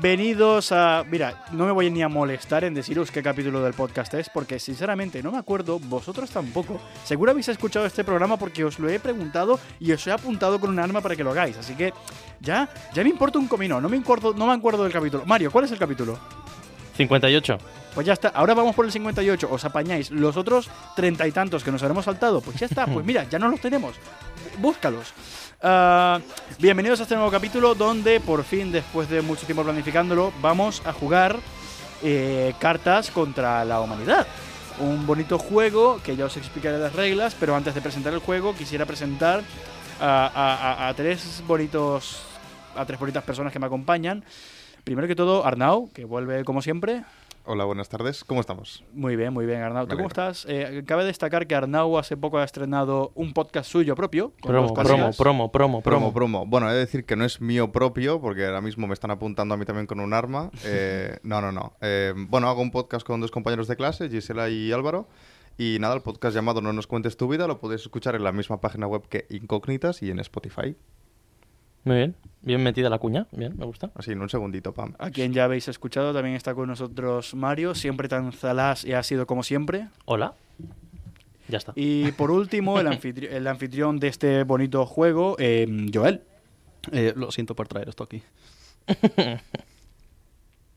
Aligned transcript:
Bienvenidos 0.00 0.72
a... 0.72 1.04
Mira, 1.10 1.44
no 1.52 1.66
me 1.66 1.72
voy 1.72 1.90
ni 1.90 2.00
a 2.00 2.08
molestar 2.08 2.64
en 2.64 2.72
deciros 2.72 3.10
qué 3.10 3.22
capítulo 3.22 3.62
del 3.62 3.74
podcast 3.74 4.14
es, 4.14 4.30
porque 4.30 4.58
sinceramente 4.58 5.22
no 5.22 5.30
me 5.30 5.36
acuerdo, 5.36 5.78
vosotros 5.78 6.30
tampoco. 6.30 6.80
Seguro 7.04 7.32
habéis 7.32 7.48
escuchado 7.48 7.84
este 7.84 8.02
programa 8.02 8.38
porque 8.38 8.64
os 8.64 8.78
lo 8.78 8.88
he 8.88 8.98
preguntado 8.98 9.60
y 9.78 9.92
os 9.92 10.06
he 10.06 10.10
apuntado 10.10 10.58
con 10.58 10.70
un 10.70 10.78
arma 10.78 11.02
para 11.02 11.16
que 11.16 11.22
lo 11.22 11.32
hagáis. 11.32 11.58
Así 11.58 11.74
que 11.74 11.92
ya, 12.40 12.66
ya 12.94 13.02
me 13.02 13.10
importa 13.10 13.38
un 13.38 13.46
comino, 13.46 13.78
no 13.78 13.90
me, 13.90 13.98
acuerdo, 13.98 14.32
no 14.32 14.46
me 14.46 14.54
acuerdo 14.54 14.84
del 14.84 14.92
capítulo. 14.92 15.26
Mario, 15.26 15.50
¿cuál 15.50 15.66
es 15.66 15.72
el 15.72 15.78
capítulo? 15.78 16.18
58. 16.96 17.58
Pues 17.94 18.06
ya 18.06 18.14
está, 18.14 18.28
ahora 18.28 18.54
vamos 18.54 18.74
por 18.74 18.86
el 18.86 18.92
58, 18.92 19.48
os 19.50 19.64
apañáis. 19.66 20.10
Los 20.10 20.38
otros 20.38 20.70
treinta 20.96 21.26
y 21.26 21.32
tantos 21.32 21.62
que 21.62 21.70
nos 21.70 21.82
habremos 21.82 22.06
saltado, 22.06 22.40
pues 22.40 22.58
ya 22.58 22.64
está, 22.64 22.86
pues 22.86 23.04
mira, 23.04 23.24
ya 23.28 23.38
no 23.38 23.48
los 23.48 23.60
tenemos. 23.60 23.96
Búscalos. 24.60 25.12
Ah, 25.62 26.20
bienvenidos 26.58 27.00
a 27.00 27.02
este 27.02 27.14
nuevo 27.14 27.30
capítulo 27.30 27.74
donde 27.74 28.20
por 28.20 28.44
fin, 28.44 28.72
después 28.72 29.08
de 29.10 29.20
mucho 29.20 29.44
tiempo 29.46 29.62
planificándolo, 29.62 30.32
vamos 30.40 30.82
a 30.86 30.92
jugar 30.92 31.36
eh, 32.02 32.54
cartas 32.58 33.10
contra 33.10 33.64
la 33.64 33.80
humanidad. 33.80 34.26
Un 34.78 35.06
bonito 35.06 35.38
juego 35.38 36.00
que 36.02 36.16
ya 36.16 36.24
os 36.24 36.36
explicaré 36.38 36.78
las 36.78 36.94
reglas, 36.94 37.36
pero 37.38 37.54
antes 37.54 37.74
de 37.74 37.82
presentar 37.82 38.14
el 38.14 38.20
juego 38.20 38.54
quisiera 38.54 38.86
presentar 38.86 39.42
a, 40.00 40.26
a- 40.34 40.84
a- 40.86 40.88
a 40.88 40.94
tres 40.94 41.42
bonitos, 41.46 42.22
a 42.74 42.86
tres 42.86 42.98
bonitas 42.98 43.22
personas 43.22 43.52
que 43.52 43.58
me 43.58 43.66
acompañan. 43.66 44.24
Primero 44.84 45.06
que 45.06 45.14
todo, 45.14 45.44
Arnau, 45.44 45.90
que 45.92 46.06
vuelve 46.06 46.42
como 46.44 46.62
siempre. 46.62 47.02
Hola, 47.46 47.64
buenas 47.64 47.88
tardes. 47.88 48.22
¿Cómo 48.22 48.40
estamos? 48.40 48.84
Muy 48.92 49.16
bien, 49.16 49.32
muy 49.32 49.46
bien, 49.46 49.62
Arnau. 49.62 49.86
¿Tú 49.86 49.96
cómo 49.96 50.08
estás? 50.08 50.46
Eh, 50.48 50.84
cabe 50.86 51.04
destacar 51.04 51.46
que 51.46 51.54
Arnau 51.54 51.98
hace 51.98 52.16
poco 52.16 52.38
ha 52.38 52.44
estrenado 52.44 53.12
un 53.14 53.32
podcast 53.32 53.68
suyo 53.70 53.96
propio. 53.96 54.32
Promo, 54.42 54.72
promo, 54.74 55.10
promo, 55.12 55.50
Promo, 55.50 55.82
promo. 55.82 56.12
promo. 56.12 56.46
Bueno, 56.46 56.70
he 56.70 56.74
de 56.74 56.78
decir 56.80 57.04
que 57.04 57.16
no 57.16 57.24
es 57.24 57.40
mío 57.40 57.72
propio, 57.72 58.20
porque 58.20 58.44
ahora 58.46 58.60
mismo 58.60 58.86
me 58.86 58.92
están 58.94 59.10
apuntando 59.10 59.54
a 59.54 59.56
mí 59.56 59.64
también 59.64 59.86
con 59.86 60.00
un 60.00 60.12
arma. 60.12 60.50
Eh, 60.72 61.18
no, 61.22 61.40
no, 61.40 61.50
no. 61.50 61.72
Eh, 61.80 62.12
bueno, 62.28 62.48
hago 62.48 62.60
un 62.62 62.70
podcast 62.70 63.04
con 63.04 63.20
dos 63.20 63.30
compañeros 63.30 63.66
de 63.66 63.76
clase, 63.76 64.08
Gisela 64.08 64.48
y 64.50 64.70
Álvaro. 64.70 65.08
Y 65.58 65.78
nada, 65.80 65.94
el 65.94 66.02
podcast 66.02 66.34
llamado 66.34 66.60
No 66.60 66.72
nos 66.72 66.86
cuentes 66.86 67.16
tu 67.16 67.26
vida 67.28 67.46
lo 67.46 67.58
podéis 67.58 67.80
escuchar 67.82 68.14
en 68.14 68.22
la 68.22 68.30
misma 68.32 68.60
página 68.60 68.86
web 68.86 69.02
que 69.08 69.26
Incógnitas 69.30 70.02
y 70.02 70.10
en 70.10 70.20
Spotify. 70.20 70.76
Muy 71.84 71.96
bien. 71.96 72.14
Bien 72.42 72.62
metida 72.62 72.88
la 72.88 72.98
cuña. 72.98 73.26
Bien, 73.32 73.54
me 73.56 73.66
gusta. 73.66 73.90
Así, 73.94 74.12
en 74.12 74.20
un 74.22 74.28
segundito, 74.30 74.72
Pam. 74.72 74.94
A 74.98 75.10
quien 75.10 75.32
ya 75.32 75.44
habéis 75.44 75.68
escuchado, 75.68 76.12
también 76.14 76.36
está 76.36 76.54
con 76.54 76.68
nosotros 76.68 77.34
Mario, 77.34 77.74
siempre 77.74 78.08
tan 78.08 78.32
zalás 78.32 78.84
y 78.84 78.92
ha 78.94 79.02
sido 79.02 79.26
como 79.26 79.42
siempre. 79.42 79.88
Hola. 80.06 80.34
Ya 81.48 81.58
está. 81.58 81.72
Y 81.74 82.12
por 82.12 82.30
último, 82.30 82.78
el, 82.80 82.86
anfitri- 82.86 83.28
el 83.30 83.46
anfitrión 83.46 83.98
de 83.98 84.08
este 84.08 84.44
bonito 84.44 84.86
juego, 84.86 85.36
eh, 85.38 85.66
Joel. 85.92 86.22
Eh, 86.92 87.12
lo 87.16 87.30
siento 87.30 87.54
por 87.54 87.68
traer 87.68 87.88
esto 87.90 88.04
aquí. 88.04 88.22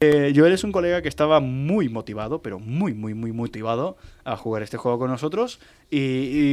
Eh, 0.06 0.34
Joel 0.36 0.54
es 0.54 0.64
un 0.64 0.72
colega 0.72 1.02
que 1.02 1.08
estaba 1.08 1.40
muy 1.40 1.88
motivado, 1.90 2.42
pero 2.42 2.60
muy, 2.60 2.94
muy, 2.94 3.14
muy 3.14 3.32
motivado 3.32 3.96
a 4.26 4.36
jugar 4.36 4.64
este 4.64 4.78
juego 4.78 5.00
con 5.00 5.10
nosotros. 5.10 5.60
Y, 5.90 6.00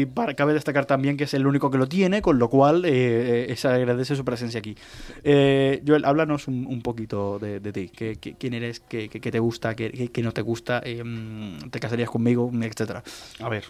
y 0.01 0.07
para- 0.07 0.35
cabe 0.35 0.53
destacar 0.53 0.87
también 0.87 1.17
que 1.17 1.25
es 1.25 1.35
el 1.35 1.47
único 1.47 1.71
que 1.71 1.79
lo 1.79 1.89
tiene, 1.89 2.23
con 2.23 2.39
lo 2.39 2.49
cual 2.49 2.85
eh, 2.85 3.47
eh, 3.51 3.57
se 3.57 3.69
agradece 3.69 4.15
su 4.15 4.25
presencia 4.25 4.59
aquí. 4.59 4.77
Eh, 5.25 5.83
Joel, 5.87 6.05
háblanos 6.05 6.47
un, 6.49 6.67
un 6.67 6.81
poquito 6.83 7.39
de, 7.39 7.59
de 7.61 7.73
ti. 7.73 7.89
¿Qué, 7.95 8.17
qué- 8.21 8.35
quién 8.35 8.55
eres? 8.55 8.81
¿Qué, 8.81 9.09
qué- 9.09 9.21
qué 9.21 9.31
te 9.31 9.39
gusta? 9.39 9.75
¿Qué, 9.75 10.11
no 10.23 10.33
te 10.33 10.43
gusta? 10.43 10.81
¿Te 10.83 11.81
casarías 11.81 12.11
conmigo? 12.11 12.51
Etcétera. 12.63 13.03
A 13.41 13.49
ver, 13.49 13.65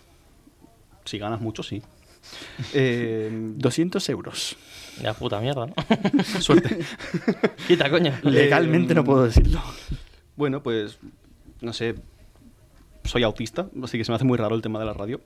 si 1.05 1.19
ganas 1.19 1.41
mucho, 1.41 1.63
sí. 1.63 1.83
Eh, 2.75 3.31
200 3.57 4.09
euros. 4.11 4.57
Ya 5.03 5.15
puta 5.15 5.41
mierda, 5.41 5.67
¿no? 5.67 5.75
suerte. 6.41 6.79
Quita, 7.69 7.91
coño. 7.91 8.13
Legalmente 8.23 8.95
no 8.95 9.05
puedo 9.05 9.25
decirlo. 9.25 9.61
Bueno, 10.37 10.63
pues, 10.63 10.99
no 11.61 11.73
sé, 11.73 11.95
soy 13.05 13.23
autista, 13.23 13.69
así 13.83 13.99
que 13.99 14.05
se 14.05 14.13
me 14.13 14.17
hace 14.17 14.25
muy 14.25 14.37
raro 14.39 14.55
el 14.55 14.63
tema 14.63 14.79
de 14.79 14.85
la 14.87 14.93
radio. 14.95 15.21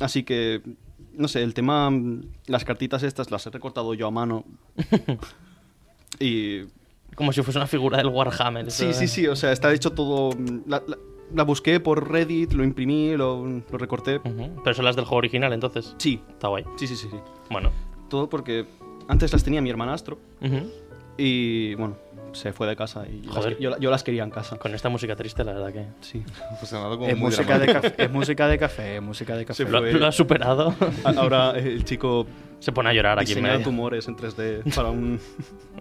Así 0.00 0.22
que, 0.22 0.60
no 1.12 1.28
sé, 1.28 1.42
el 1.42 1.54
tema, 1.54 1.90
las 2.46 2.64
cartitas 2.64 3.02
estas 3.02 3.30
las 3.30 3.46
he 3.46 3.50
recortado 3.50 3.94
yo 3.94 4.06
a 4.06 4.10
mano. 4.10 4.44
y... 6.18 6.62
Como 7.14 7.32
si 7.32 7.42
fuese 7.42 7.58
una 7.60 7.68
figura 7.68 7.96
del 7.98 8.08
Warhammer. 8.08 8.70
Sí, 8.72 8.92
sí, 8.92 9.06
sí, 9.06 9.26
o 9.28 9.36
sea, 9.36 9.52
está 9.52 9.72
hecho 9.72 9.92
todo... 9.92 10.30
La, 10.66 10.82
la- 10.86 10.98
la 11.32 11.42
busqué 11.42 11.80
por 11.80 12.12
Reddit, 12.12 12.52
lo 12.52 12.62
imprimí, 12.62 13.16
lo, 13.16 13.44
lo 13.46 13.78
recorté. 13.78 14.16
Ujú. 14.18 14.60
Pero 14.62 14.74
son 14.74 14.84
las 14.84 14.94
del 14.94 15.04
juego 15.06 15.16
original, 15.18 15.52
entonces. 15.52 15.94
Sí, 15.98 16.20
Está 16.28 16.48
guay. 16.48 16.64
sí, 16.76 16.86
sí, 16.86 16.96
sí, 16.96 17.08
sí. 17.10 17.16
Bueno. 17.50 17.72
Todo 18.14 18.28
porque 18.28 18.64
antes 19.08 19.32
las 19.32 19.42
tenía 19.42 19.60
mi 19.60 19.70
hermanastro. 19.70 20.20
Ujú. 20.40 20.70
Y 21.18 21.74
bueno, 21.74 21.96
se 22.30 22.52
fue 22.52 22.68
de 22.68 22.76
casa 22.76 23.04
y 23.08 23.22
yo 23.22 23.26
las, 23.30 23.34
Joder. 23.38 23.56
que- 23.56 23.62
yo, 23.64 23.76
yo 23.80 23.90
las 23.90 24.04
quería 24.04 24.22
en 24.22 24.30
casa. 24.30 24.56
Con 24.56 24.72
esta 24.72 24.88
música 24.88 25.16
triste, 25.16 25.42
la 25.42 25.52
verdad 25.52 25.72
que. 25.72 25.84
Sí. 26.00 26.22
Pues 26.60 26.72
nada, 26.72 26.90
como 26.90 27.06
Es 27.08 27.16
muy 27.16 27.30
música, 27.30 27.58
de 27.58 27.66
café, 27.72 27.94
es 28.04 28.10
música 28.12 28.46
de 28.46 28.56
café, 28.58 28.96
es 28.98 29.02
música 29.02 29.36
de 29.36 29.44
café. 29.44 29.64
Sí, 29.64 29.68
Lo, 29.68 29.80
fue- 29.80 29.92
lo 29.94 30.06
ha 30.06 30.12
superado. 30.12 30.72
Ahora 31.16 31.58
el 31.58 31.84
chico 31.84 32.24
Se 32.60 32.70
pone 32.70 32.90
a 32.90 32.92
llorar 32.92 33.18
aquí 33.18 33.32
en 33.32 33.42
medio. 33.42 33.62
tumores 33.64 34.06
en 34.06 34.14
3D 34.16 34.72
para 34.76 34.90
un... 34.90 35.18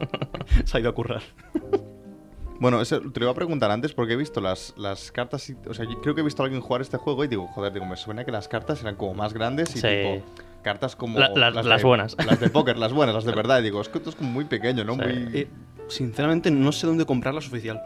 se 0.65 0.75
ha 0.75 0.79
ido 0.79 0.89
a 0.89 0.93
currar. 0.95 1.21
Bueno, 2.59 2.81
eso 2.81 2.99
te 2.99 3.19
lo 3.19 3.25
iba 3.25 3.31
a 3.31 3.35
preguntar 3.35 3.69
antes 3.71 3.93
porque 3.93 4.13
he 4.13 4.17
visto 4.17 4.41
las, 4.41 4.73
las 4.77 5.11
cartas. 5.11 5.47
y- 5.51 5.55
O 5.67 5.73
sea, 5.75 5.85
yo 5.85 6.01
creo 6.01 6.15
que 6.15 6.21
he 6.21 6.23
visto 6.23 6.41
a 6.41 6.45
alguien 6.45 6.61
jugar 6.63 6.81
este 6.81 6.97
juego 6.97 7.23
y 7.23 7.27
digo, 7.27 7.47
joder, 7.49 7.73
digo, 7.73 7.85
me 7.85 7.95
suena 7.95 8.25
que 8.25 8.31
las 8.31 8.47
cartas 8.47 8.81
eran 8.81 8.95
como 8.95 9.13
más 9.13 9.33
grandes 9.33 9.75
y 9.75 9.79
Sí. 9.79 9.87
tipo. 9.87 10.25
Cartas 10.63 10.95
como. 10.95 11.19
La- 11.19 11.29
la- 11.29 11.51
las 11.51 11.65
de- 11.65 11.83
buenas. 11.87 12.15
Las 12.25 12.39
de 12.39 12.49
póker, 12.49 12.77
las 12.77 12.91
buenas, 12.93 13.13
las 13.13 13.25
de 13.25 13.31
verdad. 13.35 13.59
Y 13.59 13.63
digo, 13.63 13.81
es 13.81 13.89
que 13.89 13.99
esto 13.99 14.09
es 14.09 14.15
como 14.15 14.31
muy 14.31 14.45
pequeño, 14.45 14.83
¿no? 14.83 14.93
Sí. 14.95 14.99
Muy. 15.01 15.37
Eh, 15.37 15.47
sinceramente 15.89 16.49
no 16.49 16.71
sé 16.71 16.87
dónde 16.87 17.05
comprarlas 17.05 17.45
oficial. 17.47 17.79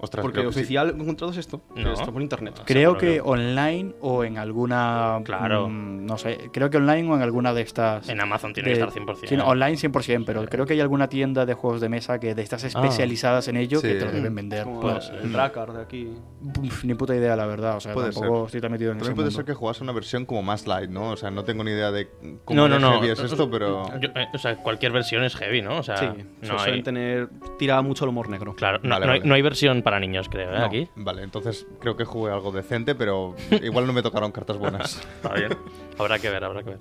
Ostras, 0.00 0.22
Porque 0.22 0.38
creo 0.40 0.50
que 0.50 0.54
sí. 0.54 0.60
oficial 0.60 0.90
he 0.96 1.02
encontrado 1.02 1.32
es 1.32 1.38
esto. 1.38 1.60
No. 1.74 1.92
Está 1.92 2.12
por 2.12 2.22
internet. 2.22 2.54
Creo 2.64 2.90
Seguro 2.92 3.00
que 3.00 3.20
online 3.20 3.94
o 4.00 4.22
en 4.24 4.38
alguna. 4.38 5.20
Claro. 5.24 5.68
mm, 5.68 6.06
no 6.06 6.16
sé, 6.18 6.50
creo 6.52 6.70
que 6.70 6.76
online 6.76 7.10
o 7.10 7.16
en 7.16 7.22
alguna 7.22 7.52
de 7.52 7.62
estas. 7.62 8.08
En 8.08 8.20
Amazon 8.20 8.52
tiene 8.52 8.68
de- 8.70 8.74
que 8.76 8.80
estar 8.80 8.92
100%. 8.94 9.28
sí, 9.28 9.36
no, 9.36 9.46
online 9.46 9.76
100%, 9.76 10.24
pero 10.24 10.44
creo 10.46 10.66
que 10.66 10.74
hay 10.74 10.80
alguna 10.80 11.08
tienda 11.08 11.46
de 11.46 11.54
juegos 11.54 11.80
de 11.80 11.88
mesa 11.88 12.18
que 12.20 12.34
de 12.34 12.42
estas 12.42 12.62
especializadas 12.64 13.48
en 13.48 13.56
ello 13.56 13.80
que 13.82 13.92
Sí. 13.94 13.98
te 13.98 14.04
lo 14.04 14.12
deben 14.12 14.34
vender. 14.34 14.64
Como 14.64 14.80
Pues, 14.80 15.10
el 15.22 15.32
Drakkar 15.32 15.72
de 15.72 15.82
aquí. 15.82 16.08
uf, 16.62 16.84
ni 16.84 16.94
puta 16.94 17.14
idea, 17.16 17.34
la 17.36 17.46
verdad. 17.46 17.76
O 17.76 17.80
sea, 17.80 17.92
Puede 17.92 18.12
tampoco 18.12 18.36
ser. 18.36 18.46
estoy 18.46 18.60
tan 18.60 18.72
metido 18.72 18.92
en 18.92 18.98
ese 18.98 19.04
También 19.06 19.16
puede 19.16 19.26
mundo. 19.30 19.36
ser 19.36 19.44
que 19.44 19.54
jugase 19.54 19.82
una 19.82 19.92
versión 19.92 20.26
como 20.26 20.42
más 20.42 20.66
light, 20.66 20.90
¿no? 20.90 21.10
O 21.10 21.16
sea, 21.16 21.30
no 21.30 21.44
tengo 21.44 21.64
ni 21.64 21.72
idea 21.72 21.90
de 21.90 22.08
cómo 22.44 22.68
No, 22.68 22.78
no, 22.78 23.02
es 23.04 23.18
esto, 23.18 23.50
pero. 23.50 23.86
Yo- 23.98 24.10
eh, 24.14 24.26
o 24.32 24.38
sea, 24.38 24.56
cualquier 24.56 24.92
versión 24.92 25.24
es 25.24 25.34
heavy, 25.36 25.62
¿no? 25.62 25.78
O 25.78 25.82
sea, 25.82 25.96
Sí, 25.96 26.06
no 26.42 26.58
suelen 26.58 26.74
hay, 26.76 26.82
tener... 26.82 27.28
Tira 27.58 27.80
mucho 27.82 28.04
el 28.04 28.10
humor 28.10 28.28
negro. 28.28 28.54
claro, 28.54 28.78
no, 28.82 28.90
Vale, 28.90 29.06
no 29.06 29.12
hay, 29.12 29.20
no 29.24 29.34
hay 29.34 29.42
versión 29.42 29.82
para 29.88 30.00
niños, 30.00 30.28
creo, 30.28 30.52
¿eh? 30.52 30.58
No. 30.58 30.66
Aquí. 30.66 30.90
Vale, 30.96 31.22
entonces 31.22 31.66
creo 31.80 31.96
que 31.96 32.04
jugué 32.04 32.30
algo 32.30 32.52
decente, 32.52 32.94
pero 32.94 33.34
igual 33.62 33.86
no 33.86 33.94
me 33.94 34.02
tocaron 34.02 34.32
cartas 34.32 34.58
buenas. 34.58 34.96
Está 35.16 35.32
bien. 35.32 35.56
habrá 35.98 36.18
que 36.18 36.28
ver, 36.28 36.44
habrá 36.44 36.62
que 36.62 36.70
ver. 36.70 36.80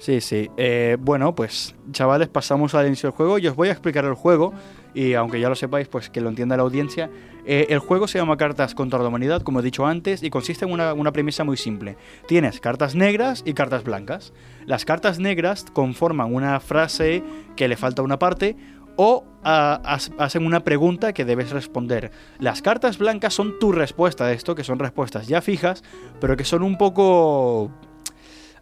Sí, 0.00 0.20
sí. 0.20 0.50
Eh, 0.56 0.96
bueno, 0.98 1.36
pues 1.36 1.76
chavales, 1.92 2.26
pasamos 2.26 2.74
al 2.74 2.88
inicio 2.88 3.10
del 3.10 3.16
juego 3.16 3.38
y 3.38 3.46
os 3.46 3.54
voy 3.54 3.68
a 3.68 3.70
explicar 3.70 4.04
el 4.04 4.14
juego. 4.14 4.52
Y 4.94 5.14
aunque 5.14 5.38
ya 5.38 5.48
lo 5.48 5.54
sepáis, 5.54 5.86
pues 5.86 6.10
que 6.10 6.20
lo 6.20 6.28
entienda 6.28 6.56
la 6.56 6.64
audiencia. 6.64 7.08
Eh, 7.46 7.66
el 7.70 7.78
juego 7.78 8.08
se 8.08 8.18
llama 8.18 8.36
Cartas 8.36 8.74
contra 8.74 8.98
la 8.98 9.06
Humanidad, 9.06 9.42
como 9.42 9.60
he 9.60 9.62
dicho 9.62 9.86
antes, 9.86 10.24
y 10.24 10.30
consiste 10.30 10.64
en 10.64 10.72
una, 10.72 10.94
una 10.94 11.12
premisa 11.12 11.44
muy 11.44 11.56
simple. 11.56 11.96
Tienes 12.26 12.58
cartas 12.58 12.96
negras 12.96 13.44
y 13.46 13.54
cartas 13.54 13.84
blancas. 13.84 14.32
Las 14.66 14.84
cartas 14.84 15.20
negras 15.20 15.66
conforman 15.72 16.34
una 16.34 16.58
frase 16.58 17.22
que 17.54 17.68
le 17.68 17.76
falta 17.76 18.02
una 18.02 18.18
parte 18.18 18.56
o 19.00 19.24
hacen 19.44 20.44
una 20.44 20.64
pregunta 20.64 21.12
que 21.12 21.24
debes 21.24 21.50
responder. 21.50 22.10
Las 22.40 22.62
cartas 22.62 22.98
blancas 22.98 23.32
son 23.32 23.58
tu 23.60 23.70
respuesta 23.70 24.24
a 24.24 24.32
esto, 24.32 24.56
que 24.56 24.64
son 24.64 24.80
respuestas 24.80 25.28
ya 25.28 25.40
fijas, 25.40 25.84
pero 26.20 26.36
que 26.36 26.44
son 26.44 26.64
un 26.64 26.76
poco 26.76 27.70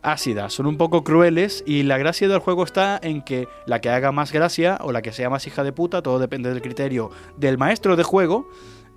ácidas, 0.03 0.53
son 0.53 0.67
un 0.67 0.77
poco 0.77 1.03
crueles 1.05 1.65
y 1.67 1.85
la 1.85 1.97
gracia 1.97 2.29
del 2.29 2.41
juego 2.41 2.65
está 2.65 3.01
en 3.03 3.23
que 3.23 3.49
la 3.65 3.81
que 3.81 3.89
haga 3.89 4.13
más 4.13 4.31
gracia 4.31 4.79
o 4.83 4.93
la 4.93 5.01
que 5.01 5.13
sea 5.13 5.31
más 5.31 5.47
hija 5.47 5.65
de 5.65 5.73
puta, 5.73 6.03
todo 6.03 6.19
depende 6.19 6.51
del 6.51 6.61
criterio 6.61 7.11
del 7.39 7.57
maestro 7.57 7.97
de 7.97 8.03
juego, 8.03 8.47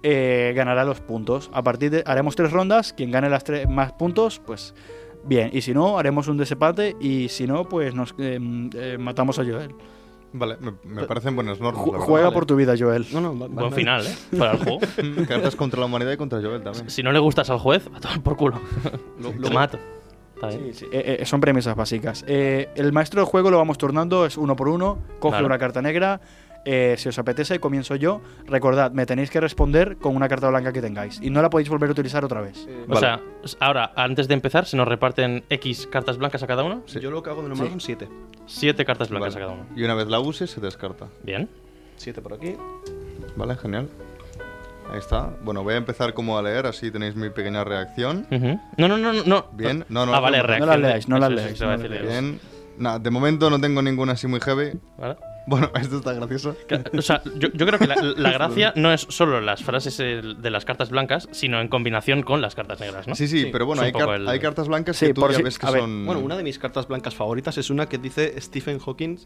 eh, 0.04 0.52
ganará 0.58 0.84
los 0.84 1.00
puntos. 1.00 1.50
A 1.54 1.64
partir 1.64 1.90
de 1.90 2.04
haremos 2.06 2.36
tres 2.36 2.52
rondas, 2.52 2.92
quien 2.92 3.12
gane 3.12 3.30
las 3.30 3.46
tres 3.46 3.68
más 3.70 3.94
puntos, 3.94 4.42
pues 4.46 4.76
bien. 5.24 5.52
Y 5.54 5.62
si 5.62 5.74
no, 5.74 5.98
haremos 5.98 6.28
un 6.28 6.36
desempate 6.36 6.98
y 7.00 7.30
si 7.30 7.48
no, 7.48 7.64
pues 7.64 7.96
nos 7.96 8.14
eh, 8.18 8.40
eh, 8.76 8.98
matamos 9.00 9.40
a 9.40 9.46
Joel. 9.46 9.74
Vale, 10.32 10.58
me, 10.60 10.74
me 10.84 11.04
parecen 11.06 11.36
buenas 11.36 11.60
normas. 11.60 11.84
Ju- 11.84 11.94
la 11.94 12.00
juega 12.00 12.26
vale. 12.28 12.34
por 12.36 12.46
tu 12.46 12.56
vida, 12.56 12.76
Joel. 12.78 13.06
No, 13.12 13.20
no, 13.22 13.30
va- 13.32 13.48
Buen 13.48 13.56
vale. 13.56 13.72
final, 13.76 14.06
¿eh? 14.06 14.16
Para 14.38 14.52
el 14.54 14.58
juego. 14.64 14.80
Cartas 15.28 15.56
contra 15.56 15.80
la 15.80 15.88
humanidad 15.88 16.12
y 16.12 16.18
contra 16.18 16.40
Joel 16.42 16.62
también. 16.62 16.90
Si 16.90 17.02
no 17.02 17.12
le 17.12 17.20
gustas 17.20 17.50
al 17.50 17.58
juez, 17.60 17.90
a 17.96 18.00
tomar 18.00 18.22
por 18.22 18.38
culo. 18.38 18.60
Lo- 19.20 19.50
mato. 19.50 19.80
Sí, 20.52 20.72
sí, 20.74 20.86
eh, 20.94 21.18
eh, 21.20 21.26
son 21.26 21.42
premisas 21.42 21.76
básicas. 21.76 22.24
Eh, 22.26 22.70
el 22.76 22.94
maestro 22.94 23.20
del 23.20 23.26
juego 23.30 23.52
lo 23.52 23.58
vamos 23.58 23.78
turnando, 23.78 24.26
es 24.26 24.38
uno 24.38 24.56
por 24.56 24.70
uno. 24.70 24.98
Coge 25.20 25.44
una 25.44 25.58
carta 25.58 25.82
negra. 25.82 26.22
Eh, 26.66 26.96
si 26.98 27.10
os 27.10 27.18
apetece, 27.20 27.60
comienzo 27.60 27.96
yo. 27.96 28.22
Recordad, 28.46 28.92
me 28.92 29.06
tenéis 29.06 29.30
que 29.30 29.40
responder 29.40 29.98
con 29.98 30.16
una 30.16 30.28
carta 30.28 30.50
blanca 30.50 30.72
que 30.74 30.82
tengáis. 30.82 31.20
Y 31.22 31.30
no 31.30 31.42
la 31.42 31.50
podéis 31.50 31.70
volver 31.70 31.90
a 31.90 31.92
utilizar 31.94 32.24
otra 32.26 32.42
vez. 32.42 32.68
O 32.88 32.96
sea, 32.96 33.22
ahora, 33.60 33.92
antes 33.96 34.28
de 34.28 34.34
empezar, 34.34 34.66
se 34.66 34.78
nos 34.78 34.88
reparten 34.88 35.44
X 35.50 35.88
cartas 35.92 36.18
blancas 36.18 36.44
a 36.44 36.48
cada 36.48 36.64
uno. 36.64 36.84
Yo 36.88 37.12
lo 37.12 37.24
que 37.24 37.30
hago 37.30 37.42
de 37.42 37.50
normal 37.50 37.68
Sí. 37.68 37.72
son 37.72 37.82
7. 37.82 38.10
Siete 38.46 38.86
cartas 38.86 39.10
blancas 39.10 39.34
Vale. 39.36 39.46
a 39.46 39.48
cada 39.48 39.62
uno. 39.62 39.70
Y 39.76 39.84
una 39.84 39.94
vez 39.96 40.08
la 40.08 40.20
uses, 40.20 40.50
se 40.50 40.60
descarta. 40.62 41.08
Bien. 41.24 41.50
7 41.98 42.22
por 42.22 42.34
aquí. 42.34 42.56
Vale, 43.36 43.56
genial. 43.58 43.90
Ahí 44.92 44.98
está. 44.98 45.30
Bueno, 45.44 45.64
voy 45.64 45.76
a 45.76 45.78
empezar 45.78 46.14
como 46.14 46.38
a 46.38 46.42
leer, 46.42 46.66
así 46.66 46.90
tenéis 46.90 47.16
mi 47.16 47.30
pequeña 47.30 47.64
reacción. 47.64 48.26
Ujú. 48.32 48.60
No, 48.78 48.88
no, 48.88 48.98
no, 48.98 49.14
no, 49.14 49.24
no. 49.24 49.46
Bien. 49.54 49.86
No, 49.90 50.06
no, 50.06 50.16
ah, 50.16 50.20
vale, 50.20 50.38
no. 50.40 50.44
reacción. 50.44 50.82
leáis, 50.82 51.08
no 51.08 51.18
eso, 51.18 51.30
leáis, 51.30 51.62
no 51.62 51.68
las 51.68 51.82
yo. 51.82 52.08
Bien. 52.08 52.40
Nah, 52.80 52.98
de 52.98 53.10
momento 53.12 53.50
no 53.50 53.60
tengo 53.62 53.82
ninguna 53.82 54.14
así 54.14 54.26
muy 54.26 54.40
heavy. 54.40 54.72
¿Vale? 54.98 55.16
Bueno, 55.46 55.72
esto 55.82 55.98
está 55.98 56.14
gracioso. 56.14 56.56
O 56.98 57.02
sea, 57.02 57.22
yo, 57.36 57.50
yo 57.54 57.66
creo 57.66 57.80
que 57.80 57.88
la, 57.88 57.96
la 57.96 58.32
gracia 58.32 58.72
no 58.78 58.94
es 58.94 59.02
solo 59.10 59.42
las 59.42 59.64
frases 59.64 60.00
eh, 60.00 60.22
de 60.38 60.50
las 60.52 60.66
cartas 60.66 60.90
blancas, 60.90 61.28
sino 61.32 61.60
en 61.62 61.68
combinación 61.68 62.22
con 62.24 62.42
las 62.42 62.56
cartas 62.56 62.80
negras, 62.80 63.08
¿no? 63.08 63.16
Sí, 63.16 63.28
sí, 63.28 63.44
Sí, 63.46 63.50
pero 63.52 63.66
bueno, 63.66 63.82
hay, 63.82 63.92
poco 63.92 64.06
car- 64.08 64.16
el- 64.16 64.28
hay 64.28 64.40
cartas 64.40 64.68
blancas 64.68 64.98
Sí, 64.98 65.08
que 65.08 65.14
tú 65.14 65.22
por 65.22 65.32
ya 65.32 65.38
si- 65.38 65.44
ves 65.44 65.58
que 65.58 65.66
ver, 65.72 65.80
son... 65.82 66.06
Bueno, 66.06 66.22
una 66.22 66.36
de 66.38 66.44
mis 66.44 66.60
cartas 66.60 66.88
blancas 66.88 67.16
favoritas 67.16 67.58
es 67.58 67.70
una 67.70 67.88
que 67.90 67.98
dice 67.98 68.40
Stephen 68.42 68.80
Hawking 68.80 69.18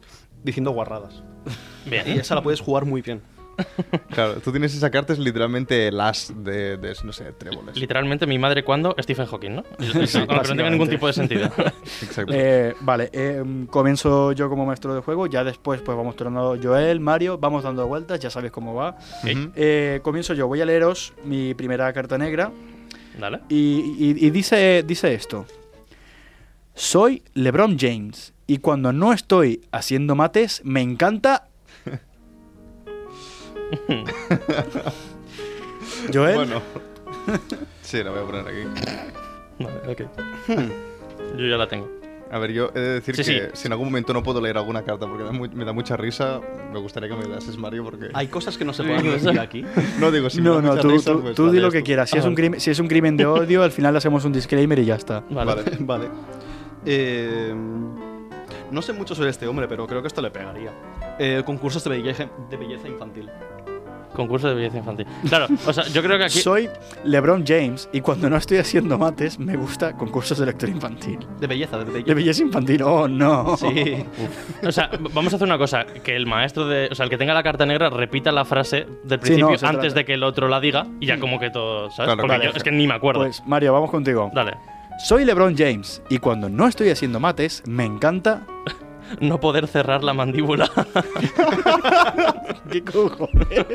diciendo 0.44 0.71
guarradas. 0.71 1.24
Bien. 1.86 2.04
Y 2.07 2.12
esa 2.19 2.36
la 2.36 2.42
puedes 2.44 2.62
jugar 2.62 2.86
muy 2.86 3.01
bien. 3.01 3.21
Claro, 4.14 4.36
tú 4.42 4.52
tienes 4.52 4.76
esa 4.76 4.90
carta, 4.92 5.14
es 5.14 5.20
literalmente 5.20 5.88
el 5.88 6.00
as 6.00 6.32
de, 6.36 6.78
de, 6.78 6.96
no 7.04 7.12
sé, 7.14 7.32
tréboles. 7.34 7.76
Literalmente 7.78 8.26
mi 8.28 8.38
madre 8.38 8.64
cuando 8.64 8.96
Stephen 9.02 9.26
Hawking, 9.26 9.52
¿no? 9.56 9.64
Sí, 9.80 9.86
Aunque 9.88 10.02
no 10.02 10.08
tenga 10.28 10.36
básicamente. 10.38 10.70
ningún 10.72 10.90
tipo 10.90 11.08
de 11.08 11.14
sentido. 11.14 11.46
Exacto. 12.02 12.32
Eh, 12.36 12.76
vale, 12.82 13.10
eh, 13.14 13.44
comienzo 13.70 14.32
yo 14.34 14.50
como 14.50 14.66
maestro 14.66 14.94
de 14.96 15.02
juego. 15.02 15.28
Ya 15.28 15.44
después, 15.44 15.82
pues 15.82 15.98
vamos 15.98 16.16
turnando 16.16 16.58
Joel, 16.62 17.00
Mario. 17.00 17.38
Vamos 17.38 17.64
dando 17.64 17.88
vueltas, 17.88 18.20
ya 18.20 18.30
sabéis 18.30 18.52
cómo 18.52 18.74
va. 18.76 18.98
Eh, 19.24 20.00
comienzo 20.04 20.34
yo. 20.34 20.48
Voy 20.48 20.62
a 20.62 20.66
leeros 20.66 21.14
mi 21.24 21.54
primera 21.54 21.92
carta 21.94 22.18
negra. 22.18 22.52
Dale. 23.20 23.40
Y, 23.50 23.56
y- 24.00 24.26
y 24.28 24.30
dice, 24.32 24.84
dice 24.86 25.14
esto. 25.14 25.46
Soy 26.76 27.22
LeBron 27.36 27.78
James 27.80 28.34
y 28.48 28.58
cuando 28.58 28.92
no 28.94 29.14
estoy 29.14 29.62
haciendo 29.72 30.16
mates 30.16 30.62
me 30.64 30.82
encanta... 30.82 31.48
Joel, 36.14 36.36
Bueno. 36.36 36.62
sí, 37.81 38.04
la 38.04 38.12
voy 38.12 38.20
a 38.20 38.24
poner 38.24 38.48
aquí. 38.48 38.64
Vale, 39.60 39.78
ok. 39.92 40.02
Yo 41.38 41.48
ya 41.48 41.58
la 41.58 41.68
tengo. 41.68 41.90
A 42.31 42.40
ver, 42.40 42.52
yo 42.52 42.72
he 42.74 42.80
de 42.80 42.90
decir 42.96 43.16
Sí, 43.16 43.24
que 43.24 43.42
sí. 43.42 43.46
si 43.54 43.68
en 43.68 43.74
algún 43.74 43.88
momento 43.90 44.12
no 44.12 44.24
puedo 44.24 44.42
leer 44.42 44.58
alguna 44.58 44.81
carta 44.84 45.06
porque 45.08 45.24
da 45.24 45.31
mu- 45.31 45.48
me 45.54 45.64
da 45.66 45.72
mucha 45.72 45.96
risa, 45.96 46.42
me 46.74 46.80
gustaría 46.80 47.08
que 47.08 47.16
me 47.16 47.28
das 47.28 47.56
Mario 47.58 47.84
porque... 47.84 48.10
Hay 48.14 48.28
cosas 48.28 48.58
que 48.58 48.66
no 48.66 48.74
se 48.74 48.81
pueden 48.84 49.04
decir 49.04 49.40
aquí. 49.40 49.64
No 50.00 50.12
digo, 50.12 50.30
si 50.31 50.42
me 50.42 50.50
no, 50.50 50.56
da 50.56 50.62
no, 50.64 50.69
mucha 50.72 50.81
tú, 50.81 50.90
risa, 50.90 51.12
tú- 51.12 51.22
pues 51.22 51.36
tú 51.36 51.52
di 51.52 51.60
lo 51.60 51.69
que 51.69 51.80
tú. 51.80 51.86
quieras. 51.86 52.10
Si, 52.10 52.18
es 52.18 52.26
Ah, 52.26 52.28
un 52.28 52.34
crimen, 52.36 52.60
si 52.60 52.72
es 52.72 52.80
un 52.80 52.88
crimen 52.88 53.16
de 53.18 53.28
odio, 53.28 53.62
al 53.62 53.72
final 53.72 53.94
le 53.94 54.00
hacemos 54.00 54.26
un 54.26 54.34
disclaimer 54.34 54.80
y 54.80 54.86
ya 54.86 54.96
está. 54.96 55.24
Vale. 55.30 55.54
Vale. 55.54 55.64
Vale. 55.81 56.08
Eh, 56.86 57.54
no 58.72 58.81
sé 58.81 58.94
mucho 58.94 59.14
sobre 59.14 59.30
este 59.30 59.46
hombre, 59.48 59.68
pero 59.68 59.86
creo 59.86 60.02
que 60.02 60.08
esto 60.08 60.22
le 60.24 60.31
pegaría. 60.31 60.72
Eh, 61.19 61.44
concursos 61.46 61.84
de 61.84 61.92
belleza, 61.92 62.28
de 62.50 62.58
belleza 62.58 62.88
infantil. 62.88 63.30
Concurso 64.13 64.48
de 64.50 64.56
belleza 64.56 64.77
infantil. 64.77 65.06
Claro, 65.27 65.48
o 65.65 65.74
sea, 65.74 65.83
yo 65.86 66.01
creo 66.04 66.18
que 66.18 66.25
aquí. 66.25 66.39
Soy 66.39 66.69
LeBron 67.04 67.44
James 67.45 67.89
y 67.92 68.01
cuando 68.01 68.30
no 68.30 68.38
estoy 68.38 68.57
haciendo 68.57 68.98
mates 68.98 69.39
me 69.39 69.56
gusta 69.56 69.94
concursos 69.94 70.38
de 70.38 70.45
lectura 70.45 70.71
infantil. 70.71 71.19
De 71.39 71.48
belleza, 71.48 71.77
de 71.77 71.86
belleza. 71.86 72.06
De 72.07 72.13
belleza 72.13 72.44
infantil, 72.44 72.83
oh 72.83 73.07
no. 73.07 73.57
Sí. 73.57 74.06
O 74.65 74.71
sea, 74.71 74.89
vamos 75.13 75.33
a 75.33 75.36
hacer 75.38 75.48
una 75.48 75.57
cosa: 75.57 75.86
que 75.86 76.15
el 76.15 76.25
maestro 76.25 76.68
de. 76.68 76.89
O 76.92 76.95
sea, 76.95 77.06
el 77.06 77.10
que 77.10 77.18
tenga 77.18 77.33
la 77.33 77.44
carta 77.44 77.65
negra 77.65 77.89
repita 77.89 78.31
la 78.31 78.45
frase 78.45 78.86
del 79.04 79.19
Sí, 79.24 79.38
no, 79.38 79.48
principio 79.48 79.48
antes 79.69 79.81
trata. 79.94 79.95
de 79.95 80.06
que 80.06 80.13
el 80.13 80.24
otro 80.24 80.48
la 80.48 80.59
diga 80.59 80.86
y 81.00 81.07
ya 81.07 81.19
como 81.19 81.39
que 81.39 81.50
todo. 81.50 81.89
¿Sabes? 81.92 82.06
Claro, 82.07 82.18
Porque 82.21 82.38
vale. 82.38 82.45
yo 82.45 82.51
es 82.56 82.63
que 82.63 82.71
ni 82.71 82.88
me 82.88 82.94
acuerdo. 82.94 83.21
Pues 83.21 83.42
Mario, 83.45 83.74
vamos 83.74 83.89
contigo. 83.92 84.30
Dale. 84.33 84.54
Soy 85.00 85.25
LeBron 85.25 85.56
James 85.57 86.01
y 86.09 86.19
cuando 86.19 86.50
no 86.50 86.68
estoy 86.68 86.89
haciendo 86.89 87.19
mates 87.19 87.63
me 87.68 87.83
encanta. 87.86 88.45
No 89.19 89.39
poder 89.39 89.68
cerrar 89.68 90.04
la 90.04 90.13
mandíbula 90.13 90.69
¿Qué 92.71 92.83
cojones? 92.83 93.65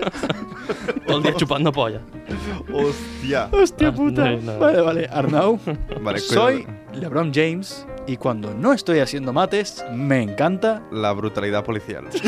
todo 1.06 1.16
el 1.18 1.22
día 1.22 1.34
chupando 1.34 1.70
polla. 1.72 2.00
¡Hostia! 2.72 3.48
Hostia 3.52 3.88
Ah, 3.88 3.94
puta. 3.94 4.30
no, 4.30 4.40
no. 4.52 4.58
Vale, 4.58 4.80
vale. 4.80 5.08
Arnau. 5.10 5.58
Vale, 6.00 6.18
Soy. 6.18 6.66
LeBron 6.94 7.32
James 7.32 7.86
y 8.06 8.16
cuando 8.16 8.54
no 8.54 8.72
estoy 8.72 8.98
haciendo 9.00 9.32
mates 9.32 9.84
me 9.92 10.22
encanta. 10.22 10.82
La 10.90 11.12
brutalidad 11.12 11.64
policial. 11.64 12.04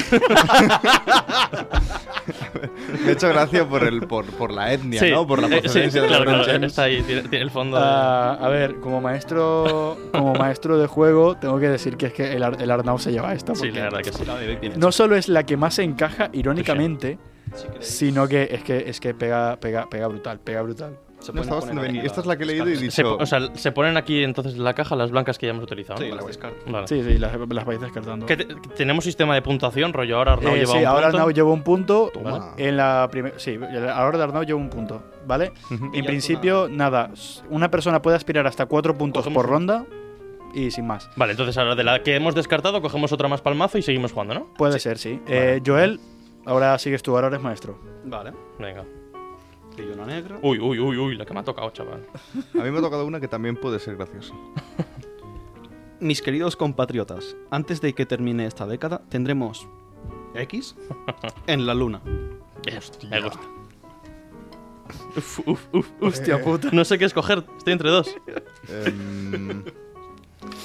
Me 3.04 3.08
ha 3.10 3.12
hecho 3.12 3.28
gracia 3.28 3.68
por, 3.68 3.84
el, 3.84 4.00
por, 4.06 4.24
por 4.26 4.52
la 4.52 4.72
etnia, 4.72 5.02
¿no? 5.10 5.26
Por 5.26 5.40
la 5.40 5.48
eh, 5.48 5.50
sí, 5.56 5.60
procedencia 5.62 6.02
de 6.02 6.08
claro, 6.08 6.24
LeBron 6.24 6.44
claro, 6.44 6.66
está 6.66 6.82
ahí, 6.84 7.02
tiene, 7.02 7.22
tiene 7.22 7.44
el 7.44 7.50
fondo. 7.50 7.76
de- 7.76 7.82
Ah, 7.86 8.38
a 8.40 8.48
ver, 8.48 8.76
como 8.80 9.00
maestro, 9.00 9.96
como 10.12 10.34
maestro 10.34 10.78
de 10.78 10.86
juego, 10.86 11.36
tengo 11.36 11.58
que 11.58 11.68
decir 11.68 11.96
que 11.96 12.06
es 12.06 12.12
que 12.12 12.32
el, 12.32 12.42
Ar- 12.42 12.60
el 12.60 12.70
Arnau 12.70 12.98
se 12.98 13.12
lleva 13.12 13.32
esta. 13.34 13.54
sí, 13.54 13.70
la 13.70 13.84
verdad 13.84 14.00
que 14.02 14.12
sí. 14.12 14.24
No 14.76 14.92
solo 14.92 15.16
es 15.16 15.28
la 15.28 15.44
que 15.44 15.56
más 15.56 15.74
se 15.74 15.82
encaja 15.82 16.30
irónicamente, 16.32 17.18
sino 17.80 18.28
que 18.28 18.48
es 18.50 18.62
que 18.62 18.88
es 18.88 19.00
que 19.00 19.14
pega, 19.14 19.56
pega, 19.60 19.88
pega 19.88 20.06
brutal, 20.06 20.38
pega 20.40 20.62
brutal. 20.62 20.96
Se 21.20 21.32
No, 21.32 21.42
estaba 21.42 21.58
haciendo 21.60 21.82
bien. 21.82 21.98
aquí 21.98 22.06
Esta 22.06 22.20
es 22.20 22.26
la 22.26 22.36
que 22.36 22.42
he 22.44 22.46
leído 22.46 22.68
y. 22.68 22.76
Se 22.76 23.02
dicho... 23.02 23.16
po- 23.16 23.22
o 23.22 23.26
sea, 23.26 23.54
se 23.54 23.72
ponen 23.72 23.96
aquí 23.96 24.22
entonces 24.24 24.54
en 24.54 24.64
la 24.64 24.74
caja 24.74 24.96
las 24.96 25.10
blancas 25.10 25.38
que 25.38 25.46
ya 25.46 25.50
hemos 25.50 25.64
utilizado. 25.64 26.00
¿no? 26.00 26.04
Sí, 26.06 26.10
Vale. 26.10 26.22
las. 26.22 26.72
Vale. 26.72 26.86
Sí, 26.88 27.02
sí, 27.02 27.18
las, 27.18 27.32
las 27.48 27.64
vais 27.64 27.80
descartando. 27.80 28.26
Que 28.26 28.36
te- 28.36 28.46
que 28.46 28.68
tenemos 28.76 29.04
sistema 29.04 29.34
de 29.34 29.42
puntuación, 29.42 29.92
rollo 29.92 30.16
ahora 30.16 30.32
Arnau 30.32 30.54
Eh, 30.54 30.60
lleva 30.60 30.72
sí, 30.72 30.78
un 30.78 30.86
ahora 30.86 31.06
punto. 31.08 31.16
Arnau 31.18 31.30
lleva 31.32 31.50
un 31.52 31.62
punto. 31.62 32.10
Toma. 32.12 32.54
En 32.56 32.76
la 32.76 33.08
primera. 33.10 33.38
Sí, 33.38 33.58
ahora 33.94 34.24
Arnau 34.24 34.42
lleva 34.44 34.58
un 34.58 34.70
punto, 34.70 35.02
¿vale? 35.26 35.52
Ujú. 35.70 35.90
En 35.92 36.04
principio, 36.04 36.68
nada. 36.70 37.10
s- 37.12 37.42
Una 37.50 37.70
persona 37.70 38.00
puede 38.02 38.16
aspirar 38.16 38.46
hasta 38.46 38.66
cuatro 38.66 38.96
puntos 38.96 39.22
Cogemos 39.24 39.42
por 39.44 39.50
ronda 39.50 39.84
y 40.54 40.70
sin 40.70 40.86
más. 40.86 41.08
Vale, 41.16 41.32
entonces 41.32 41.56
ahora 41.58 41.74
de 41.74 41.84
la 41.84 42.02
que 42.02 42.16
hemos 42.16 42.34
descartado 42.34 42.80
cogemos 42.82 43.12
otra 43.12 43.28
más 43.28 43.40
palmazo 43.42 43.78
y 43.78 43.82
seguimos 43.82 44.12
jugando, 44.12 44.34
¿no? 44.34 44.54
Puede 44.54 44.78
ser, 44.80 44.98
sí. 44.98 45.20
Eh, 45.28 45.60
Joel, 45.64 46.00
ahora 46.46 46.78
sigues 46.78 47.02
tú, 47.02 47.14
ahora 47.14 47.28
eres 47.28 47.40
maestro. 47.42 47.78
Vale. 48.04 48.32
Venga. 48.58 48.84
Una 49.78 50.06
negra. 50.06 50.38
Uy, 50.42 50.58
uy, 50.58 50.78
uy, 50.78 50.96
uy, 50.98 51.16
la 51.16 51.24
que 51.24 51.32
me 51.32 51.40
ha 51.40 51.44
tocado, 51.44 51.70
chaval. 51.70 52.06
A 52.54 52.62
mí 52.62 52.70
me 52.70 52.78
ha 52.78 52.82
tocado 52.82 53.06
una 53.06 53.20
que 53.20 53.28
también 53.28 53.56
puede 53.56 53.78
ser 53.78 53.96
graciosa. 53.96 54.34
Mis 56.00 56.22
queridos 56.22 56.56
compatriotas, 56.56 57.36
antes 57.50 57.80
de 57.80 57.94
que 57.94 58.06
termine 58.06 58.46
esta 58.46 58.66
década, 58.66 59.02
tendremos 59.08 59.68
X 60.34 60.76
en 61.46 61.66
la 61.66 61.74
luna. 61.74 62.00
Bien, 62.64 62.80
me 63.10 63.20
gusta. 63.20 63.40
Uf, 65.16 65.40
uf, 65.46 65.66
uf, 65.72 65.74
uf. 65.74 65.88
Hostia 66.00 66.42
puta. 66.42 66.70
No 66.72 66.84
sé 66.84 66.98
qué 66.98 67.04
escoger, 67.04 67.44
estoy 67.56 67.72
entre 67.72 67.90
dos. 67.90 68.14
Em, 68.68 69.62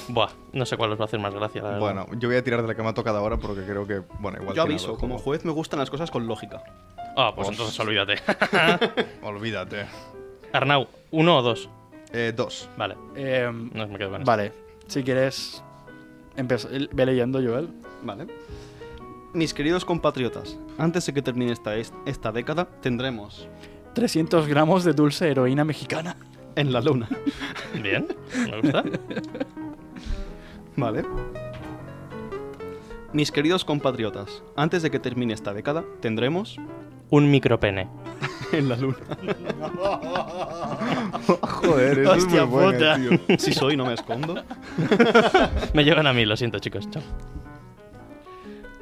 Buah, 0.08 0.30
no 0.52 0.64
sé 0.64 0.76
cuál 0.76 0.92
os 0.92 0.98
va 0.98 1.04
a 1.04 1.06
hacer 1.06 1.20
más 1.20 1.34
gracia, 1.34 1.62
la 1.62 1.78
bueno, 1.78 2.06
yo 2.18 2.28
voy 2.28 2.38
a 2.38 2.44
tirar 2.44 2.62
de 2.62 2.68
la 2.68 2.74
que 2.74 2.82
me 2.82 2.88
ha 2.88 2.94
tocado 2.94 3.18
ahora 3.18 3.36
porque 3.36 3.62
creo 3.62 3.86
que, 3.86 4.02
bueno, 4.20 4.38
igual 4.40 4.56
Yo 4.56 4.62
aviso, 4.62 4.96
como 4.96 5.18
juez 5.18 5.44
me 5.44 5.52
gustan 5.52 5.78
las 5.78 5.90
cosas 5.90 6.10
con 6.10 6.26
lógica. 6.26 6.62
Ah, 7.16 7.32
pues 7.34 7.48
entonces 7.48 7.78
olvídate. 7.80 8.16
Olvídate. 9.22 9.86
Arnau, 10.52 10.86
¿uno 11.10 11.38
o 11.38 11.42
dos? 11.42 11.68
Eh, 12.12 12.32
dos. 12.36 12.68
Vale, 12.76 12.94
Eh, 13.16 13.50
no 13.50 13.88
me 13.88 13.98
quedo 13.98 14.10
con 14.10 14.20
esto. 14.20 14.30
vale, 14.30 14.52
si 14.86 15.02
quieres, 15.02 15.62
empieza- 16.36 16.68
ve 16.68 17.06
leyendo, 17.06 17.40
Joel. 17.42 17.68
Vale. 18.02 18.26
Mis 19.32 19.52
queridos 19.54 19.84
compatriotas, 19.84 20.58
antes 20.78 21.04
de 21.06 21.12
que 21.14 21.22
termine 21.22 21.52
esta, 21.52 21.74
est- 21.76 21.94
esta 22.06 22.32
década, 22.32 22.66
tendremos 22.80 23.48
300 23.94 24.46
gramos 24.46 24.84
de 24.84 24.92
dulce 24.92 25.30
heroína 25.30 25.64
mexicana. 25.64 26.16
en 26.54 26.72
la 26.72 26.80
luna. 26.80 27.06
Bien, 27.82 28.06
me 28.48 28.60
gusta. 28.62 28.82
Vale. 30.76 31.04
Mis 33.16 33.32
queridos 33.32 33.64
compatriotas, 33.64 34.42
antes 34.56 34.82
de 34.82 34.90
que 34.90 34.98
termine 34.98 35.32
esta 35.32 35.54
década, 35.54 35.86
tendremos 36.02 36.58
Un 37.08 37.30
micropene. 37.30 37.88
en 38.52 38.68
la 38.68 38.76
luna. 38.76 38.98
Joder, 41.40 42.00
eso 42.00 42.12
Hostia 42.12 42.42
es 42.42 42.46
muy 42.46 42.62
buena, 42.62 42.96
puta. 42.96 43.26
tío. 43.26 43.28
Si 43.38 43.54
soy, 43.54 43.74
no 43.74 43.86
me 43.86 43.94
escondo. 43.94 44.44
Me 45.72 45.82
llevan 45.82 46.06
a 46.06 46.12
mí, 46.12 46.26
lo 46.26 46.36
siento, 46.36 46.58
chicos. 46.58 46.90
Chao. 46.90 47.02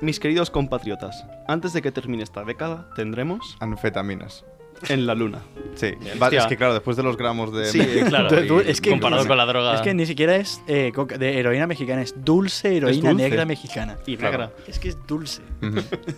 Mis 0.00 0.18
queridos 0.18 0.50
compatriotas, 0.50 1.24
antes 1.46 1.72
de 1.72 1.80
que 1.80 1.92
termine 1.92 2.24
esta 2.24 2.42
década, 2.42 2.88
tendremos 2.96 3.56
Anfetaminas. 3.60 4.44
En 4.88 5.06
la 5.06 5.14
luna. 5.14 5.42
Sí, 5.74 5.92
Hostia. 5.96 6.12
vale, 6.18 6.36
es 6.36 6.46
que 6.46 6.56
claro, 6.56 6.72
después 6.74 6.96
de 6.96 7.02
los 7.02 7.16
gramos 7.16 7.52
de... 7.52 7.64
Sí, 7.66 7.80
Claro, 8.08 8.28
Tú- 8.46 8.60
es 8.60 8.80
que- 8.80 8.90
comparado 8.90 9.26
con 9.26 9.36
la 9.36 9.46
droga. 9.46 9.74
Es 9.74 9.80
que 9.80 9.92
ni 9.94 10.06
siquiera 10.06 10.36
es 10.36 10.62
eh, 10.66 10.92
coca- 10.94 11.18
de 11.18 11.38
heroína 11.38 11.66
mexicana, 11.66 12.02
es 12.02 12.14
dulce 12.24 12.76
heroína 12.76 13.10
dulce. 13.10 13.24
negra 13.24 13.44
mexicana. 13.44 13.96
Y 14.06 14.16
Claro. 14.16 14.38
negra. 14.38 14.52
Es 14.68 14.78
que 14.78 14.88
es 14.90 14.98
dulce. 15.06 15.42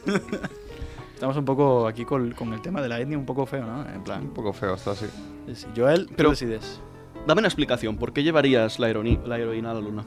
Estamos 1.14 1.36
un 1.36 1.44
poco 1.46 1.86
aquí 1.86 2.04
con, 2.04 2.32
con 2.32 2.52
el 2.52 2.60
tema 2.60 2.82
de 2.82 2.88
la 2.90 3.00
etnia 3.00 3.16
un 3.16 3.24
poco 3.24 3.46
feo, 3.46 3.64
¿no? 3.64 3.86
En 3.88 3.96
Un 3.98 4.04
plan, 4.04 4.26
poco 4.28 4.52
feo 4.52 4.74
está 4.74 4.90
así. 4.90 5.06
sí, 5.54 5.66
Joel, 5.74 6.04
Pero- 6.06 6.16
pero 6.16 6.30
decides. 6.30 6.80
Dame 7.26 7.38
una 7.40 7.48
explicación. 7.48 7.96
¿Por 7.96 8.12
qué 8.12 8.22
llevarías 8.22 8.78
la, 8.78 8.88
heroína, 8.90 9.20
la 9.26 9.38
heroína 9.38 9.70
a 9.70 9.74
la 9.74 9.80
luna? 9.80 10.04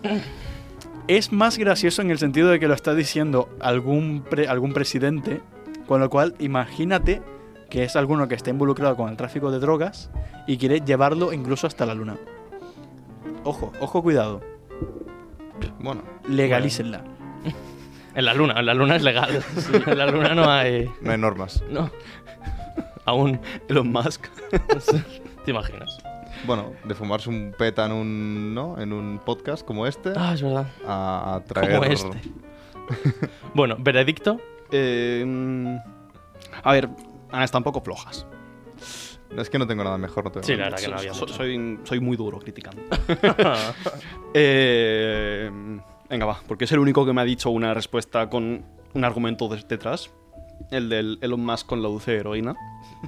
Es 1.07 1.31
más 1.31 1.57
gracioso 1.57 2.01
en 2.03 2.11
el 2.11 2.19
sentido 2.19 2.49
de 2.49 2.59
que 2.59 2.67
lo 2.67 2.75
está 2.75 2.93
diciendo 2.93 3.49
algún, 3.59 4.23
pre- 4.29 4.47
algún 4.47 4.71
presidente, 4.73 5.41
con 5.87 5.99
lo 5.99 6.09
cual 6.09 6.35
imagínate 6.39 7.21
que 7.69 7.83
es 7.83 7.95
alguno 7.95 8.27
que 8.27 8.35
está 8.35 8.49
involucrado 8.49 8.95
con 8.95 9.09
el 9.09 9.17
tráfico 9.17 9.51
de 9.51 9.59
drogas 9.59 10.09
y 10.47 10.57
quiere 10.57 10.81
llevarlo 10.81 11.33
incluso 11.33 11.67
hasta 11.67 11.85
la 11.85 11.93
luna. 11.93 12.17
Ojo, 13.43 13.71
ojo, 13.79 14.01
cuidado. 14.03 14.41
Bueno, 15.79 16.03
Legalícenla. 16.27 17.03
En 18.15 18.25
la 18.25 18.33
luna, 18.33 18.59
en 18.59 18.65
la 18.65 18.73
luna 18.73 18.95
es 18.95 19.03
legal. 19.03 19.41
En 19.85 19.97
la 19.97 20.07
luna 20.07 20.33
no 20.33 20.49
hay. 20.49 20.89
no 21.01 21.11
hay 21.11 21.17
normas. 21.17 21.63
No. 21.69 21.89
Aún. 23.05 23.39
Elon 23.69 23.91
Musk. 23.91 24.25
¿Te 25.45 25.51
imaginas? 25.51 25.99
Bueno, 26.45 26.71
de 26.83 26.95
fumarse 26.95 27.29
un 27.29 27.53
peta 27.57 27.85
en 27.85 27.91
un, 27.91 28.53
¿no? 28.55 28.79
en 28.79 28.93
un 28.93 29.19
podcast 29.23 29.65
como 29.65 29.85
este 29.85 30.13
Ah, 30.15 30.33
es 30.33 30.41
verdad. 30.41 30.67
a, 30.87 31.35
a 31.35 31.43
traer... 31.43 31.75
Como 31.79 31.83
este. 31.85 32.21
Bueno, 33.53 33.75
veredicto. 33.79 34.39
Eh, 34.71 35.77
a 36.63 36.71
ver, 36.73 36.89
han 37.31 37.43
estado 37.43 37.59
un 37.59 37.63
poco 37.63 37.81
flojas. 37.81 38.25
Es 39.37 39.49
que 39.49 39.59
no 39.59 39.67
tengo 39.67 39.83
nada 39.83 39.97
mejor, 39.97 40.23
no 40.23 40.31
tengo 40.31 40.45
Sí, 40.45 40.53
nada 40.53 40.65
la 40.71 40.75
verdad 40.77 40.83
que 40.85 40.91
no 40.91 40.97
había 40.97 41.13
So- 41.13 41.21
mucho. 41.21 41.33
soy, 41.35 41.79
soy 41.83 41.99
muy 41.99 42.17
duro 42.17 42.39
criticando. 42.39 42.81
Eh, 44.33 45.49
venga, 46.09 46.25
va, 46.25 46.39
porque 46.47 46.65
es 46.65 46.71
el 46.71 46.79
único 46.79 47.05
que 47.05 47.13
me 47.13 47.21
ha 47.21 47.25
dicho 47.25 47.49
una 47.49 47.73
respuesta 47.73 48.29
con 48.29 48.63
un 48.93 49.03
argumento 49.05 49.47
de- 49.47 49.63
detrás. 49.67 50.11
El 50.71 50.89
del 50.89 51.17
Elon 51.21 51.43
Musk 51.43 51.65
con 51.67 51.81
la 51.81 51.89
dulce 51.89 52.15
heroína. 52.17 52.55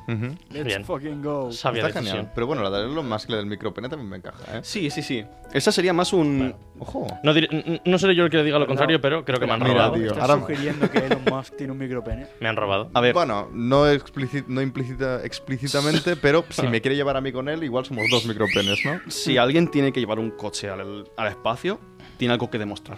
Ujú. 0.07 0.35
Let's 0.51 0.63
Bien. 0.65 0.85
fucking 0.85 1.21
go. 1.21 1.51
Sabia 1.51 1.85
Está 1.85 1.99
decisión. 1.99 2.17
genial. 2.19 2.31
Pero 2.33 2.47
bueno, 2.47 2.63
la 2.63 2.69
de 2.69 2.85
Elon 2.85 3.07
Musk 3.09 3.27
y 3.27 3.31
la 3.33 3.37
del 3.39 3.45
micropene 3.47 3.89
también 3.89 4.09
me 4.09 4.17
encaja, 4.17 4.57
¿eh? 4.57 4.61
Sí, 4.63 4.89
sí, 4.89 5.01
sí. 5.01 5.25
Esa 5.53 5.71
sería 5.73 5.91
más 5.91 6.13
un. 6.13 6.55
Ojo. 6.79 7.07
No, 7.23 7.33
diré- 7.33 7.81
no 7.83 7.99
seré 7.99 8.15
yo 8.15 8.23
el 8.23 8.29
que 8.29 8.37
le 8.37 8.45
diga 8.45 8.57
lo 8.57 8.67
contrario, 8.67 9.01
pero 9.01 9.25
creo 9.25 9.37
que 9.39 9.45
me 9.45 9.51
han 9.53 9.59
Mira, 9.59 9.73
robado. 9.73 9.93
tío. 9.95 10.07
¿Estás 10.07 10.29
ahora- 10.29 10.41
sugiriendo 10.41 10.89
que 10.89 10.97
Elon 10.99 11.23
Musk 11.29 11.57
tiene 11.57 11.73
un 11.73 11.77
micropene? 11.79 12.27
Me 12.39 12.47
han 12.47 12.55
robado. 12.55 12.89
A 12.93 13.01
ver, 13.01 13.13
Bueno, 13.13 13.49
no, 13.51 13.85
explici- 13.91 14.45
no 14.47 14.61
implícita, 14.61 15.23
explícitamente, 15.25 16.15
pero 16.15 16.45
si 16.49 16.65
me 16.67 16.79
quiere 16.81 16.95
llevar 16.95 17.17
a 17.17 17.21
mí 17.21 17.33
con 17.33 17.49
él, 17.49 17.61
igual 17.63 17.83
somos 17.85 18.05
dos 18.09 18.25
micropenes, 18.25 18.79
¿no? 18.85 19.01
si 19.11 19.37
alguien 19.37 19.69
tiene 19.69 19.91
que 19.91 19.99
llevar 19.99 20.19
un 20.19 20.31
coche 20.31 20.69
al, 20.69 21.05
al 21.17 21.27
espacio, 21.27 21.79
tiene 22.17 22.33
algo 22.33 22.49
que 22.49 22.57
demostrar. 22.57 22.97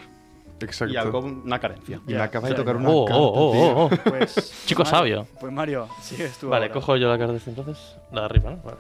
Exacto. 0.64 0.94
Y 0.94 0.98
algo, 0.98 1.20
una 1.20 1.60
carencia. 1.60 2.00
Y 2.08 2.12
me 2.12 2.18
Ya, 2.18 2.24
acaba 2.24 2.50
de 2.50 2.56
tocar 2.56 2.76
una 2.78 2.90
Oh, 2.90 3.06
carta, 3.06 3.20
oh, 3.22 3.32
oh, 3.34 3.52
tío. 3.52 3.78
oh. 3.78 3.90
Pues. 4.10 4.64
Chico 4.66 4.84
Mario- 4.84 4.98
sabio. 4.98 5.28
Pues 5.40 5.52
Mario, 5.54 5.88
sigues 6.02 6.38
tú. 6.38 6.50
Vale, 6.50 6.66
ahora. 6.66 6.74
cojo 6.74 6.96
yo 6.98 7.10
la 7.10 7.18
carta 7.18 7.32
de 7.34 7.38
este 7.40 7.50
entonces. 7.52 7.96
La 8.12 8.22
de 8.22 8.26
arriba, 8.26 8.52
¿no? 8.52 8.58
Vale. 8.64 8.78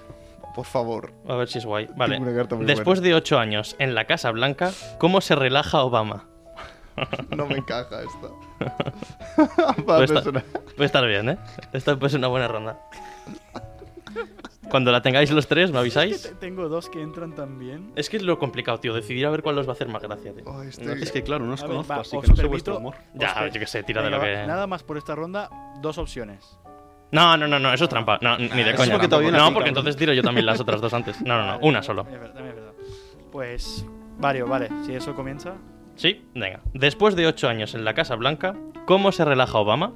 Por 0.55 0.65
favor. 0.65 1.11
A 1.27 1.35
ver 1.35 1.47
si 1.47 1.57
es 1.57 1.65
guay. 1.65 1.87
Vale. 1.95 2.15
Tengo 2.15 2.29
una 2.29 2.37
carta 2.37 2.55
muy 2.55 2.65
Después 2.65 2.99
buena. 2.99 3.07
de 3.09 3.15
ocho 3.15 3.39
años 3.39 3.75
en 3.79 3.95
la 3.95 4.05
Casa 4.05 4.29
Blanca, 4.31 4.71
¿cómo 4.99 5.19
se 5.21 5.35
relaja 5.35 5.81
Obama? 5.83 6.25
No 7.35 7.47
me 7.47 7.57
encaja 7.57 8.01
esta. 8.03 8.27
Puede 9.75 9.83
Vale, 9.85 10.05
estar, 10.05 10.23
puede 10.75 10.85
estar 10.85 11.07
bien, 11.07 11.29
¿eh? 11.29 11.37
Esta 11.73 11.95
puede 11.97 12.11
ser 12.11 12.19
una 12.19 12.27
buena 12.27 12.47
ronda. 12.47 12.77
Cuando 14.69 14.91
la 14.91 15.01
tengáis 15.01 15.29
los 15.31 15.47
tres, 15.47 15.71
¿me 15.71 15.77
Es 15.79 15.93
que 15.93 15.99
avisáis? 15.99 16.21
te- 16.23 16.35
tengo 16.35 16.67
dos 16.69 16.89
que 16.89 17.01
entran 17.01 17.35
también. 17.35 17.91
Es 17.95 18.09
que 18.09 18.17
es 18.17 18.23
lo 18.23 18.39
complicado, 18.39 18.79
tío. 18.79 18.93
Decidir 18.93 19.25
a 19.25 19.29
ver 19.29 19.43
cuál 19.43 19.57
os 19.57 19.67
va 19.67 19.71
a 19.71 19.73
hacer 19.73 19.87
más 19.87 20.01
gracia, 20.01 20.33
tío. 20.33 20.43
Oh, 20.47 20.61
este- 20.63 20.85
No. 20.85 20.93
Es 20.93 21.11
que 21.11 21.21
claro, 21.23 21.45
no 21.45 21.53
os 21.53 21.61
A 21.61 21.65
ver, 21.67 21.71
conozco, 21.75 21.93
va, 21.93 22.01
así 22.01 22.15
os 22.17 22.23
que 22.23 22.29
no 22.29 22.35
sé 22.35 22.47
vuestro 22.47 22.77
humor. 22.77 22.95
Ya, 23.13 23.33
per- 23.35 23.51
yo 23.51 23.59
qué 23.59 23.67
sé, 23.67 23.83
tira 23.83 24.01
de 24.01 24.09
lo 24.09 24.17
va, 24.17 24.23
que. 24.25 24.47
Nada 24.47 24.65
más 24.67 24.83
por 24.83 24.97
esta 24.97 25.13
ronda, 25.15 25.49
dos 25.81 25.97
opciones. 25.97 26.57
No, 27.11 27.37
no, 27.37 27.47
no, 27.47 27.59
no, 27.59 27.71
eso 27.73 27.83
es 27.83 27.89
trampa. 27.89 28.17
No, 28.21 28.37
ni 28.37 28.47
de 28.47 28.71
es 28.71 28.75
coña. 28.75 28.93
no 28.97 28.99
porque 28.99 29.31
¿no? 29.31 29.67
entonces 29.67 29.95
tiro 29.95 30.13
yo 30.13 30.23
también 30.23 30.45
las 30.47 30.59
otras 30.59 30.81
dos 30.81 30.93
antes. 30.93 31.21
No, 31.21 31.37
no, 31.37 31.45
no, 31.45 31.51
Vale, 31.53 31.59
una 31.67 31.83
solo. 31.83 32.03
también 32.03 32.23
es 32.23 32.33
verdad, 32.33 32.35
también 32.35 32.57
es 32.57 32.63
verdad. 32.63 33.29
Pues. 33.31 33.85
Mario, 34.19 34.47
vale, 34.47 34.69
si 34.85 34.93
eso 34.95 35.13
comienza. 35.15 35.53
Sí, 35.95 36.25
venga. 36.33 36.61
Después 36.73 37.15
de 37.15 37.27
ocho 37.27 37.47
años 37.49 37.75
en 37.75 37.83
la 37.85 37.93
Casa 37.93 38.15
Blanca, 38.15 38.55
¿cómo 38.85 39.11
se 39.11 39.25
relaja 39.25 39.57
Obama? 39.59 39.93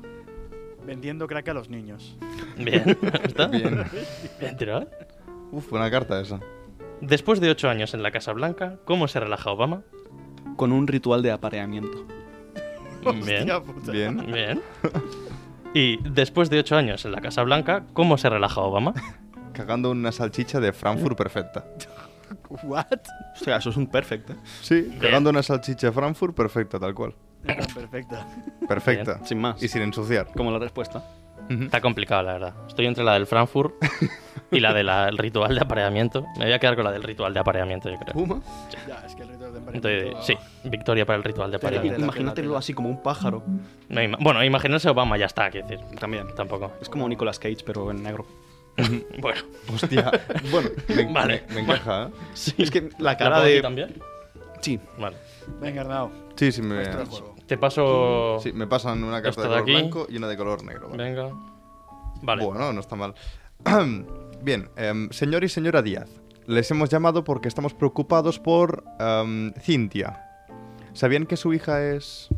Vendiendo 0.88 1.28
crack 1.28 1.50
a 1.50 1.54
los 1.54 1.70
niños. 1.70 2.18
Bien, 2.58 2.98
¿está? 3.24 3.48
Bien. 3.48 3.84
Bien 4.40 4.56
tirado. 4.56 4.90
Uf, 5.52 5.70
buena 5.70 5.92
carta 5.92 6.22
esa. 6.22 6.40
Después 7.02 7.42
de 7.42 7.50
ocho 7.50 7.70
años 7.70 7.94
en 7.94 8.02
la 8.02 8.12
Casa 8.12 8.32
Blanca, 8.32 8.78
¿cómo 8.86 9.10
se 9.10 9.20
relaja 9.20 9.52
Obama? 9.52 9.84
Con 10.56 10.72
un 10.72 10.88
ritual 10.88 11.22
de 11.22 11.32
apareamiento. 11.32 12.08
Bien, 13.04 13.50
Hostia 13.50 13.62
puta. 13.62 13.92
Bien. 13.92 14.32
bien. 14.32 14.62
Y 15.74 15.98
después 16.10 16.50
de 16.50 16.60
ocho 16.60 16.78
años 16.78 17.04
en 17.04 17.12
la 17.12 17.20
Casa 17.20 17.44
Blanca, 17.44 17.84
¿cómo 17.92 18.18
se 18.18 18.30
relaja 18.30 18.62
Obama? 18.62 18.94
Cagando 19.54 19.92
una 19.92 20.14
salchicha 20.14 20.62
de 20.62 20.72
Frankfurt 20.72 21.18
perfecta. 21.18 21.66
What? 22.64 22.86
O 23.36 23.44
sea, 23.44 23.58
eso 23.58 23.72
es 23.72 23.78
un 23.78 23.88
perfecto. 23.88 24.36
Sí, 24.62 24.90
cagando 25.02 25.30
una 25.30 25.44
salchicha 25.44 25.88
de 25.88 25.94
Frankfurt 25.94 26.36
perfecta, 26.36 26.80
tal 26.80 26.94
cual. 26.94 27.14
Perfecta. 27.44 28.26
Perfecta. 28.68 29.26
Sin 29.26 29.40
más. 29.40 29.62
Y 29.62 29.68
sin 29.68 29.82
ensuciar. 29.82 30.28
Como 30.36 30.52
la 30.52 30.60
respuesta. 30.60 31.04
Está 31.50 31.80
complicado, 31.80 32.24
la 32.24 32.34
verdad. 32.34 32.54
Estoy 32.68 32.88
entre 32.88 33.04
la 33.06 33.14
del 33.14 33.26
Frankfurt 33.26 33.74
y 34.52 34.60
la 34.60 34.74
del 34.74 35.18
ritual 35.18 35.56
de 35.56 35.62
apareamiento. 35.62 36.26
Me 36.38 36.44
voy 36.46 36.54
a 36.54 36.60
quedar 36.60 36.76
con 36.76 36.84
la 36.84 36.92
del 36.92 37.04
ritual 37.04 37.34
de 37.34 37.40
apareamiento, 37.40 37.90
yo 37.90 37.96
creo. 37.98 38.14
Puma. 38.14 38.42
Ya, 38.86 39.02
es 39.06 39.16
que 39.16 39.24
el 39.24 39.30
ritual 39.30 39.54
de 39.54 39.60
Entonces, 39.60 40.04
emparejamiento- 40.08 40.22
sí, 40.24 40.38
victoria 40.70 41.06
para 41.06 41.18
el 41.18 41.24
ritual 41.24 41.50
de 41.52 41.58
apareamiento. 41.58 42.02
Imagínatelo 42.02 42.58
así 42.58 42.74
como 42.74 42.90
un 42.90 43.02
pájaro. 43.02 43.44
No, 43.88 44.02
ima- 44.02 44.18
bueno, 44.20 44.44
imaginarse 44.44 44.90
Obama 44.90 45.18
ya 45.18 45.28
está, 45.28 45.50
quiero 45.50 45.68
decir. 45.68 45.86
También. 46.00 46.28
Tampoco. 46.36 46.74
Es 46.82 46.90
como 46.90 47.08
Nicolas 47.08 47.40
Cage, 47.40 47.60
pero 47.66 47.92
en 47.92 48.04
negro. 48.04 48.26
Bueno, 49.22 49.42
Hostia. 49.74 50.12
Bueno, 50.52 50.70
me, 50.90 51.06
Vale. 51.14 51.44
me- 51.48 51.56
me 51.56 51.62
encaja, 51.62 52.04
¿eh? 52.04 52.10
sí. 52.34 52.54
Es 52.58 52.70
que 52.72 52.90
la 53.00 53.12
¿La 53.12 53.18
cara 53.18 53.38
aquí 53.42 53.52
de. 53.54 53.62
también? 53.62 53.96
Sí. 54.60 54.80
Vale. 55.00 55.16
Venga, 55.62 55.82
Arnau. 55.82 56.12
Sí, 56.38 56.52
sí, 56.52 56.62
me. 56.62 56.84
Te 57.48 57.58
paso. 57.58 58.40
sí, 58.42 58.54
me 58.54 58.68
pasan 58.68 59.04
una 59.04 59.22
carta 59.22 59.42
de 59.42 59.48
color 59.48 59.62
aquí. 59.62 59.72
blanco 59.72 60.08
y 60.10 60.18
una 60.18 60.28
de 60.28 60.38
color 60.38 60.64
negro. 60.64 60.90
¿vale? 60.90 61.04
Venga. 61.04 61.30
Vale. 62.22 62.46
Bueno, 62.46 62.74
no 62.74 62.80
está 62.80 62.96
mal. 62.96 63.14
Bien, 64.42 64.70
em, 64.76 65.10
señor 65.12 65.44
y 65.44 65.50
señora 65.50 65.82
Díaz, 65.82 66.10
les 66.46 66.70
hemos 66.72 66.90
llamado 66.90 67.24
porque 67.24 67.48
estamos 67.48 67.74
preocupados 67.74 68.40
por 68.40 68.84
em, 69.00 69.54
Cintia. 69.54 70.24
¿Sabían 70.94 71.26
que 71.26 71.38
su 71.38 71.54
hija 71.54 71.84
es...? 71.84 72.30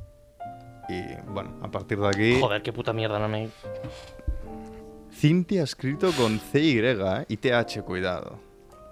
Y 0.89 1.01
bueno, 1.31 1.59
a 1.61 1.69
partir 1.69 1.99
de 1.99 2.07
aquí... 2.07 2.39
Joder, 2.39 2.61
qué 2.61 2.73
puta 2.73 2.93
mierda, 2.93 3.19
no 3.19 3.27
me. 3.29 3.49
Cintia 5.13 5.63
escrito 5.63 6.11
con 6.13 6.39
CY 6.39 6.79
¿eh? 6.79 7.25
y 7.27 7.37
TH, 7.37 7.83
cuidado. 7.83 8.39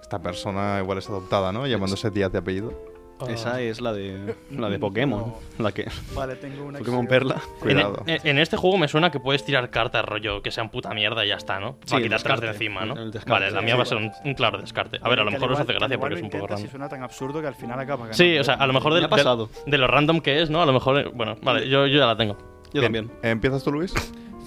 Esta 0.00 0.20
persona 0.20 0.78
igual 0.80 0.98
es 0.98 1.08
adoptada, 1.08 1.52
¿no? 1.52 1.66
Llamándose 1.66 2.10
Díaz 2.10 2.32
de 2.32 2.38
apellido. 2.38 2.87
Ah. 3.20 3.32
Esa 3.32 3.60
es 3.60 3.80
la 3.80 3.92
de. 3.92 4.34
La 4.50 4.68
de 4.68 4.78
Pokémon. 4.80 5.20
No. 5.20 5.38
La 5.64 5.72
que. 5.72 5.86
Vale, 6.14 6.36
tengo 6.36 6.64
una. 6.64 6.78
Pokémon 6.78 7.02
que- 7.02 7.08
Perla. 7.08 7.42
Cuidado. 7.60 8.02
en- 8.06 8.20
en 8.26 8.38
este 8.38 8.56
juego 8.56 8.78
me 8.78 8.88
suena 8.88 9.10
que 9.10 9.20
puedes 9.20 9.44
tirar 9.44 9.70
cartas 9.70 10.04
rollo 10.04 10.42
que 10.42 10.50
sean 10.50 10.70
puta 10.70 10.94
mierda 10.94 11.24
y 11.24 11.28
ya 11.28 11.36
está, 11.36 11.58
¿no? 11.60 11.78
Sí, 11.84 11.90
Para 11.92 11.96
el 11.98 12.02
quitártelas 12.04 12.40
de 12.40 12.46
encima, 12.48 12.84
¿no? 12.84 12.94
Descarte, 13.10 13.30
Vale, 13.30 13.50
la 13.50 13.60
sí, 13.60 13.64
mía 13.64 13.74
sí, 13.74 13.78
va 13.78 13.82
a 13.82 13.86
ser 13.86 13.98
un, 13.98 14.12
un 14.24 14.34
claro 14.34 14.58
descarte. 14.60 14.98
A 15.02 15.08
ver, 15.08 15.20
a 15.20 15.24
lo 15.24 15.30
mejor 15.30 15.52
os 15.52 15.60
hace 15.60 15.72
gracia 15.72 15.98
porque 15.98 16.14
es 16.16 16.22
un 16.22 16.30
poco 16.30 16.46
random. 16.46 16.66
Y 16.66 16.70
suena 16.70 16.88
tan 16.88 17.02
absurdo 17.02 17.40
que 17.40 17.46
al 17.48 17.54
final 17.54 17.78
acaba 17.80 17.98
ganando. 18.06 18.14
Sí, 18.16 18.38
o 18.38 18.44
sea, 18.44 18.54
a 18.54 18.66
lo 18.66 18.72
mejor 18.72 18.94
de, 18.94 19.00
Me 19.00 19.06
de- 19.06 19.10
pasado. 19.10 19.48
de 19.66 19.78
lo 19.78 19.86
random 19.86 20.20
que 20.20 20.40
es, 20.42 20.50
¿no? 20.50 20.62
A 20.62 20.66
lo 20.66 20.72
mejor, 20.72 20.98
eh, 21.00 21.10
bueno, 21.14 21.36
vale, 21.42 21.68
yo, 21.68 21.86
yo 21.86 21.98
ya 21.98 22.06
la 22.06 22.16
tengo. 22.16 22.36
Yo 22.72 22.80
Bien, 22.80 22.92
también. 22.92 23.10
¿Empiezas 23.22 23.64
tú, 23.64 23.72
Luis? 23.72 23.94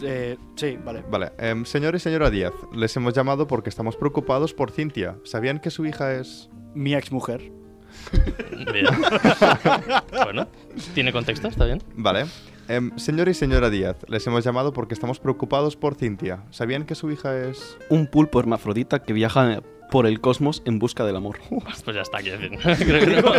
Eh, 0.04 0.38
sí, 0.56 0.78
vale. 0.84 1.04
Vale. 1.10 1.32
em, 1.38 1.64
señor 1.66 1.94
y 1.96 2.00
señora 2.00 2.30
Díaz, 2.32 2.54
les 2.74 2.96
hemos 2.98 3.14
llamado 3.14 3.46
porque 3.48 3.70
estamos 3.70 3.96
preocupados 3.96 4.54
por 4.54 4.72
Cintia. 4.72 5.18
¿Sabían 5.24 5.60
que 5.60 5.70
su 5.70 5.86
hija 5.86 6.14
es...? 6.14 6.50
Mi 6.74 6.96
ex 6.96 7.12
mujer. 7.12 7.52
bueno, 10.24 10.48
¿tiene 10.94 11.12
contexto? 11.12 11.48
¿Está 11.48 11.66
bien? 11.66 11.82
Vale. 11.96 12.26
Em, 12.68 12.98
señor 12.98 13.28
y 13.28 13.34
señora 13.34 13.70
Díaz, 13.70 13.98
les 14.08 14.26
hemos 14.28 14.44
llamado 14.44 14.72
porque 14.72 14.94
estamos 14.94 15.20
preocupados 15.20 15.76
por 15.76 15.96
Cintia. 15.96 16.44
¿Sabían 16.52 16.86
que 16.86 16.96
su 16.96 17.12
hija 17.12 17.36
es...? 17.38 17.78
Un 17.90 18.08
pulpo 18.08 18.40
hermafrodita 18.40 19.00
que 19.04 19.12
viaja 19.14 19.62
por 19.90 20.06
el 20.08 20.22
cosmos 20.22 20.62
en 20.64 20.80
busca 20.80 21.04
del 21.06 21.18
amor. 21.18 21.40
Pues 21.84 21.96
ya 21.96 22.02
está, 22.04 22.20
quiero 22.20 22.38
decir. 22.40 22.58
Creo 22.88 23.02
que 23.02 23.22
no. 23.22 23.34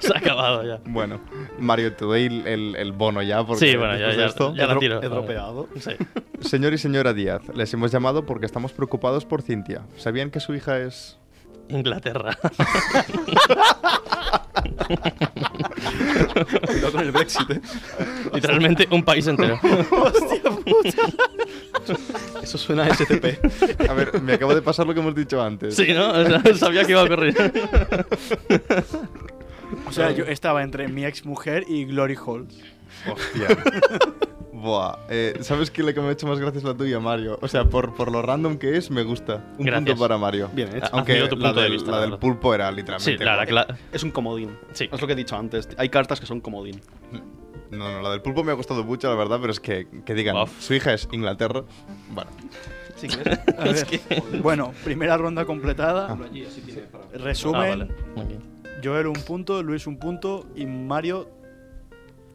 Se 0.00 0.14
ha 0.14 0.18
acabado 0.18 0.62
ya. 0.64 0.78
Bueno, 0.84 1.20
Mario, 1.58 1.92
te 1.94 2.04
doy 2.04 2.26
el, 2.26 2.46
el- 2.46 2.76
el 2.76 2.92
bono 2.92 3.20
ya 3.22 3.44
porque 3.44 3.70
Sí, 3.72 3.76
bueno, 3.76 3.96
ya, 3.98 4.12
ya, 4.14 4.26
esto- 4.26 4.54
ya 4.54 4.66
la 4.68 4.78
tiro. 4.78 5.02
He 5.02 5.08
dropeado. 5.08 5.68
Sí. 5.80 5.92
Señor 6.40 6.72
y 6.74 6.78
señora 6.78 7.14
Díaz, 7.14 7.42
les 7.54 7.72
hemos 7.74 7.90
llamado 7.90 8.26
porque 8.26 8.46
estamos 8.46 8.72
preocupados 8.72 9.24
por 9.24 9.42
Cintia. 9.42 9.82
¿Sabían 9.96 10.30
que 10.30 10.38
su 10.38 10.54
hija 10.54 10.78
es...? 10.78 11.18
Inglaterra. 11.68 12.36
Cuidado 16.66 16.92
con 16.92 17.00
el 17.00 17.12
Brexit, 17.12 17.50
eh. 17.50 17.60
Literalmente 18.32 18.88
un 18.90 19.02
país 19.04 19.26
entero. 19.26 19.58
Eso 22.42 22.58
suena 22.58 22.84
a 22.84 22.94
SCP. 22.94 23.88
A 23.88 23.92
ver, 23.94 24.20
me 24.22 24.34
acabo 24.34 24.54
de 24.54 24.62
pasar 24.62 24.86
lo 24.86 24.94
que 24.94 25.00
hemos 25.00 25.14
dicho 25.14 25.42
antes. 25.42 25.76
Sí, 25.76 25.92
¿no? 25.92 26.10
O 26.10 26.24
sea, 26.24 26.42
sabía 26.56 26.84
que 26.84 26.92
iba 26.92 27.02
a 27.02 27.04
ocurrir. 27.04 27.34
O 29.86 29.92
sea, 29.92 30.10
yo 30.12 30.24
estaba 30.24 30.62
entre 30.62 30.88
mi 30.88 31.04
ex 31.04 31.24
mujer 31.24 31.64
y 31.68 31.84
Glory 31.84 32.16
Halls. 32.16 32.54
Hostia. 33.10 33.48
Buah. 34.66 34.98
Eh, 35.08 35.38
¿Sabes 35.40 35.70
qué? 35.70 35.82
La 35.82 35.92
que 35.92 36.00
me 36.00 36.08
ha 36.08 36.10
hecho 36.12 36.26
más 36.26 36.38
gracia 36.40 36.58
es 36.58 36.64
la 36.64 36.74
tuya, 36.74 36.98
Mario. 37.00 37.38
O 37.40 37.48
sea, 37.48 37.64
por, 37.64 37.94
por 37.94 38.10
lo 38.10 38.20
random 38.22 38.58
que 38.58 38.76
es, 38.76 38.90
me 38.90 39.02
gusta. 39.04 39.44
Un 39.58 39.64
Gracias. 39.66 39.86
punto 39.90 40.00
para 40.00 40.18
Mario. 40.18 40.50
Bien 40.52 40.76
hecho. 40.76 40.88
Aunque 40.92 41.18
la, 41.20 41.52
de 41.52 41.62
del, 41.62 41.72
vista, 41.72 41.90
la 41.90 41.96
la 41.96 42.00
del 42.02 42.10
verdad. 42.10 42.20
pulpo 42.20 42.52
era 42.54 42.70
literalmente. 42.72 43.18
Sí, 43.18 43.24
la, 43.24 43.36
la, 43.36 43.44
guay. 43.44 43.54
cla- 43.56 43.76
Es 43.92 44.02
un 44.02 44.10
comodín. 44.10 44.50
Sí. 44.72 44.88
Es 44.92 45.00
lo 45.00 45.06
que 45.06 45.12
he 45.12 45.16
dicho 45.16 45.36
antes. 45.36 45.68
Hay 45.78 45.88
cartas 45.88 46.18
que 46.20 46.26
son 46.26 46.40
comodín. 46.40 46.80
No, 47.70 47.90
no, 47.92 48.02
la 48.02 48.10
del 48.10 48.22
pulpo 48.22 48.42
me 48.44 48.52
ha 48.52 48.54
gustado 48.54 48.84
mucho, 48.84 49.08
la 49.08 49.16
verdad, 49.16 49.38
pero 49.40 49.52
es 49.52 49.60
que, 49.60 49.86
que 50.04 50.14
digan, 50.14 50.36
Uf. 50.36 50.50
su 50.60 50.74
hija 50.74 50.92
es 50.94 51.08
Inglaterra. 51.12 51.62
Bueno, 52.10 52.30
Si 52.96 53.08
quieres. 53.08 53.38
A 53.58 53.64
ver, 53.64 54.40
Bueno, 54.42 54.72
primera 54.84 55.16
ronda 55.16 55.44
completada. 55.44 56.08
Ah, 56.10 56.18
Resumen: 57.14 57.78
vale. 57.78 57.84
Ok. 58.16 58.42
Joel 58.84 59.06
un 59.06 59.14
punto, 59.14 59.62
Luis 59.62 59.86
un 59.86 59.98
punto 59.98 60.46
y 60.54 60.66
Mario. 60.66 61.28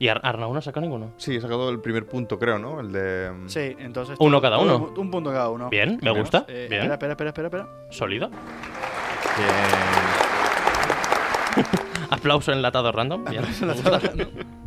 ¿Y 0.01 0.07
Ar- 0.07 0.19
Arnau 0.23 0.51
no 0.51 0.59
sacó 0.63 0.81
ninguno? 0.81 1.13
sí, 1.17 1.35
he 1.35 1.41
sacado 1.41 1.69
el 1.69 1.79
primer 1.79 2.07
punto, 2.07 2.39
creo, 2.39 2.57
¿no? 2.57 2.79
El 2.79 2.91
de. 2.91 3.29
mm, 3.31 3.47
Sí, 3.47 3.75
entonces. 3.77 4.17
Uno 4.19 4.41
cada 4.41 4.57
uno. 4.57 4.91
Un 4.97 5.11
punto 5.11 5.29
cada 5.29 5.49
uno. 5.51 5.69
Bien, 5.69 5.99
me 6.01 6.09
gusta. 6.09 6.43
Eh, 6.47 6.65
Bien. 6.67 6.91
Espera, 6.91 7.13
espera, 7.13 7.29
espera, 7.29 7.29
espera. 7.29 7.47
espera. 7.47 7.69
Sólido. 7.91 8.29
Bien. 8.29 8.39
Aplauso 12.09 12.51
enlatado 12.51 12.91
random. 12.91 13.25
Bien. 13.25 13.43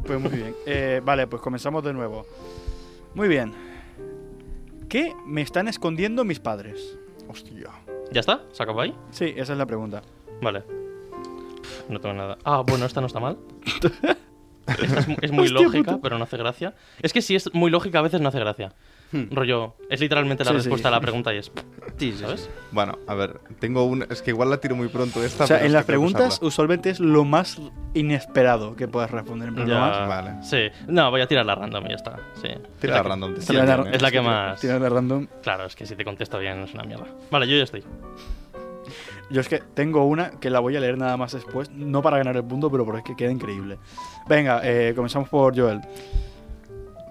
Pues 0.06 0.20
muy 0.20 0.30
bien. 0.30 0.54
Eh, 0.66 1.00
vale, 1.04 1.26
pues 1.26 1.42
comenzamos 1.42 1.82
de 1.82 1.92
nuevo. 1.92 2.26
Muy 3.14 3.26
bien. 3.26 3.52
¿Qué 4.88 5.14
me 5.26 5.42
están 5.42 5.66
escondiendo 5.66 6.24
mis 6.24 6.38
padres? 6.38 6.96
Hostia. 7.28 7.70
¿Ya 8.12 8.20
está? 8.20 8.42
¿Se 8.52 8.62
acabó 8.62 8.82
ahí? 8.82 8.94
Sí, 9.10 9.34
esa 9.36 9.54
es 9.54 9.58
la 9.58 9.66
pregunta. 9.66 10.00
Vale. 10.40 10.62
No 11.88 12.00
tengo 12.00 12.14
nada. 12.14 12.38
Ah, 12.44 12.62
bueno, 12.64 12.86
esta 12.86 13.00
no 13.00 13.08
está 13.08 13.18
mal. 13.18 13.36
Esta 14.66 15.00
es, 15.00 15.08
mu- 15.08 15.16
es 15.20 15.30
muy 15.32 15.44
Hostia 15.46 15.62
lógica, 15.62 15.98
pero 16.02 16.18
no 16.18 16.24
hace 16.24 16.36
gracia. 16.36 16.74
Es 17.02 17.12
que 17.12 17.22
si 17.22 17.34
es 17.34 17.52
muy 17.54 17.70
lógica, 17.70 17.98
a 17.98 18.02
veces 18.02 18.20
no 18.20 18.28
hace 18.28 18.40
gracia. 18.40 18.72
Rollo, 19.30 19.76
es 19.90 20.00
literalmente 20.00 20.42
la 20.42 20.50
Sí, 20.50 20.54
sí. 20.56 20.62
respuesta 20.64 20.88
a 20.88 20.90
la 20.90 21.00
pregunta 21.00 21.32
y 21.32 21.36
es. 21.38 21.52
Sí, 21.98 22.10
sí, 22.12 22.18
¿Sabes? 22.18 22.50
Bueno, 22.72 22.98
a 23.06 23.14
ver, 23.14 23.38
tengo 23.60 23.84
un. 23.84 24.02
Es 24.10 24.22
que 24.22 24.32
igual 24.32 24.50
la 24.50 24.56
tiro 24.56 24.74
muy 24.74 24.88
pronto 24.88 25.22
esta. 25.22 25.44
O 25.44 25.46
sea, 25.46 25.64
en 25.64 25.72
las 25.72 25.84
preguntas 25.84 26.32
usarla. 26.34 26.48
usualmente 26.48 26.90
es 26.90 26.98
lo 26.98 27.24
más 27.24 27.60
inesperado 27.94 28.74
que 28.74 28.88
puedas 28.88 29.12
responder. 29.12 29.50
En 29.50 29.54
plan, 29.54 29.68
lo 29.68 29.78
más- 29.78 30.08
Vale. 30.08 30.30
Sí. 30.42 30.68
No, 30.88 31.12
voy 31.12 31.20
a 31.20 31.28
tirar 31.28 31.46
la 31.46 31.54
random 31.54 31.86
y 31.86 31.90
ya 31.90 31.94
está. 31.94 32.16
Sí. 32.42 32.48
Tira 32.48 32.58
es 32.80 32.82
la 32.90 33.02
que- 33.02 33.08
random. 33.08 33.34
Tira 33.36 33.64
la- 33.64 33.82
¿eh? 33.88 33.90
Es 33.92 34.02
la 34.02 34.10
que 34.10 34.20
más. 34.20 34.60
Tirar 34.60 34.80
de 34.80 34.88
random. 34.88 35.26
Claro, 35.44 35.66
es 35.66 35.76
que 35.76 35.86
si 35.86 35.94
te 35.94 36.04
contesto 36.04 36.38
bien 36.40 36.58
es 36.64 36.74
una 36.74 36.82
mierda. 36.82 37.06
Vale, 37.30 37.46
yo 37.46 37.56
ya 37.56 37.62
estoy. 37.62 37.84
Yo 39.34 39.40
es 39.40 39.48
que 39.48 39.58
tengo 39.58 40.04
una 40.06 40.30
que 40.30 40.48
la 40.48 40.60
voy 40.60 40.76
a 40.76 40.80
leer 40.80 40.96
nada 40.96 41.16
más 41.16 41.32
después, 41.32 41.68
no 41.72 42.02
para 42.02 42.18
ganar 42.18 42.36
el 42.36 42.44
punto, 42.44 42.70
pero 42.70 42.84
porque 42.84 43.16
queda 43.16 43.32
increíble. 43.32 43.78
Venga, 44.28 44.60
eh, 44.62 44.92
comenzamos 44.94 45.28
por 45.28 45.58
Joel. 45.58 45.80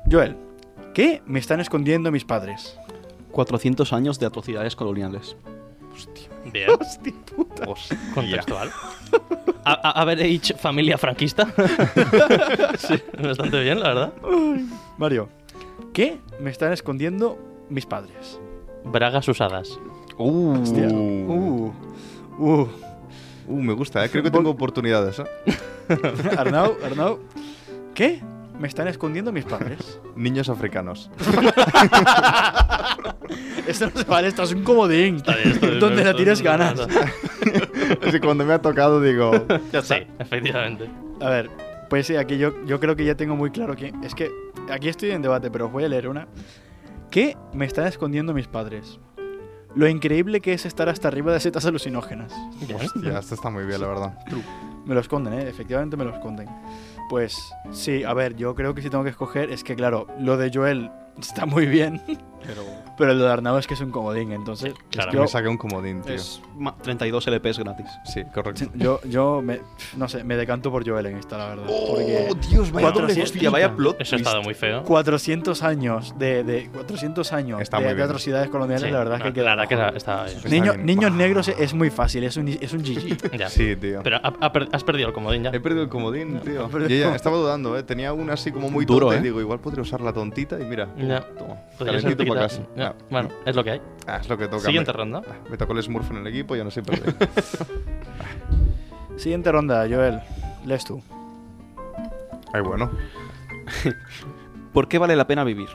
Joel, 0.09 0.37
¿qué 0.93 1.21
me 1.25 1.39
están 1.39 1.59
escondiendo 1.59 2.11
mis 2.11 2.23
padres? 2.23 2.79
400 3.31 3.91
años 3.91 4.19
de 4.19 4.25
atrocidades 4.25 4.73
coloniales. 4.75 5.35
Bien. 6.51 6.69
Hostia 6.79 7.13
puta. 7.35 7.65
Contextual. 8.15 8.69
A- 9.65 9.89
a- 9.89 10.01
Average 10.01 10.55
familia 10.55 10.97
franquista. 10.97 11.45
sí, 12.77 12.95
bastante 13.21 13.61
bien, 13.61 13.79
la 13.79 13.87
verdad. 13.89 14.13
Mario, 14.97 15.29
¿qué 15.93 16.19
me 16.39 16.51
están 16.51 16.71
escondiendo 16.73 17.37
mis 17.69 17.85
padres? 17.85 18.39
Bragas 18.85 19.27
usadas. 19.27 19.77
Uh, 20.17 20.61
Hostia. 20.61 20.87
Uh, 20.89 21.71
uh. 22.39 22.67
uh, 23.47 23.61
me 23.61 23.73
gusta, 23.73 24.03
¿eh? 24.05 24.09
Creo 24.09 24.23
que 24.23 24.31
tengo 24.31 24.49
oportunidades, 24.49 25.19
¿eh? 25.19 25.25
Arnau, 26.37 26.77
Arnau, 26.83 27.19
¿qué 27.93 28.21
me 28.59 28.67
están 28.67 28.87
escondiendo 28.87 29.31
mis 29.31 29.45
padres? 29.45 29.99
Niños 30.15 30.49
africanos. 30.49 31.09
Esto 33.67 33.89
no 33.93 33.99
se 33.99 34.03
vale, 34.03 34.27
esto 34.27 34.43
es 34.43 34.53
un 34.53 34.63
comodín. 34.63 35.15
Está 35.15 35.35
bien, 35.35 35.79
Donde 35.79 36.03
la 36.03 36.13
tires 36.13 36.41
ganas. 36.41 36.79
es 38.01 38.11
que 38.11 38.19
cuando 38.19 38.45
me 38.45 38.53
ha 38.53 38.61
tocado 38.61 39.01
digo. 39.01 39.31
Sí, 39.81 39.95
efectivamente. 40.19 40.89
A 41.21 41.29
ver, 41.29 41.49
pues 41.89 42.07
sí, 42.07 42.15
aquí 42.15 42.37
yo, 42.37 42.65
yo 42.65 42.79
creo 42.79 42.95
que 42.95 43.05
ya 43.05 43.15
tengo 43.15 43.35
muy 43.35 43.51
claro 43.51 43.75
que. 43.75 43.93
Es 44.03 44.13
que 44.13 44.31
aquí 44.69 44.89
estoy 44.89 45.11
en 45.11 45.21
debate, 45.21 45.49
pero 45.49 45.67
os 45.67 45.71
voy 45.71 45.85
a 45.85 45.87
leer 45.87 46.09
una. 46.09 46.27
¿Qué 47.09 47.37
me 47.53 47.65
están 47.65 47.87
escondiendo 47.87 48.33
mis 48.33 48.47
padres? 48.47 48.99
Lo 49.75 49.87
increíble 49.87 50.39
que 50.39 50.53
es 50.53 50.65
estar 50.65 50.87
hasta 50.89 51.07
arriba 51.07 51.33
de 51.33 51.39
setas 51.39 51.65
alucinógenas. 51.65 52.31
Ya, 53.01 53.19
esto 53.19 53.35
está 53.35 53.49
muy 53.49 53.65
bien, 53.65 53.81
la 53.81 53.87
verdad. 53.87 54.17
Me 54.85 54.93
lo 54.93 54.99
esconden, 54.99 55.33
¿eh? 55.33 55.49
Efectivamente 55.49 55.97
me 55.97 56.03
lo 56.03 56.13
esconden. 56.13 56.47
Pues 57.09 57.37
sí, 57.71 58.03
a 58.03 58.13
ver, 58.13 58.35
yo 58.35 58.53
creo 58.53 58.75
que 58.75 58.81
si 58.81 58.89
tengo 58.89 59.03
que 59.03 59.09
escoger 59.09 59.49
es 59.49 59.63
que, 59.63 59.75
claro, 59.75 60.07
lo 60.19 60.37
de 60.37 60.51
Joel 60.53 60.91
está 61.19 61.45
muy 61.45 61.65
bien, 61.65 62.01
Pero 62.45 62.63
pero 62.95 63.13
lo 63.15 63.23
de 63.23 63.31
Arnau 63.31 63.57
es 63.57 63.65
que 63.65 63.73
es 63.73 63.79
un 63.81 63.89
comodín, 63.89 64.31
entonces. 64.33 64.73
Claro. 64.91 65.09
Que 65.09 65.17
yo, 65.17 65.23
me 65.23 65.27
saqué 65.27 65.47
un 65.47 65.57
comodín, 65.57 66.01
tío. 66.03 66.13
es 66.13 66.39
ma- 66.55 66.75
32 66.77 67.25
LPs 67.27 67.57
gratis. 67.59 67.87
Sí, 68.05 68.21
correcto. 68.31 68.65
yo, 68.75 68.99
yo 69.05 69.41
me, 69.41 69.61
no 69.97 70.07
sé, 70.07 70.23
me 70.23 70.35
decanto 70.35 70.69
por 70.69 70.87
Joel 70.87 71.07
en 71.07 71.17
esta, 71.17 71.37
la 71.39 71.47
verdad. 71.49 71.65
porque 71.65 72.29
Dios, 72.51 72.71
vaya 72.71 72.91
doble 72.91 73.19
Hostia, 73.23 73.49
vaya 73.49 73.75
plot 73.75 73.99
Eso 73.99 74.15
ha 74.15 74.17
estado 74.19 74.43
muy 74.43 74.53
feo. 74.53 74.83
400 74.83 75.63
años 75.63 76.13
de, 76.19 76.43
de 76.43 76.69
400 76.69 77.33
años 77.33 77.61
Está 77.61 77.79
de, 77.79 77.95
de 77.95 78.03
atrocidades 78.03 78.49
coloniales, 78.49 78.85
Sí, 78.85 78.91
la 78.91 78.99
verdad 78.99 79.15
es 79.15 79.19
no, 79.21 79.25
que 79.25 79.33
queda 79.33 79.55
la 79.55 79.65
verdad 79.65 79.67
que 79.91 79.97
está- 79.97 80.23
bien. 80.25 80.37
Está 80.37 80.49
Niño- 80.49 80.73
bien. 80.73 80.85
niños 80.85 81.11
negros 81.13 81.47
es 81.47 81.73
muy 81.73 81.89
fácil, 81.89 82.23
es 82.25 82.37
un, 82.37 82.47
es 82.49 82.73
un 82.73 82.83
GG. 82.83 83.31
Ya. 83.39 83.49
Sí, 83.49 83.75
tío. 83.75 84.01
Pero 84.03 84.17
ha- 84.17 84.33
ha 84.39 84.51
per- 84.51 84.69
has 84.71 84.83
perdido 84.83 85.07
el 85.07 85.13
comodín 85.15 85.43
ya. 85.43 85.49
He 85.49 85.59
perdido 85.59 85.81
el 85.83 85.89
comodín, 85.89 86.39
tío. 86.41 86.69
Yo 86.79 86.87
ya 86.87 87.15
estaba 87.15 87.37
dudando, 87.37 87.75
¿eh? 87.77 87.81
Tenía 87.83 88.13
una 88.13 88.33
así 88.33 88.51
como 88.51 88.69
muy 88.69 88.85
Duro, 88.85 89.07
tonta 89.07 89.15
¿eh? 89.17 89.21
y 89.21 89.23
digo, 89.23 89.39
igual 89.41 89.59
podría 89.59 89.81
usar 89.81 90.01
la 90.01 90.13
tontita 90.13 90.59
y 90.59 90.65
mira. 90.65 90.89
Ya. 91.07 91.21
Toma. 91.37 91.55
Calentito 91.77 92.25
para 92.25 92.41
casa. 92.41 92.61
ya, 92.75 92.87
Ah, 92.89 92.95
Bueno, 93.09 93.29
es 93.45 93.55
lo 93.55 93.63
que 93.63 93.71
hay. 93.71 93.81
ah, 94.07 94.17
es 94.21 94.29
lo 94.29 94.37
que 94.37 94.47
toca. 94.47 94.65
Siguiente 94.65 94.91
me, 94.91 94.97
ronda. 94.97 95.21
ah, 95.27 95.35
me 95.49 95.57
tocó 95.57 95.73
el 95.73 95.83
Smurf 95.83 96.09
en 96.11 96.17
el 96.17 96.27
equipo 96.27 96.55
y 96.55 96.59
ya 96.59 96.63
no 96.63 96.71
sé 96.71 96.81
perder. 96.83 97.15
Siguiente 99.17 99.51
ronda, 99.51 99.85
Joel. 99.89 100.19
Lees 100.65 100.85
tú. 100.85 101.01
Ay, 102.53 102.61
bueno. 102.61 102.91
¿Por 104.73 104.87
qué 104.87 104.97
vale 104.97 105.15
la 105.15 105.27
pena 105.27 105.43
vivir? 105.43 105.69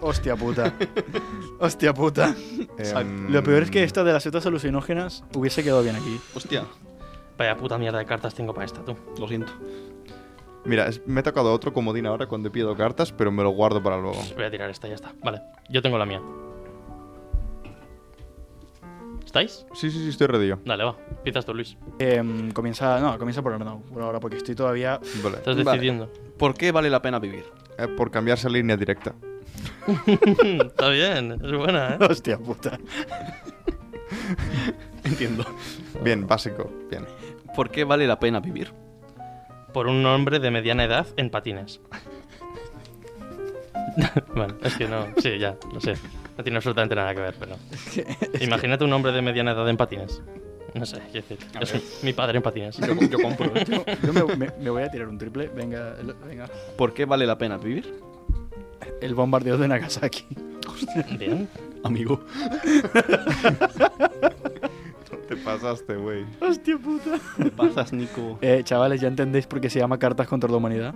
Hostia 0.00 0.34
puta. 0.36 0.72
Hostia 1.60 1.94
puta. 1.94 2.34
Em, 2.78 3.30
Lo 3.30 3.42
peor 3.42 3.62
es 3.62 3.70
que 3.70 3.82
esta 3.84 4.02
de 4.04 4.12
las 4.12 4.22
setas 4.22 4.44
alucinógenas 4.46 5.24
hubiese 5.34 5.62
quedado 5.62 5.82
bien 5.82 5.96
aquí. 5.96 6.20
Hostia, 6.34 6.64
Vaya 7.38 7.56
puta 7.56 7.78
mierda 7.78 7.98
de 7.98 8.04
cartas 8.04 8.34
tengo 8.34 8.52
para 8.52 8.66
esta, 8.66 8.84
tú. 8.84 8.96
lo 9.18 9.26
siento. 9.28 9.52
Mira, 10.64 10.86
es- 10.86 11.06
me 11.06 11.20
ha 11.20 11.22
tocado 11.22 11.52
otro 11.52 11.72
comodín 11.72 12.06
ahora 12.06 12.26
cuando 12.26 12.50
pido 12.52 12.74
cartas, 12.76 13.12
pero 13.12 13.32
me 13.32 13.42
lo 13.42 13.50
guardo 13.50 13.82
para 13.82 13.96
luego. 13.98 14.18
Voy 14.36 14.44
a 14.44 14.50
tirar 14.50 14.70
esta, 14.70 14.86
ya 14.88 14.94
está. 14.94 15.12
Vale, 15.22 15.40
yo 15.68 15.82
tengo 15.82 15.98
la 15.98 16.06
mía. 16.06 16.20
¿Estáis? 19.24 19.64
Sí, 19.72 19.90
sí, 19.90 19.98
sí, 19.98 20.08
estoy 20.10 20.46
yo. 20.46 20.58
Dale, 20.64 20.84
va. 20.84 20.94
Empiezas 21.10 21.46
tú, 21.46 21.54
Luis. 21.54 21.76
Em, 21.98 22.50
comienza. 22.52 23.00
No, 23.00 23.18
comienza 23.18 23.40
por 23.42 23.54
Arnau. 23.54 23.80
Por 23.82 24.02
ahora, 24.02 24.20
porque 24.20 24.36
estoy 24.36 24.54
todavía. 24.54 25.00
Vale. 25.22 25.38
Estás 25.38 25.56
Vale. 25.56 25.70
decidiendo. 25.78 26.10
¿Por 26.38 26.54
qué 26.54 26.70
vale 26.70 26.90
la 26.90 27.00
pena 27.00 27.18
vivir? 27.18 27.44
Eh, 27.78 27.88
por 27.88 28.10
cambiarse 28.10 28.46
a 28.46 28.50
línea 28.50 28.76
directa. 28.76 29.14
Está 30.66 30.88
bien, 30.90 31.32
es 31.42 31.52
buena, 31.52 31.94
¿eh? 31.94 31.98
Hostia 32.10 32.36
puta. 32.38 32.78
Entiendo. 35.04 35.44
Bien, 36.04 36.26
básico. 36.26 36.70
Bien. 36.90 37.06
¿Por 37.56 37.70
qué 37.70 37.84
vale 37.84 38.06
la 38.06 38.18
pena 38.20 38.38
vivir? 38.40 38.72
Por 39.72 39.86
un 39.86 40.04
hombre 40.06 40.38
de 40.38 40.50
mediana 40.50 40.84
edad 40.84 41.06
en 41.16 41.30
patines. 41.30 41.80
bueno, 44.34 44.54
es 44.62 44.76
que 44.76 44.86
no. 44.88 45.06
Sí, 45.18 45.38
ya, 45.38 45.56
lo 45.72 45.80
sé. 45.80 45.94
No 46.36 46.42
tiene 46.44 46.56
absolutamente 46.58 46.94
nada 46.94 47.14
que 47.14 47.20
ver, 47.20 47.34
pero. 47.38 47.56
Imagínate 48.40 48.84
un 48.84 48.92
hombre 48.92 49.12
de 49.12 49.22
mediana 49.22 49.52
edad 49.52 49.68
en 49.68 49.76
patines. 49.76 50.22
No 50.74 50.86
sé, 50.86 50.98
quiero 51.12 51.26
decir. 51.28 51.38
Es 51.60 51.74
un- 51.74 51.82
mi 52.02 52.12
padre 52.14 52.38
en 52.38 52.42
patines. 52.42 52.78
Yo, 52.78 52.94
yo 52.94 53.18
compro. 53.20 53.52
Yo, 53.64 53.84
yo 54.02 54.12
me, 54.12 54.36
me- 54.36 54.50
me 54.58 54.70
voy 54.70 54.82
a 54.82 54.90
tirar 54.90 55.08
un 55.08 55.18
triple. 55.18 55.48
Venga, 55.54 55.94
venga. 56.26 56.48
¿Por 56.76 56.94
qué 56.94 57.04
vale 57.04 57.26
la 57.26 57.36
pena 57.36 57.58
vivir? 57.58 57.92
El 59.00 59.14
bombardeo 59.14 59.58
de 59.58 59.68
Nagasaki. 59.68 60.24
Bien. 61.18 61.48
Amigo. 61.84 62.24
Te 65.34 65.36
pasaste, 65.38 65.96
güey. 65.96 66.26
Hostia 66.40 66.76
puta. 66.76 67.18
¿Qué 67.42 67.50
pasas, 67.50 67.90
Nico? 67.94 68.38
Eh, 68.42 68.60
chavales, 68.64 69.00
¿ya 69.00 69.08
entendéis 69.08 69.46
por 69.46 69.60
qué 69.62 69.70
se 69.70 69.78
llama 69.78 69.98
Cartas 69.98 70.28
contra 70.28 70.50
la 70.50 70.56
Humanidad? 70.58 70.94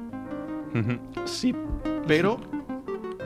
Sí, 1.24 1.54
pero 2.06 2.38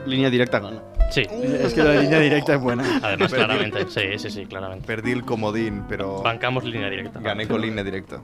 línea 0.05 0.29
directa 0.29 0.59
gana. 0.59 0.81
Sí. 1.09 1.23
Es 1.29 1.73
que 1.73 1.83
la 1.83 1.99
línea 1.99 2.19
directa 2.19 2.55
es 2.55 2.61
buena. 2.61 2.83
Además, 3.03 3.33
claramente. 3.33 3.85
Sí, 3.89 4.17
sí, 4.17 4.29
sí, 4.29 4.45
claramente. 4.45 4.87
Perdí 4.87 5.11
el 5.11 5.25
comodín, 5.25 5.83
pero 5.89 6.21
Bancamos 6.21 6.63
línea 6.63 6.89
directa. 6.89 7.19
gané 7.19 7.45
con 7.45 7.59
línea 7.59 7.83
directa. 7.83 8.21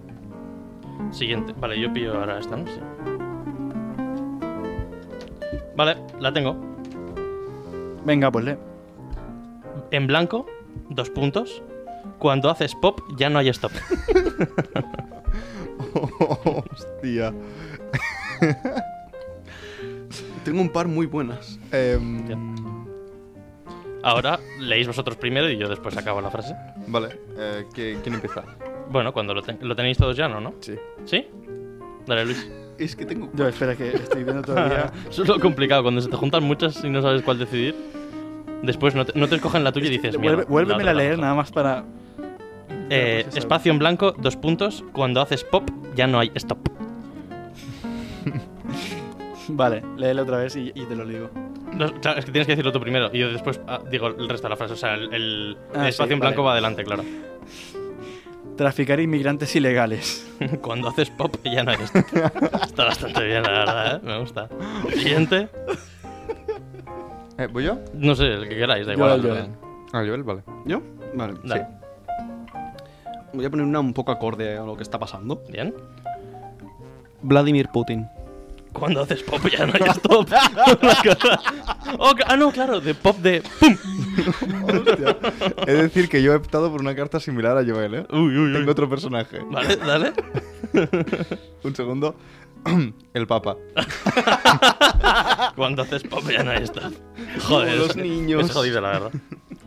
Siguiente. 1.11 1.53
Vale, 1.59 1.77
yo 1.77 1.91
pillo 1.91 2.17
ahora 2.17 2.39
esta, 2.39 2.55
¿no? 2.55 2.65
Sí. 2.67 2.79
Vale, 5.75 5.97
la 6.21 6.31
tengo. 6.31 6.55
Venga, 8.05 8.31
pues 8.31 8.45
lee. 8.45 8.55
En 9.91 10.07
blanco, 10.07 10.45
dos 10.89 11.09
puntos. 11.09 11.61
Cuando 12.19 12.49
haces 12.49 12.73
pop, 12.75 12.99
ya 13.17 13.29
no 13.29 13.39
hay 13.39 13.49
stop. 13.49 13.71
Hostia. 16.73 17.33
Tengo 20.43 20.61
un 20.61 20.69
par 20.69 20.87
muy 20.87 21.05
buenas. 21.05 21.59
Em, 21.71 22.25
Ahora 24.03 24.39
leéis 24.59 24.87
vosotros 24.87 25.17
primero 25.17 25.49
y 25.49 25.57
yo 25.57 25.67
después 25.67 25.97
acabo 25.97 26.21
la 26.21 26.29
frase. 26.31 26.55
vale, 26.87 27.19
eh, 27.37 27.65
¿qui- 27.73 27.99
¿quién 28.01 28.15
empieza? 28.15 28.43
Bueno, 28.89 29.11
cuando 29.11 29.33
lo, 29.33 29.41
te- 29.41 29.57
lo 29.59 29.75
tenéis 29.75 29.97
todos 29.97 30.15
ya, 30.15 30.29
¿no? 30.29 30.39
¿no? 30.39 30.53
Sí. 30.61 30.75
¿Sí? 31.03 31.27
Dale, 32.05 32.23
Luis. 32.25 32.49
Es 32.77 32.95
que 32.95 33.05
tengo. 33.05 33.29
Yo, 33.33 33.47
espera, 33.47 33.75
que 33.75 33.89
estoy 33.89 34.23
viendo 34.23 34.43
todavía. 34.43 34.91
Eso 35.09 35.23
es 35.23 35.27
lo 35.27 35.39
complicado, 35.39 35.81
cuando 35.83 35.99
se 35.99 36.09
te 36.09 36.15
juntan 36.15 36.43
muchas 36.43 36.81
y 36.85 36.89
no 36.89 37.01
sabes 37.01 37.21
cuál 37.23 37.39
decidir. 37.39 37.75
Después 38.63 38.95
no 38.95 39.05
te, 39.05 39.19
no 39.19 39.27
te 39.27 39.35
escogen 39.35 39.63
la 39.65 39.71
tuya 39.73 39.87
y 39.87 39.89
dices, 39.89 40.15
Vuelve, 40.15 40.37
mierda, 40.37 40.49
vuélvemela 40.49 40.83
la 40.85 40.91
a 40.91 40.93
otra 40.93 41.03
leer 41.03 41.19
nada 41.19 41.33
más 41.35 41.51
para. 41.51 41.83
Eh, 42.89 43.21
pues 43.25 43.37
espacio 43.37 43.71
en 43.71 43.79
blanco, 43.79 44.13
dos 44.17 44.35
puntos. 44.35 44.83
Cuando 44.93 45.21
haces 45.21 45.43
pop, 45.43 45.69
ya 45.95 46.07
no 46.07 46.19
hay 46.19 46.31
stop. 46.35 46.59
Vale, 49.49 49.81
léelo 49.97 50.23
otra 50.23 50.37
vez 50.39 50.55
y, 50.55 50.71
y 50.75 50.85
te 50.85 50.95
lo 50.95 51.05
digo. 51.05 51.29
No, 51.73 51.91
claro, 52.01 52.19
es 52.19 52.25
que 52.25 52.31
tienes 52.31 52.47
que 52.47 52.53
decirlo 52.53 52.71
tú 52.71 52.79
primero 52.79 53.09
y 53.13 53.19
yo 53.19 53.29
después 53.31 53.59
ah, 53.67 53.79
digo 53.89 54.07
el 54.07 54.27
resto 54.27 54.47
de 54.47 54.49
la 54.51 54.55
frase. 54.57 54.73
O 54.73 54.77
sea, 54.77 54.95
el, 54.95 55.13
el- 55.13 55.57
Ah, 55.75 55.87
espacio 55.87 56.07
sí, 56.07 56.13
en 56.13 56.19
blanco 56.19 56.43
vale. 56.43 56.47
va 56.47 56.51
adelante, 56.69 56.83
claro. 56.83 57.03
Traficar 58.57 58.99
inmigrantes 58.99 59.55
ilegales. 59.55 60.27
Cuando 60.61 60.89
haces 60.89 61.09
pop, 61.11 61.35
ya 61.43 61.63
no 61.63 61.71
hay 61.71 61.77
stop. 61.83 62.05
Está 62.63 62.85
bastante 62.85 63.23
bien, 63.23 63.43
la 63.43 63.51
verdad, 63.51 63.95
¿eh? 63.95 63.99
Me 64.03 64.19
gusta. 64.19 64.49
Siguiente. 64.93 65.49
Eh, 67.37 67.47
¿Voy 67.51 67.65
yo? 67.65 67.77
No 67.93 68.15
sé, 68.15 68.25
el 68.33 68.49
que 68.49 68.55
queráis, 68.57 68.87
da 68.87 68.93
igual. 68.93 69.21
Joel. 69.21 69.49
Ah, 69.93 70.03
Joel, 70.05 70.23
vale. 70.23 70.41
¿Yo? 70.65 70.81
Vale. 71.13 71.35
Dale. 71.43 71.67
Voy 73.33 73.45
a 73.45 73.49
poner 73.49 73.65
una 73.65 73.79
un 73.79 73.93
poco 73.93 74.11
acorde 74.11 74.57
a 74.57 74.63
lo 74.63 74.75
que 74.75 74.83
está 74.83 74.97
pasando. 74.99 75.41
Bien. 75.49 75.73
Vladimir 77.21 77.69
Putin. 77.73 78.07
Cuando 78.73 79.01
haces 79.01 79.23
pop, 79.23 79.41
ya 79.49 79.65
no 79.65 79.73
hay 79.79 79.89
stop. 79.89 80.29
Oh, 81.99 82.11
ah, 82.27 82.35
no, 82.35 82.51
claro, 82.51 82.79
de 82.81 82.93
pop 82.93 83.17
de 83.19 83.41
pum. 83.59 83.75
Hostia. 84.87 85.17
Es 85.65 85.77
decir, 85.79 86.09
que 86.09 86.21
yo 86.21 86.33
he 86.33 86.35
optado 86.35 86.69
por 86.71 86.81
una 86.81 86.93
carta 86.95 87.19
similar 87.19 87.57
a 87.57 87.63
Joel, 87.65 87.93
¿eh? 87.95 88.05
Uy, 88.11 88.19
uy, 88.37 88.37
uy. 88.39 88.53
Tengo 88.53 88.71
otro 88.71 88.89
personaje. 88.89 89.39
Vale, 89.49 89.77
dale. 89.77 90.13
Un 91.63 91.75
segundo. 91.75 92.15
El 93.13 93.25
Papa. 93.25 93.55
Cuando 95.55 95.83
haces 95.83 96.03
pop 96.03 96.23
ya 96.29 96.43
no 96.43 96.51
hay 96.51 96.63
stop. 96.63 96.93
Joder, 97.47 97.77
los 97.77 97.89
es- 97.91 97.95
niños. 97.95 98.45
Es 98.45 98.51
jodido, 98.51 98.81
la 98.81 98.89
verdad. 98.89 99.11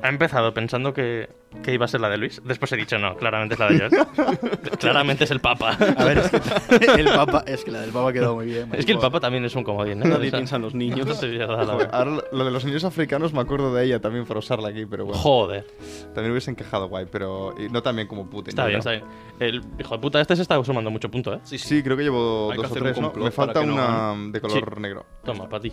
Ha 0.02 0.08
empezado 0.08 0.54
pensando 0.54 0.94
que, 0.94 1.28
que 1.62 1.74
iba 1.74 1.84
a 1.84 1.88
ser 1.88 2.00
la 2.00 2.08
de 2.08 2.16
Luis. 2.16 2.40
Después 2.44 2.72
he 2.72 2.76
dicho, 2.76 2.98
no, 2.98 3.16
claramente 3.16 3.54
es 3.54 3.60
la 3.60 3.68
de 3.68 3.78
Joel. 3.78 4.38
claramente 4.78 5.24
es 5.24 5.30
el 5.30 5.40
Papa. 5.40 5.76
A 5.96 6.04
ver, 6.04 6.18
es 6.18 6.30
que 6.30 6.36
el 7.00 7.06
Papa. 7.08 7.44
Es 7.46 7.64
que 7.64 7.70
la 7.70 7.80
del 7.82 7.90
Papa 7.90 8.12
quedó 8.12 8.34
muy 8.36 8.46
bien. 8.46 8.70
Es 8.72 8.86
que 8.86 8.92
el 8.92 8.98
Papa 8.98 9.20
también 9.20 9.44
es 9.44 9.54
un 9.54 9.62
comodín, 9.64 10.02
¿eh? 10.02 10.08
Nadie 10.08 10.28
O 10.28 10.32
piensa 10.32 10.56
en 10.56 10.62
los 10.62 10.74
niños. 10.74 11.06
no 11.06 11.14
sé 11.14 11.30
si 11.30 11.40
ahora 11.42 12.22
lo- 12.32 12.44
de 12.44 12.50
los 12.50 12.64
niños 12.64 12.84
africanos 12.84 13.32
me 13.34 13.40
acuerdo 13.40 13.74
de 13.74 13.84
ella 13.84 14.00
también 14.00 14.24
por 14.24 14.38
usarla 14.38 14.68
aquí, 14.70 14.86
pero 14.86 15.04
bueno. 15.04 15.20
Joder. 15.20 15.66
También 16.14 16.32
hubiese 16.32 16.50
encajado 16.50 16.88
guay, 16.88 17.06
pero 17.10 17.54
y 17.58 17.68
no 17.68 17.82
tan 17.82 17.96
bien 17.96 18.08
como 18.08 18.28
Putin. 18.28 18.50
Está 18.50 18.62
yo 18.62 18.68
bien, 18.68 18.78
está 18.78 18.90
bien. 18.92 19.04
El 19.38 19.62
hijo 19.78 19.94
de 19.96 20.00
puta 20.00 20.20
este 20.20 20.36
se 20.36 20.42
está 20.42 20.62
sumando 20.64 20.90
mucho 20.90 21.10
punto, 21.10 21.34
¿eh? 21.34 21.40
Sí, 21.44 21.58
Sí, 21.58 21.82
creo 21.82 21.96
que 21.96 22.04
llevo 22.04 22.50
Hay 22.52 22.56
que 22.58 22.62
dos 22.62 22.70
o 22.70 22.74
hacer 22.74 22.82
un 22.82 22.92
tres, 22.92 23.00
¿no? 23.16 23.24
Me 23.24 23.30
falta 23.30 23.52
para 23.54 23.66
que 23.66 23.72
no 23.72 23.74
una 23.74 24.30
de 24.32 24.40
color 24.40 24.80
negro. 24.80 25.06
Toma, 25.24 25.48
para 25.48 25.62
ti. 25.62 25.72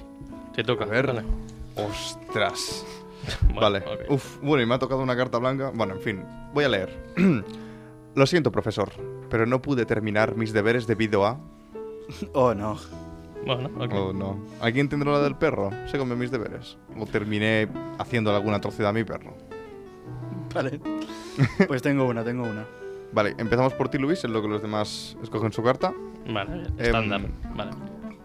Te 0.54 0.64
toca. 0.64 0.84
A 0.86 0.88
ver. 0.88 1.24
Ostras. 1.76 2.86
Bueno, 3.44 3.62
vale. 3.62 3.80
ok. 3.80 4.12
Uf, 4.12 4.40
bueno, 4.42 4.64
y 4.64 4.66
me 4.66 4.76
ha 4.76 4.80
tocado 4.80 5.02
una 5.02 5.16
carta 5.16 5.38
blanca. 5.40 5.72
Bueno, 5.74 5.96
en 5.96 6.02
fin, 6.02 6.24
voy 6.54 6.64
a 6.66 6.70
leer. 6.70 6.90
Lo 8.16 8.26
siento, 8.26 8.52
profesor, 8.52 8.92
pero 9.30 9.46
no 9.46 9.62
pude 9.62 9.86
terminar 9.86 10.36
mis 10.36 10.54
deberes 10.54 10.88
debido 10.88 11.26
a... 11.26 11.40
Oh, 12.34 12.54
no. 12.54 12.78
Bueno, 13.46 13.70
ok. 13.78 13.94
Oh, 13.94 14.14
no. 14.14 14.40
¿Alguien 14.62 14.90
tendrá 14.90 15.12
la 15.12 15.22
del 15.22 15.36
perro? 15.36 15.70
Se 15.88 15.98
comió 15.98 16.16
mis 16.16 16.32
deberes. 16.32 16.78
O 16.98 17.06
terminé 17.06 17.68
haciendo 18.00 18.36
alguna 18.36 18.58
atrocidad 18.58 18.90
a 18.90 18.94
mi 18.94 19.04
perro. 19.04 19.36
Vale. 20.54 20.80
Pues 21.68 21.82
tengo 21.82 22.06
una, 22.06 22.24
tengo 22.24 22.44
una. 22.44 22.66
Vale, 23.14 23.36
empezamos 23.38 23.74
por 23.74 23.90
ti, 23.90 23.98
Luis, 23.98 24.24
en 24.24 24.34
lo 24.34 24.42
que 24.42 24.48
los 24.48 24.62
demás 24.62 25.18
escogen 25.22 25.52
su 25.52 25.64
carta. 25.64 25.94
Vale. 26.28 26.64
Em, 26.64 26.80
estándar. 26.80 27.22
Vale. 27.56 27.72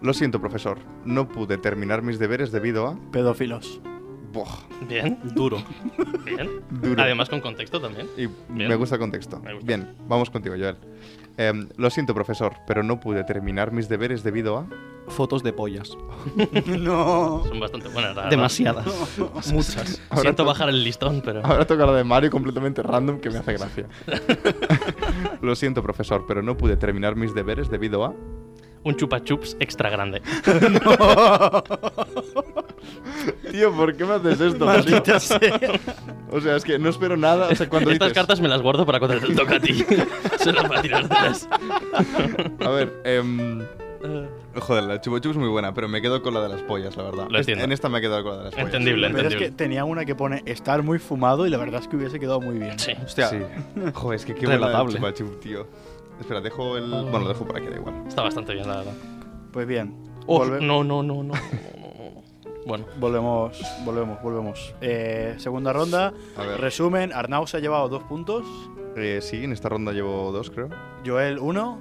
Lo 0.01 0.13
siento, 0.13 0.41
profesor, 0.41 0.79
no 1.05 1.29
pude 1.29 1.59
terminar 1.59 2.03
mis 2.03 2.19
deberes 2.19 2.51
debido 2.51 2.89
a... 2.89 2.97
Pedófilos. 3.13 3.81
Buah, 4.33 4.49
Bien, 4.89 5.19
Duro. 5.35 5.63
bien. 6.25 6.49
duro. 6.71 7.03
Además 7.03 7.29
con 7.29 7.41
contexto 7.41 7.81
también. 7.81 8.07
Y 8.17 8.27
Bien. 8.53 8.69
me 8.69 8.75
gusta 8.77 8.95
el 8.97 9.01
contexto. 9.01 9.39
Me 9.41 9.53
gusta. 9.55 9.67
Bien, 9.67 9.95
vamos 10.09 10.31
contigo, 10.31 10.55
Joel. 10.59 10.77
Em, 11.37 11.69
lo 11.77 11.91
siento, 11.91 12.15
profesor, 12.15 12.55
pero 12.67 12.83
no 12.83 12.99
pude 13.01 13.25
terminar 13.25 13.73
mis 13.73 13.89
deberes 13.89 14.23
debido 14.23 14.57
a... 14.59 14.67
Fotos 15.09 15.43
de 15.43 15.53
pollas. 15.53 15.97
no. 16.67 17.43
Son 17.47 17.59
bastante 17.61 17.89
buenas, 17.89 18.11
la 18.15 18.23
verdad. 18.23 18.31
Demasiadas. 18.31 18.87
Muchas. 19.53 20.01
Ahora 20.11 20.23
Siento 20.23 20.43
to- 20.45 20.47
bajar 20.47 20.69
el 20.69 20.83
listón, 20.85 21.21
pero... 21.25 21.45
Ahora 21.45 21.67
toca 21.67 21.85
la 21.87 21.93
de 21.93 22.05
Mario 22.05 22.31
completamente 22.31 22.83
random 22.83 23.19
que 23.21 23.29
me 23.31 23.39
hace 23.39 23.53
gracia. 23.55 23.87
lo 25.43 25.55
siento, 25.57 25.83
profesor, 25.83 26.25
pero 26.27 26.43
no 26.43 26.57
pude 26.57 26.77
terminar 26.77 27.17
mis 27.17 27.35
deberes 27.35 27.69
debido 27.71 28.05
a... 28.05 28.15
Un 28.85 28.97
chupa 28.97 29.23
chups 29.23 29.57
extra 29.61 29.91
grande. 29.91 30.23
Tío, 33.51 33.73
¿por 33.73 33.95
qué 33.97 34.05
me 34.05 34.15
haces 34.15 34.41
esto? 34.41 34.67
Maldita 34.67 35.19
sea. 35.21 35.41
O 36.31 36.41
sea, 36.41 36.57
es 36.57 36.65
que 36.65 36.79
no 36.79 36.89
espero 36.89 37.17
nada. 37.17 37.49
O 37.51 37.55
sea, 37.55 37.69
cuando 37.69 37.91
Estas 37.91 38.09
dices- 38.09 38.15
cartas 38.21 38.41
me 38.41 38.49
las 38.49 38.63
guardo 38.63 38.87
para 38.87 38.99
cuando 38.99 39.19
te 39.27 39.35
toca 39.35 39.57
a 39.57 39.61
ti. 39.61 39.85
Solo 40.43 40.63
para 40.69 40.83
tirártelas. 40.83 41.49
A 42.65 42.69
ver, 42.71 42.93
em, 43.05 43.63
Joder, 44.57 44.83
la 44.85 45.01
chupa 45.01 45.21
chup 45.21 45.31
es 45.33 45.37
muy 45.39 45.49
buena, 45.49 45.73
pero 45.73 45.89
me 45.89 46.03
quedo 46.03 46.23
con 46.23 46.35
la 46.35 46.41
de 46.43 46.49
las 46.49 46.63
pollas, 46.63 46.97
la 46.97 47.05
verdad. 47.05 47.27
Lo 47.31 47.39
entiendo. 47.39 47.65
En 47.65 47.71
esta 47.73 47.89
me 47.89 47.99
he 47.99 48.01
quedado 48.01 48.23
con 48.25 48.33
la 48.33 48.39
de 48.39 48.45
las 48.47 48.55
pollas. 48.55 48.67
Entendible, 48.67 49.07
Pero 49.11 49.19
es 49.21 49.23
que 49.29 49.45
entendible. 49.47 49.57
tenía 49.57 49.85
una 49.85 50.05
que 50.05 50.15
pone 50.17 50.43
estar 50.45 50.83
muy 50.83 50.99
fumado 50.99 51.47
y 51.47 51.51
la 51.51 51.57
verdad 51.57 51.81
es 51.81 51.89
que 51.89 51.97
hubiese 51.97 52.19
quedado 52.19 52.41
muy 52.41 52.59
bien. 52.59 52.79
Sí. 52.79 52.93
Hostia, 53.05 53.29
Sí. 53.29 53.37
Joder, 53.95 54.17
es 54.17 54.25
que 54.27 54.35
qué 54.35 54.47
buena 54.47 54.61
la 54.61 54.67
Relatable. 54.67 54.95
chupa 54.97 55.15
chup, 55.15 55.41
tío. 55.41 55.67
Espera, 56.21 56.41
dejo 56.41 56.77
el. 56.77 56.87
Bueno, 56.91 57.21
lo 57.21 57.29
dejo 57.29 57.47
por 57.47 57.57
aquí, 57.57 57.67
da 57.69 57.77
igual. 57.77 57.95
Está 58.09 58.23
bastante 58.23 58.53
bien, 58.55 58.67
la 58.69 58.77
verdad. 58.79 58.93
Pues 59.53 59.67
bien. 59.67 59.95
Oh, 60.27 60.45
no, 60.45 60.83
no, 60.85 61.03
no, 61.03 61.23
no. 61.23 61.35
Bueno, 62.67 62.87
Volvemos, 62.99 63.61
volvemos, 63.85 64.23
volvemos. 64.23 64.75
Eh, 64.81 65.35
segunda 65.39 65.73
ronda. 65.73 66.13
A 66.37 66.45
ver. 66.45 66.61
Resumen, 66.61 67.13
Arnau 67.13 67.47
se 67.47 67.57
ha 67.57 67.61
llevado 67.61 67.89
dos 67.89 68.05
puntos. 68.05 68.47
Eh, 68.97 69.21
sí, 69.21 69.45
en 69.45 69.53
esta 69.53 69.69
ronda 69.69 69.93
llevo 69.93 70.31
dos, 70.33 70.51
creo. 70.51 70.69
Joel 71.05 71.39
uno. 71.39 71.81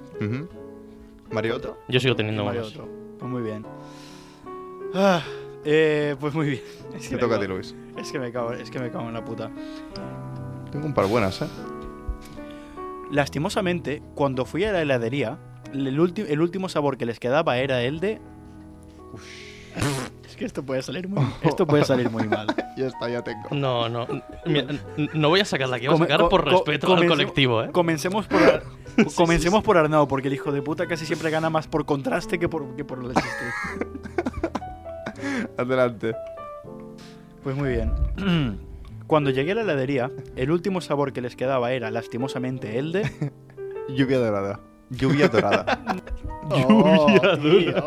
Otro. 1.53 1.77
yo 1.87 1.99
sigo 1.99 2.15
teniendo 2.15 2.45
otro. 2.45 2.87
Pues 3.19 3.31
muy 3.31 3.41
bien. 3.41 3.65
Ah, 4.93 5.21
eh, 5.63 6.15
pues 6.19 6.33
muy 6.33 6.47
bien. 6.47 6.61
Es 6.95 7.07
Te 7.07 7.15
me 7.15 7.21
toca 7.21 7.35
a 7.35 7.39
ti, 7.39 7.47
Luis. 7.47 7.73
Es 7.97 8.11
que 8.11 8.19
me 8.19 8.31
cago, 8.31 8.51
es 8.53 8.69
que 8.69 8.79
me 8.79 8.91
cago 8.91 9.07
en 9.07 9.13
la 9.13 9.23
puta. 9.23 9.49
Tengo 10.71 10.85
un 10.85 10.93
par 10.93 11.07
buenas, 11.07 11.41
¿eh? 11.41 11.47
Lastimosamente, 13.11 14.01
cuando 14.15 14.45
fui 14.45 14.63
a 14.65 14.71
la 14.71 14.81
heladería, 14.81 15.37
el, 15.73 15.87
el 15.87 16.41
último 16.41 16.69
sabor 16.69 16.97
que 16.97 17.05
les 17.05 17.19
quedaba 17.19 17.57
era 17.57 17.81
el 17.83 17.99
de. 17.99 18.19
es 19.75 20.11
que 20.41 20.47
esto 20.47 20.63
puede 20.65 20.81
salir 20.81 21.07
muy, 21.07 21.23
esto 21.43 21.67
puede 21.67 21.85
salir 21.85 22.09
muy 22.09 22.27
mal. 22.27 22.47
Ya 22.77 22.87
está, 22.87 23.09
ya 23.09 23.21
tengo. 23.21 23.49
No, 23.51 23.89
no. 23.89 24.07
Mira, 24.45 24.65
no 25.13 25.27
voy 25.29 25.41
a 25.41 25.45
sacarla 25.45 25.75
aquí, 25.75 25.87
voy 25.87 25.97
a 25.97 25.99
sacar 25.99 26.21
co- 26.21 26.29
por 26.29 26.43
co- 26.45 26.49
respeto 26.49 26.95
al 26.95 27.05
colectivo, 27.05 27.61
¿eh? 27.63 27.69
Comencemos 27.71 28.25
por, 28.27 28.41
Ar- 28.41 28.63
comencemos 29.15 29.61
por 29.63 29.77
Arnau, 29.77 30.07
porque 30.07 30.29
el 30.29 30.33
hijo 30.33 30.51
de 30.53 30.61
puta 30.61 30.87
casi 30.87 31.05
siempre 31.05 31.29
gana 31.29 31.49
más 31.49 31.67
por 31.67 31.85
contraste 31.85 32.39
que 32.39 32.47
por, 32.49 32.75
que 32.75 32.83
por 32.85 32.99
el. 33.03 33.11
Adelante. 35.57 36.15
Pues 37.43 37.55
muy 37.55 37.69
bien. 37.69 37.91
Cuando 39.07 39.29
llegué 39.29 39.51
a 39.51 39.55
la 39.55 39.61
heladería, 39.61 40.09
el 40.37 40.51
último 40.51 40.79
sabor 40.81 41.11
que 41.13 41.21
les 41.21 41.35
quedaba 41.35 41.73
era 41.73 41.91
lastimosamente 41.91 42.79
el 42.79 42.93
de. 42.93 43.31
Lluvia 43.89 44.17
dorada. 44.19 44.59
Lluvia 44.89 45.27
dorada. 45.27 45.83
Lluvia 46.49 47.81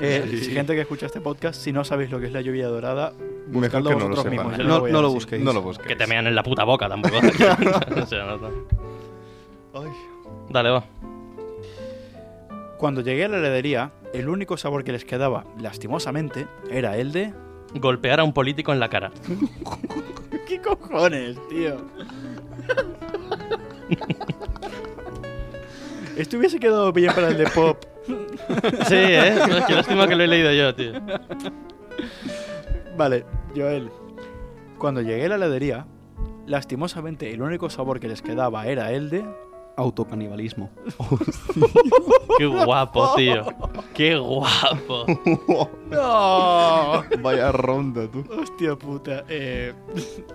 Eh, 0.00 0.38
si 0.42 0.50
gente 0.52 0.74
que 0.74 0.80
escucha 0.82 1.06
este 1.06 1.20
podcast, 1.20 1.60
si 1.60 1.72
no 1.72 1.84
sabéis 1.84 2.10
lo 2.10 2.20
que 2.20 2.26
es 2.26 2.32
la 2.32 2.40
lluvia 2.40 2.68
dorada, 2.68 3.12
Mejor 3.48 3.82
buscadlo 3.82 3.90
que 3.90 3.96
no 3.96 4.08
lo 4.08 4.24
mismos. 4.24 4.58
No- 4.58 4.64
no 4.64 4.78
lo 4.80 5.02
decir. 5.02 5.14
busquéis. 5.14 5.44
no 5.44 5.52
lo 5.52 5.62
busques. 5.62 5.86
Que 5.86 5.96
te 5.96 6.06
mean 6.06 6.26
en 6.26 6.34
la 6.34 6.42
puta 6.42 6.64
boca 6.64 6.88
tampoco. 6.88 7.16
No, 8.10 8.36
no. 8.38 8.50
Ay. 9.74 9.90
Dale, 10.50 10.70
va. 10.70 10.84
Cuando 12.78 13.00
llegué 13.00 13.24
a 13.24 13.28
la 13.28 13.38
heladería, 13.38 13.92
el 14.12 14.28
único 14.28 14.56
sabor 14.56 14.84
que 14.84 14.92
les 14.92 15.04
quedaba, 15.04 15.44
lastimosamente, 15.60 16.46
era 16.70 16.96
el 16.96 17.12
de. 17.12 17.32
Golpear 17.74 18.20
a 18.20 18.24
un 18.24 18.32
político 18.32 18.72
en 18.72 18.78
la 18.80 18.88
cara. 18.88 19.10
¿Qué 20.46 20.60
cojones, 20.60 21.36
tío? 21.48 21.76
Esto 26.16 26.36
hubiese 26.38 26.60
quedado 26.60 26.92
bien 26.92 27.12
para 27.12 27.28
el 27.28 27.36
de 27.38 27.46
pop. 27.46 27.82
Sí, 28.88 28.94
¿eh? 28.94 29.36
Qué 29.66 29.74
lástima 29.74 30.06
que 30.06 30.16
lo 30.16 30.24
he 30.24 30.26
leído 30.26 30.52
yo, 30.52 30.74
tío. 30.74 30.92
Vale, 32.96 33.24
Joel. 33.56 33.90
Cuando 34.78 35.00
llegué 35.00 35.26
a 35.26 35.28
la 35.30 35.34
heladería, 35.36 35.86
lastimosamente 36.46 37.32
el 37.32 37.42
único 37.42 37.70
sabor 37.70 38.00
que 38.00 38.08
les 38.08 38.22
quedaba 38.22 38.66
era 38.66 38.92
el 38.92 39.10
de... 39.10 39.24
Autocanibalismo. 39.76 40.70
Qué 42.38 42.46
guapo, 42.46 43.14
tío. 43.16 43.44
Qué 43.92 44.16
guapo. 44.16 45.04
¡No! 45.90 47.02
Vaya 47.20 47.50
ronda, 47.50 48.08
tú. 48.08 48.24
Hostia 48.40 48.76
puta. 48.76 49.24
Eh, 49.28 49.74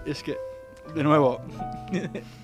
es 0.06 0.24
que, 0.24 0.36
de 0.96 1.04
nuevo, 1.04 1.42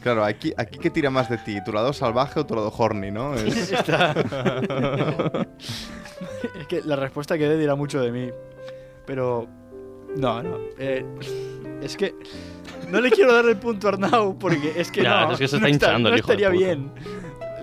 Claro, 0.01 0.23
aquí, 0.23 0.53
aquí 0.57 0.79
que 0.79 0.89
tira 0.89 1.09
más 1.11 1.29
de 1.29 1.37
ti, 1.37 1.63
tu 1.63 1.71
lado 1.71 1.93
salvaje 1.93 2.39
o 2.39 2.45
tu 2.45 2.55
lado 2.55 2.73
horny, 2.75 3.11
¿no? 3.11 3.33
Es- 3.35 3.71
está... 3.71 4.11
es 6.59 6.67
que 6.67 6.81
la 6.83 6.95
respuesta 6.95 7.37
que 7.37 7.47
dé 7.47 7.57
dirá 7.57 7.75
mucho 7.75 8.01
de 8.01 8.11
mí. 8.11 8.29
Pero... 9.05 9.47
No, 10.15 10.41
no. 10.41 10.57
eh, 10.79 11.05
es 11.81 11.95
que... 11.97 12.15
No 12.89 13.01
le 13.01 13.11
quiero 13.11 13.33
dar 13.33 13.45
el 13.45 13.57
punto 13.57 13.87
a 13.87 13.91
Arnau 13.91 14.37
porque 14.37 14.73
es 14.79 14.91
que 14.91 15.01
Ya, 15.03 15.25
no. 15.25 15.31
es 15.33 15.39
que 15.39 15.47
se 15.47 15.59
no 15.59 15.67
está 15.67 15.69
hinchando 15.87 16.09
no 16.09 16.15
el 16.15 16.19
hijo 16.19 16.27
de 16.27 16.33
estaría 16.43 16.49
bien. 16.49 16.91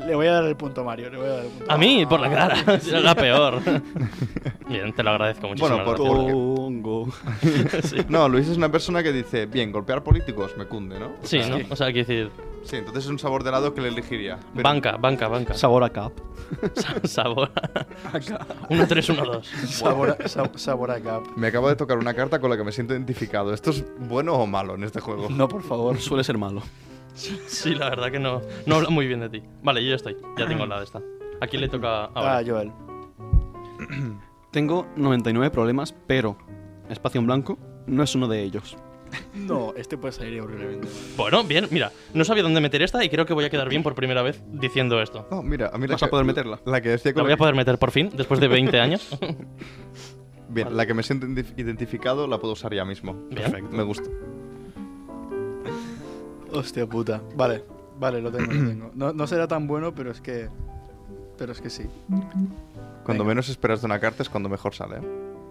Le 0.07 0.15
voy 0.15 0.27
a 0.27 0.33
dar 0.33 0.45
el 0.45 0.57
punto 0.57 0.81
a 0.81 0.85
Mario. 0.85 1.11
Le 1.11 1.17
voy 1.17 1.27
a 1.27 1.31
dar 1.31 1.45
el 1.45 1.51
punto 1.51 1.73
A 1.73 1.79
mí, 1.79 2.05
por 2.07 2.21
la 2.21 2.31
cara. 2.31 2.57
Era 2.89 3.01
la 3.01 3.15
peor. 3.15 3.61
Bien, 4.69 4.93
te 4.93 5.03
lo 5.03 5.11
agradezco 5.11 5.49
muchísimo. 5.49 5.77
Bueno, 5.77 5.85
por-. 5.85 5.97
Tongo. 5.97 7.09
Sí. 7.83 7.97
No, 8.09 8.29
Luis 8.29 8.49
es 8.49 8.57
una 8.57 8.71
persona 8.71 9.03
que 9.03 9.13
dice, 9.13 9.47
bien, 9.47 9.71
golpear 9.73 10.03
políticos 10.03 10.53
me 10.57 10.67
cunde, 10.67 10.99
¿no? 10.99 11.13
Sí, 11.23 11.41
¿no? 11.49 11.59
O 11.71 11.77
sea, 11.77 11.93
quiero 11.93 12.07
decir, 12.09 12.31
Sí, 12.65 12.77
entonces 12.77 13.05
es 13.05 13.11
un 13.11 13.19
sabor 13.19 13.43
de 13.43 13.49
helado 13.49 13.75
que 13.75 13.81
le 13.81 13.89
elegiría. 13.89 14.39
Pero- 14.55 14.63
banca, 14.63 14.97
banca, 14.97 15.27
banca. 15.29 15.55
Sabor 15.55 15.83
a 15.83 15.91
cap. 15.91 16.13
Sa- 16.75 17.09
Sabor. 17.09 17.51
1, 18.69 18.87
3, 18.87 19.09
1, 19.09 19.25
2. 19.25 19.47
Sabor 19.67 20.17
a, 20.25 20.29
sa- 20.29 20.51
sabor 20.55 20.91
a 20.93 21.01
cap. 21.01 21.25
Me 21.37 21.49
acabo 21.49 21.69
de 21.69 21.75
tocar 21.77 21.99
una 21.99 22.15
carta 22.15 22.39
con 22.41 22.51
la 22.51 22.57
que 22.57 22.63
me 22.65 22.71
siento 22.73 22.93
identificado. 22.95 23.53
¿Esto 23.53 23.71
es 23.71 23.85
bueno 23.99 24.35
o 24.35 24.47
malo 24.47 24.75
en 24.77 24.85
este 24.85 25.01
juego? 25.01 25.29
No, 25.31 25.49
por 25.49 25.63
favor. 25.63 25.99
Suele 25.99 26.23
ser 26.23 26.39
malo. 26.39 26.63
Sí, 27.15 27.75
la 27.75 27.91
verdad 27.91 28.11
que 28.11 28.19
no, 28.19 28.41
no 28.67 28.77
habla 28.77 28.91
muy 28.91 29.07
bien 29.07 29.21
de 29.21 29.29
ti. 29.29 29.43
Vale, 29.63 29.83
yo 29.83 29.91
ya 29.91 29.97
estoy. 29.97 30.17
Ya 30.39 30.47
tengo 30.47 30.67
la 30.67 30.79
de 30.79 30.85
esta. 30.85 31.01
¿A 31.41 31.47
quién 31.47 31.61
le 31.63 31.69
toca 31.69 32.05
ahora? 32.07 32.39
Ah, 32.39 32.43
Joel. 32.47 32.73
Tengo 34.51 34.87
99 34.97 35.51
problemas, 35.51 35.95
pero 36.07 36.37
espacio 36.89 37.21
en 37.21 37.27
blanco 37.27 37.59
no 37.87 38.03
es 38.03 38.15
uno 38.15 38.29
de 38.29 38.43
ellos. 38.43 38.77
No, 39.35 39.75
este 39.77 39.99
puede 39.99 40.13
salir 40.13 40.41
horriblemente. 40.41 40.87
mal. 40.87 40.95
Bueno, 41.17 41.45
bien, 41.45 41.67
mira. 41.71 41.91
No 42.15 42.25
sabía 42.25 42.43
dónde 42.43 42.61
meter 42.63 42.81
esta 42.83 43.05
y 43.05 43.11
creo 43.11 43.27
que 43.27 43.35
voy 43.35 43.45
a 43.45 43.51
quedar 43.51 43.69
bien 43.69 43.83
por 43.83 43.95
primera 43.95 44.23
vez 44.23 44.43
diciendo 44.49 45.01
esto. 45.03 45.27
No, 45.31 45.43
mira, 45.43 45.71
a 45.73 45.77
mí 45.79 45.87
la 45.87 45.95
Vas 45.95 46.03
a 46.03 46.07
que- 46.07 46.11
poder 46.11 46.25
meterla. 46.25 46.61
La 46.65 46.81
que 46.81 46.89
decía 46.91 47.11
La 47.11 47.15
con 47.15 47.25
voy 47.25 47.33
a 47.33 47.37
poder 47.37 47.55
meter 47.55 47.79
por 47.79 47.91
fin, 47.91 48.11
después 48.15 48.41
de 48.41 48.49
20 48.49 48.81
años. 48.81 49.19
Bien, 50.49 50.75
la 50.77 50.87
que 50.87 50.95
me 50.95 51.03
siento 51.03 51.27
identi- 51.27 51.53
identificado 51.59 52.27
la 52.27 52.39
puedo 52.39 52.53
usar 52.55 52.73
ya 52.75 52.85
mismo. 52.85 53.13
Bien. 53.31 53.51
Perfecto. 53.51 53.77
Me 53.77 53.83
gusta. 53.83 54.09
Hostia 56.53 56.87
puta. 56.87 57.23
Vale, 57.37 57.65
vale, 57.99 58.21
lo 58.21 58.31
tengo, 58.31 58.53
lo 58.53 58.59
tengo. 58.69 58.91
No, 58.95 59.13
no 59.13 59.27
será 59.27 59.47
tan 59.49 59.67
bueno, 59.67 59.95
pero 59.95 60.11
es 60.11 60.21
que. 60.21 60.49
Pero 61.39 61.53
es 61.53 61.61
que 61.61 61.71
sí. 61.71 61.85
Cuando 63.05 63.25
Venga. 63.25 63.25
menos 63.25 63.49
esperas 63.49 63.81
de 63.81 63.87
una 63.87 63.99
carta 63.99 64.23
es 64.23 64.29
cuando 64.29 64.49
mejor 64.49 64.75
sale. 64.75 64.97
¿eh? 64.97 65.01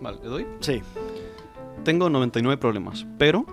Vale, 0.02 0.18
¿le 0.24 0.30
doy? 0.30 0.48
Sí. 0.60 0.82
Tengo 1.84 2.10
99 2.10 2.58
problemas, 2.58 3.06
pero 3.18 3.46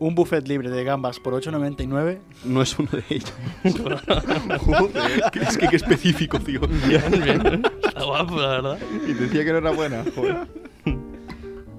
Un 0.00 0.14
buffet 0.16 0.46
libre 0.48 0.68
de 0.70 0.82
gambas 0.84 1.20
por 1.20 1.34
8.99. 1.34 2.18
no 2.44 2.60
es 2.62 2.76
uno 2.78 2.88
de 2.90 3.04
ellos. 3.08 3.32
Joder, 4.60 5.22
es 5.40 5.56
que 5.56 5.68
qué 5.68 5.76
específico, 5.76 6.38
tío. 6.40 6.60
Bien, 6.88 7.02
bien. 7.22 7.62
Está 7.86 8.04
guapo, 8.04 8.36
la 8.36 8.48
verdad. 8.48 8.78
Y 9.06 9.12
decía 9.12 9.44
que 9.44 9.52
no 9.52 9.58
era 9.58 9.70
buena. 9.70 10.04
Joder. 10.14 10.48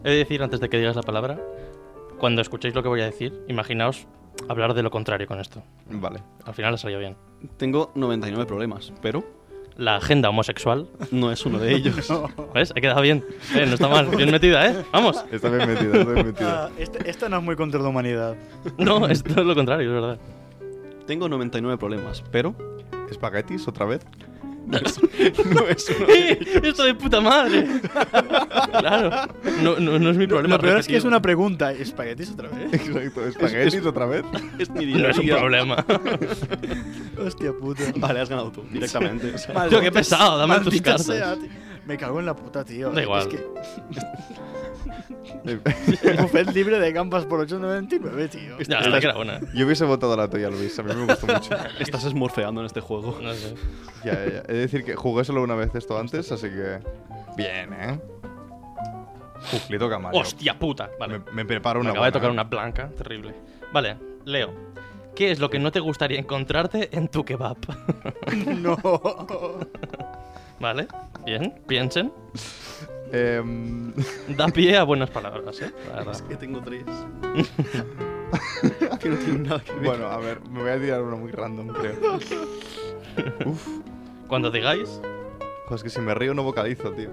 He 0.05 0.09
de 0.09 0.15
decir, 0.17 0.41
antes 0.41 0.59
de 0.61 0.69
que 0.69 0.77
digas 0.77 0.95
la 0.95 1.01
palabra, 1.03 1.39
cuando 2.17 2.41
escuchéis 2.41 2.73
lo 2.73 2.81
que 2.81 2.89
voy 2.89 3.01
a 3.01 3.05
decir, 3.05 3.43
imaginaos 3.49 4.07
hablar 4.49 4.73
de 4.73 4.83
lo 4.83 4.91
contrario 4.91 5.27
con 5.27 5.39
esto. 5.39 5.61
Vale. 5.89 6.21
Al 6.45 6.53
final 6.53 6.73
ha 6.73 6.77
salido 6.77 6.99
bien. 6.99 7.15
Tengo 7.57 7.91
99 7.95 8.45
problemas, 8.45 8.91
pero 9.01 9.23
La 9.77 9.97
agenda 9.97 10.29
homosexual. 10.29 10.87
no 11.11 11.31
es 11.31 11.45
uno 11.45 11.59
de 11.59 11.73
ellos. 11.75 12.07
¿Ves? 12.53 12.71
He 12.75 12.81
quedado 12.81 13.01
bien. 13.01 13.23
Eh, 13.55 13.65
no 13.67 13.73
está 13.73 13.87
mal. 13.87 14.07
Bien 14.07 14.31
metida, 14.31 14.67
¿eh? 14.69 14.83
Vamos. 14.91 15.23
Está 15.31 15.49
bien 15.49 15.67
metida, 15.67 15.97
está 15.99 16.11
bien 16.13 16.25
metida. 16.27 16.65
Ah, 16.65 16.69
este- 16.77 17.09
esta 17.09 17.27
no 17.29 17.37
es 17.37 17.43
muy 17.43 17.55
contra 17.55 17.81
la 17.81 17.89
humanidad. 17.89 18.35
No, 18.77 19.07
es 19.07 19.23
todo 19.23 19.43
lo 19.43 19.53
contrario, 19.55 19.87
es 19.87 19.93
verdad. 20.01 20.17
Tengo 21.05 21.27
99 21.29 21.77
problemas, 21.77 22.23
pero 22.31 22.55
¿Espaguetis 23.09 23.67
otra 23.67 23.85
vez? 23.85 24.05
No 24.67 24.77
es 25.67 25.89
uno 25.89 26.05
¡Eh! 26.09 26.39
¡Esto 26.63 26.83
de 26.83 26.95
puta 26.95 27.21
madre! 27.21 27.67
claro. 28.79 29.27
No, 29.61 29.79
no, 29.79 29.99
no 29.99 30.09
es 30.09 30.17
mi 30.17 30.27
problema. 30.27 30.55
Lo 30.55 30.61
peor 30.61 30.79
es 30.79 30.87
que 30.87 30.97
es 30.97 31.03
una 31.03 31.21
pregunta. 31.21 31.71
¿Espaguetis 31.71 32.31
otra 32.31 32.49
vez? 32.49 32.73
Exacto. 32.73 33.25
¿Espaguetis 33.25 33.85
otra 33.85 34.05
vez? 34.05 34.23
es 34.59 34.69
mi 34.71 34.85
No 34.85 35.09
es 35.09 35.17
un 35.17 35.25
día. 35.25 35.37
problema. 35.37 35.85
Hostia 37.25 37.53
puta. 37.53 37.83
Vale, 37.97 38.19
has 38.21 38.29
ganado 38.29 38.51
tú, 38.51 38.63
directamente. 38.71 39.33
o 39.33 39.37
sea. 39.37 39.53
Maldita 39.53 39.69
Tío, 39.69 39.81
qué 39.81 39.91
pesado, 39.91 40.37
dame 40.37 40.55
tus 40.55 40.65
maldita 40.65 40.91
cartas. 40.91 41.05
sea, 41.05 41.35
tío. 41.35 41.49
Me 41.85 41.97
cago 41.97 42.19
en 42.19 42.25
la 42.25 42.35
puta, 42.35 42.63
tío. 42.65 42.89
Da 42.91 43.01
igual. 43.01 43.21
Es 43.21 43.27
que 43.27 43.37
un 45.45 46.17
buffet 46.17 46.51
libre 46.53 46.79
de 46.79 46.91
gambas 46.91 47.25
por 47.25 47.47
8.99, 47.47 48.29
tío. 48.29 48.57
La 48.67 48.99
que 48.99 49.05
era 49.05 49.15
buena. 49.15 49.39
Yo 49.53 49.65
hubiese 49.65 49.85
votado 49.85 50.15
la 50.15 50.29
tuya, 50.29 50.49
Luis. 50.49 50.77
A 50.79 50.83
mí 50.83 50.93
me 50.93 51.05
gustó 51.05 51.27
mucho. 51.27 51.55
Estás 51.79 52.03
smurfeando 52.03 52.61
en 52.61 52.67
este 52.67 52.81
juego. 52.81 53.17
No 53.21 53.33
sé. 53.33 53.55
Ya, 54.03 54.13
ya, 54.13 54.25
ya. 54.25 54.43
He 54.47 54.53
de 54.53 54.59
decir 54.59 54.83
que 54.83 54.95
jugué 54.95 55.23
solo 55.23 55.43
una 55.43 55.55
vez 55.55 55.73
esto 55.75 55.97
antes, 55.97 56.31
así 56.31 56.49
que. 56.49 56.79
Bien, 57.35 57.73
¿eh? 57.73 57.99
Uf, 59.53 59.69
le 59.69 59.77
toca 59.77 59.99
Mario. 59.99 60.21
¡Hostia 60.21 60.57
puta! 60.57 60.89
Vale. 60.99 61.19
Me, 61.19 61.25
me 61.33 61.45
preparo 61.45 61.79
Me 61.79 61.83
una 61.83 61.91
acaba 61.91 62.05
de 62.07 62.11
buena, 62.11 62.19
tocar 62.19 62.29
¿eh? 62.29 62.33
una 62.33 62.43
blanca, 62.43 62.89
terrible. 62.97 63.35
Vale, 63.73 63.97
Leo. 64.25 64.53
¿Qué 65.15 65.31
es 65.31 65.39
lo 65.39 65.49
que 65.49 65.59
no 65.59 65.71
te 65.71 65.79
gustaría 65.79 66.19
encontrarte 66.19 66.89
en 66.95 67.07
tu 67.07 67.23
kebab? 67.23 67.57
No. 68.47 68.77
¿Vale? 70.59 70.87
Bien, 71.25 71.53
piensen. 71.67 72.11
Em, 73.11 73.93
Da 74.37 74.47
pie 74.47 74.77
a 74.77 74.83
buenas 74.83 75.09
palabras, 75.09 75.61
¿eh? 75.61 75.71
Es 76.11 76.21
que 76.23 76.35
tengo 76.35 76.61
tres. 76.61 76.83
que 78.99 79.09
no 79.09 79.15
tienen 79.17 79.43
nada 79.43 79.59
que 79.63 79.71
ver. 79.73 79.83
bueno, 79.85 80.07
a 80.07 80.17
ver, 80.17 80.39
me 80.49 80.61
voy 80.61 80.71
a 80.71 80.79
tirar 80.79 81.01
uno 81.01 81.17
muy 81.17 81.31
random, 81.31 81.67
creo. 81.69 81.95
Uf, 83.45 83.67
Cuando 84.27 84.51
digáis, 84.51 84.99
pues 85.69 85.83
que 85.83 85.89
si 85.89 85.99
me 86.01 86.13
río 86.13 86.33
no 86.33 86.43
vocalizo, 86.43 86.91
tío. 86.91 87.09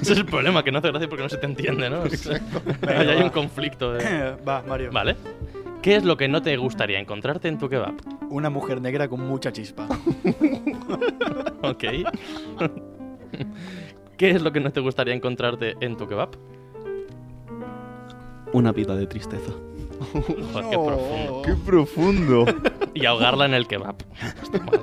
ese 0.00 0.12
es 0.12 0.18
el 0.18 0.26
problema, 0.26 0.62
que 0.62 0.70
no 0.72 0.78
hace 0.78 0.88
gracia 0.88 1.08
porque 1.08 1.22
no 1.22 1.28
se 1.28 1.38
te 1.38 1.46
entiende, 1.46 1.88
¿no? 1.90 2.04
Exacto. 2.04 2.60
Venga, 2.80 3.00
hay 3.12 3.18
va. 3.18 3.24
un 3.24 3.30
conflicto 3.30 3.92
de... 3.94 4.36
Va, 4.46 4.62
Mario. 4.66 4.90
Vale. 4.92 5.16
¿Qué 5.82 5.94
es 5.96 6.04
lo 6.04 6.16
que 6.16 6.28
no 6.28 6.42
te 6.42 6.56
gustaría 6.56 6.98
encontrarte 6.98 7.48
en 7.48 7.56
tu 7.58 7.68
kebab? 7.68 7.94
Una 8.30 8.50
mujer 8.50 8.80
negra 8.82 9.08
con 9.08 9.20
mucha 9.26 9.52
chispa. 9.52 9.86
Ok. 11.62 11.84
¿Qué 14.18 14.30
es 14.30 14.42
lo 14.42 14.52
que 14.52 14.60
no 14.60 14.70
te 14.72 14.80
gustaría 14.80 15.14
encontrarte 15.14 15.76
en 15.80 15.96
tu 15.96 16.06
kebab? 16.06 16.30
Una 18.52 18.72
vida 18.72 18.96
de 18.96 19.06
tristeza. 19.06 19.52
Joder, 20.12 20.70
qué 20.70 20.76
profundo. 20.78 21.42
¡Qué 21.44 21.54
profundo! 21.64 22.44
Y 22.94 23.06
ahogarla 23.06 23.44
en 23.46 23.54
el 23.54 23.68
kebab. 23.68 23.94
Está 24.42 24.58
mal. 24.58 24.80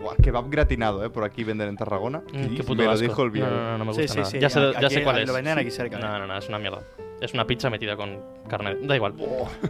Buah, 0.00 0.14
kebab 0.22 0.48
gratinado, 0.48 1.04
¿eh? 1.04 1.10
Por 1.10 1.24
aquí 1.24 1.44
venden 1.44 1.68
en 1.68 1.76
Tarragona. 1.76 2.22
Mm, 2.32 2.54
qué 2.56 2.62
puto 2.62 2.76
me 2.76 2.84
lo 2.84 2.92
asco. 2.92 3.02
dijo 3.02 3.22
el 3.22 3.28
No, 3.28 3.32
viejo. 3.34 3.50
no, 3.50 3.56
no, 3.72 3.78
no 3.78 3.84
me 3.84 3.92
gusta 3.92 4.08
sí, 4.08 4.18
nada. 4.18 4.30
sí, 4.30 4.38
Ya 4.38 4.48
sé, 4.48 4.60
ya 4.72 4.78
aquí- 4.86 4.94
sé 4.94 5.02
cuál 5.02 5.18
es. 5.18 5.28
lo 5.28 5.34
venden 5.34 5.58
aquí 5.58 5.70
cerca, 5.70 5.98
No, 5.98 6.06
¿eh? 6.16 6.18
no, 6.20 6.26
no, 6.26 6.38
es 6.38 6.48
una 6.48 6.58
mierda. 6.58 6.78
Es 7.20 7.34
una 7.34 7.46
pizza 7.46 7.68
metida 7.68 7.96
con 7.96 8.18
carne. 8.48 8.76
Da 8.82 8.96
igual. 8.96 9.12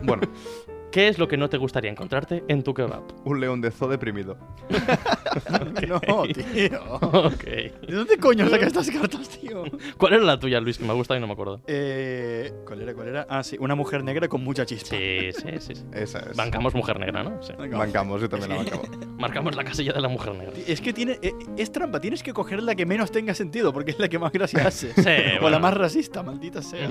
Bueno, 0.03 0.23
¿Qué 0.93 1.09
es 1.09 1.19
lo 1.19 1.29
que 1.29 1.37
no 1.37 1.49
te 1.49 1.57
gustaría 1.57 1.91
encontrarte 1.91 2.43
en 2.49 2.63
tu 2.63 2.75
kebab? 2.75 3.03
un 3.25 3.41
león 3.41 3.61
de 3.61 3.71
zoo 3.71 3.89
deprimido. 3.89 4.37
No, 5.87 6.23
tío. 6.25 6.81
ok. 7.01 7.45
¿De 7.45 7.73
dónde 7.95 8.17
coño 8.19 8.49
sacas 8.49 8.69
estas 8.69 8.91
cartas, 8.91 9.29
tío? 9.29 9.65
¿Cuál 9.97 10.15
era 10.15 10.23
la 10.25 10.39
tuya, 10.39 10.61
Luis? 10.61 10.77
Que 10.79 10.85
me 10.85 10.91
ha 10.91 10.95
gustado 10.95 11.19
y 11.19 11.21
no 11.21 11.27
me 11.29 11.33
acuerdo. 11.35 11.61
Eh, 11.67 12.53
¿Cuál 12.67 12.83
era? 12.83 12.95
¿Cuál 12.95 13.09
era? 13.09 13.27
Ah, 13.29 13.43
sí, 13.43 13.57
una 13.61 13.75
mujer 13.75 14.03
negra 14.03 14.27
con 14.29 14.43
mucha 14.43 14.67
chispa. 14.67 14.89
Sí, 14.97 15.31
sí, 15.33 15.49
sí. 15.61 15.75
sí. 15.77 15.85
Esa 15.93 16.19
es. 16.21 16.37
Bancamos 16.37 16.75
mujer 16.75 16.99
negra, 16.99 17.23
¿no? 17.23 17.41
Sí. 17.43 17.53
Bancamos, 17.57 18.21
yo 18.21 18.29
también 18.29 18.51
la 18.51 18.57
bancaba. 18.57 18.83
Marcamos 19.19 19.55
la 19.57 19.65
casilla 19.65 19.93
de 19.93 20.01
la 20.01 20.09
mujer 20.09 20.35
negra. 20.35 20.53
Es 20.67 20.81
que 20.81 20.93
tiene. 20.93 21.19
eh, 21.23 21.33
Es 21.57 21.71
trampa, 21.73 22.01
tienes 22.01 22.23
que 22.23 22.33
coger 22.33 22.63
la 22.63 22.75
que 22.75 22.87
menos 22.87 23.11
tenga 23.13 23.35
sentido, 23.35 23.73
porque 23.73 23.93
es 23.93 23.99
la 23.99 24.09
que 24.09 24.19
más 24.19 24.33
gracia 24.33 24.67
hace. 24.67 24.93
Sí, 24.95 25.01
o 25.39 25.43
bueno. 25.43 25.51
la 25.51 25.59
más 25.61 25.75
racista, 25.75 26.23
maldita 26.23 26.63
sea. 26.63 26.91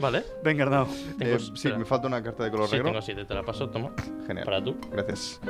¿Vale. 0.00 0.24
Venga, 0.42 0.64
Arnau. 0.64 0.86
Eh, 1.20 1.38
sí, 1.54 1.68
me 1.76 1.84
falta 1.84 2.06
una 2.08 2.22
carta 2.22 2.44
de 2.44 2.50
color 2.50 2.61
Sí, 2.66 2.76
negro. 2.76 2.90
tengo 2.90 3.02
siete. 3.02 3.24
Te 3.24 3.34
la 3.34 3.42
paso, 3.42 3.68
toma. 3.70 3.92
Genial. 4.26 4.44
Para 4.44 4.62
tú. 4.62 4.76
Gracias. 4.90 5.40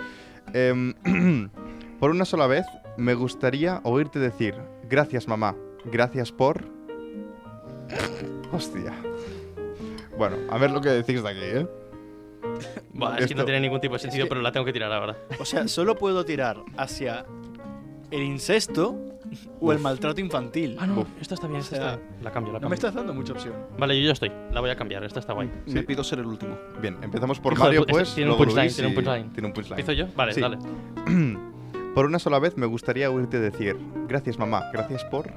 Em, 0.54 0.94
por 2.00 2.10
una 2.10 2.24
sola 2.24 2.46
vez, 2.46 2.66
me 2.96 3.14
gustaría 3.14 3.80
oírte 3.84 4.18
decir, 4.18 4.54
gracias 4.88 5.28
mamá, 5.28 5.54
gracias 5.84 6.32
por... 6.32 6.64
Hostia. 8.52 8.92
Bueno, 10.18 10.36
a 10.50 10.58
ver 10.58 10.70
lo 10.70 10.80
que 10.80 10.90
decís 10.90 11.22
de 11.22 11.28
aquí, 11.28 11.40
¿eh? 11.42 11.66
Es 13.18 13.26
que 13.26 13.34
no 13.34 13.44
tiene 13.44 13.60
ningún 13.60 13.80
tipo 13.80 13.94
de 13.94 14.00
sentido, 14.00 14.24
que- 14.26 14.28
pero 14.28 14.42
la 14.42 14.52
tengo 14.52 14.66
que 14.66 14.72
tirar 14.72 14.92
ahora. 14.92 15.16
O 15.38 15.44
sea, 15.44 15.66
solo 15.68 15.96
puedo 15.96 16.24
tirar 16.24 16.58
hacia 16.76 17.24
el 18.10 18.22
incesto 18.22 18.98
O 19.60 19.72
el 19.72 19.78
maltrato 19.78 20.20
infantil. 20.20 20.76
Ah, 20.78 20.86
no, 20.86 21.06
esta 21.20 21.34
está 21.34 21.46
bien, 21.46 21.60
esta 21.60 21.76
O 21.76 21.78
sea, 21.78 21.88
está 21.94 21.96
bien. 21.98 22.24
La 22.24 22.30
cambio, 22.32 22.52
la 22.52 22.58
No 22.58 22.68
me 22.68 22.70
cambio. 22.70 22.74
estás 22.74 22.94
dando 22.94 23.14
mucha 23.14 23.32
opción. 23.32 23.54
Vale, 23.78 23.98
yo 24.00 24.06
ya 24.06 24.12
estoy. 24.12 24.32
La 24.52 24.60
voy 24.60 24.70
a 24.70 24.76
cambiar, 24.76 25.04
esta 25.04 25.20
está 25.20 25.32
guay. 25.32 25.50
Me 25.66 25.82
pido 25.82 26.02
ser 26.04 26.18
el 26.20 26.26
último. 26.26 26.56
Bien, 26.80 26.96
empezamos 27.02 27.40
por 27.40 27.52
Hijo 27.54 27.64
Mario, 27.64 27.84
pues. 27.86 28.14
tiene 28.14 28.30
un 28.30 28.36
punchline, 28.36 28.64
Luis 28.64 28.74
tiene 28.74 28.88
un 28.88 28.94
punchline. 28.94 29.32
Tiene 29.32 29.46
un 29.48 29.52
punchline. 29.54 29.80
¿Empiezo 29.80 29.92
yo? 29.92 30.12
Vale, 30.16 30.32
Sí. 30.34 30.40
dale. 30.40 30.58
Por 31.94 32.06
una 32.06 32.18
sola 32.18 32.38
vez 32.38 32.56
me 32.56 32.64
gustaría 32.64 33.10
oírte 33.10 33.38
decir, 33.38 33.76
gracias 34.08 34.38
mamá, 34.38 34.70
gracias 34.72 35.04
por... 35.04 35.30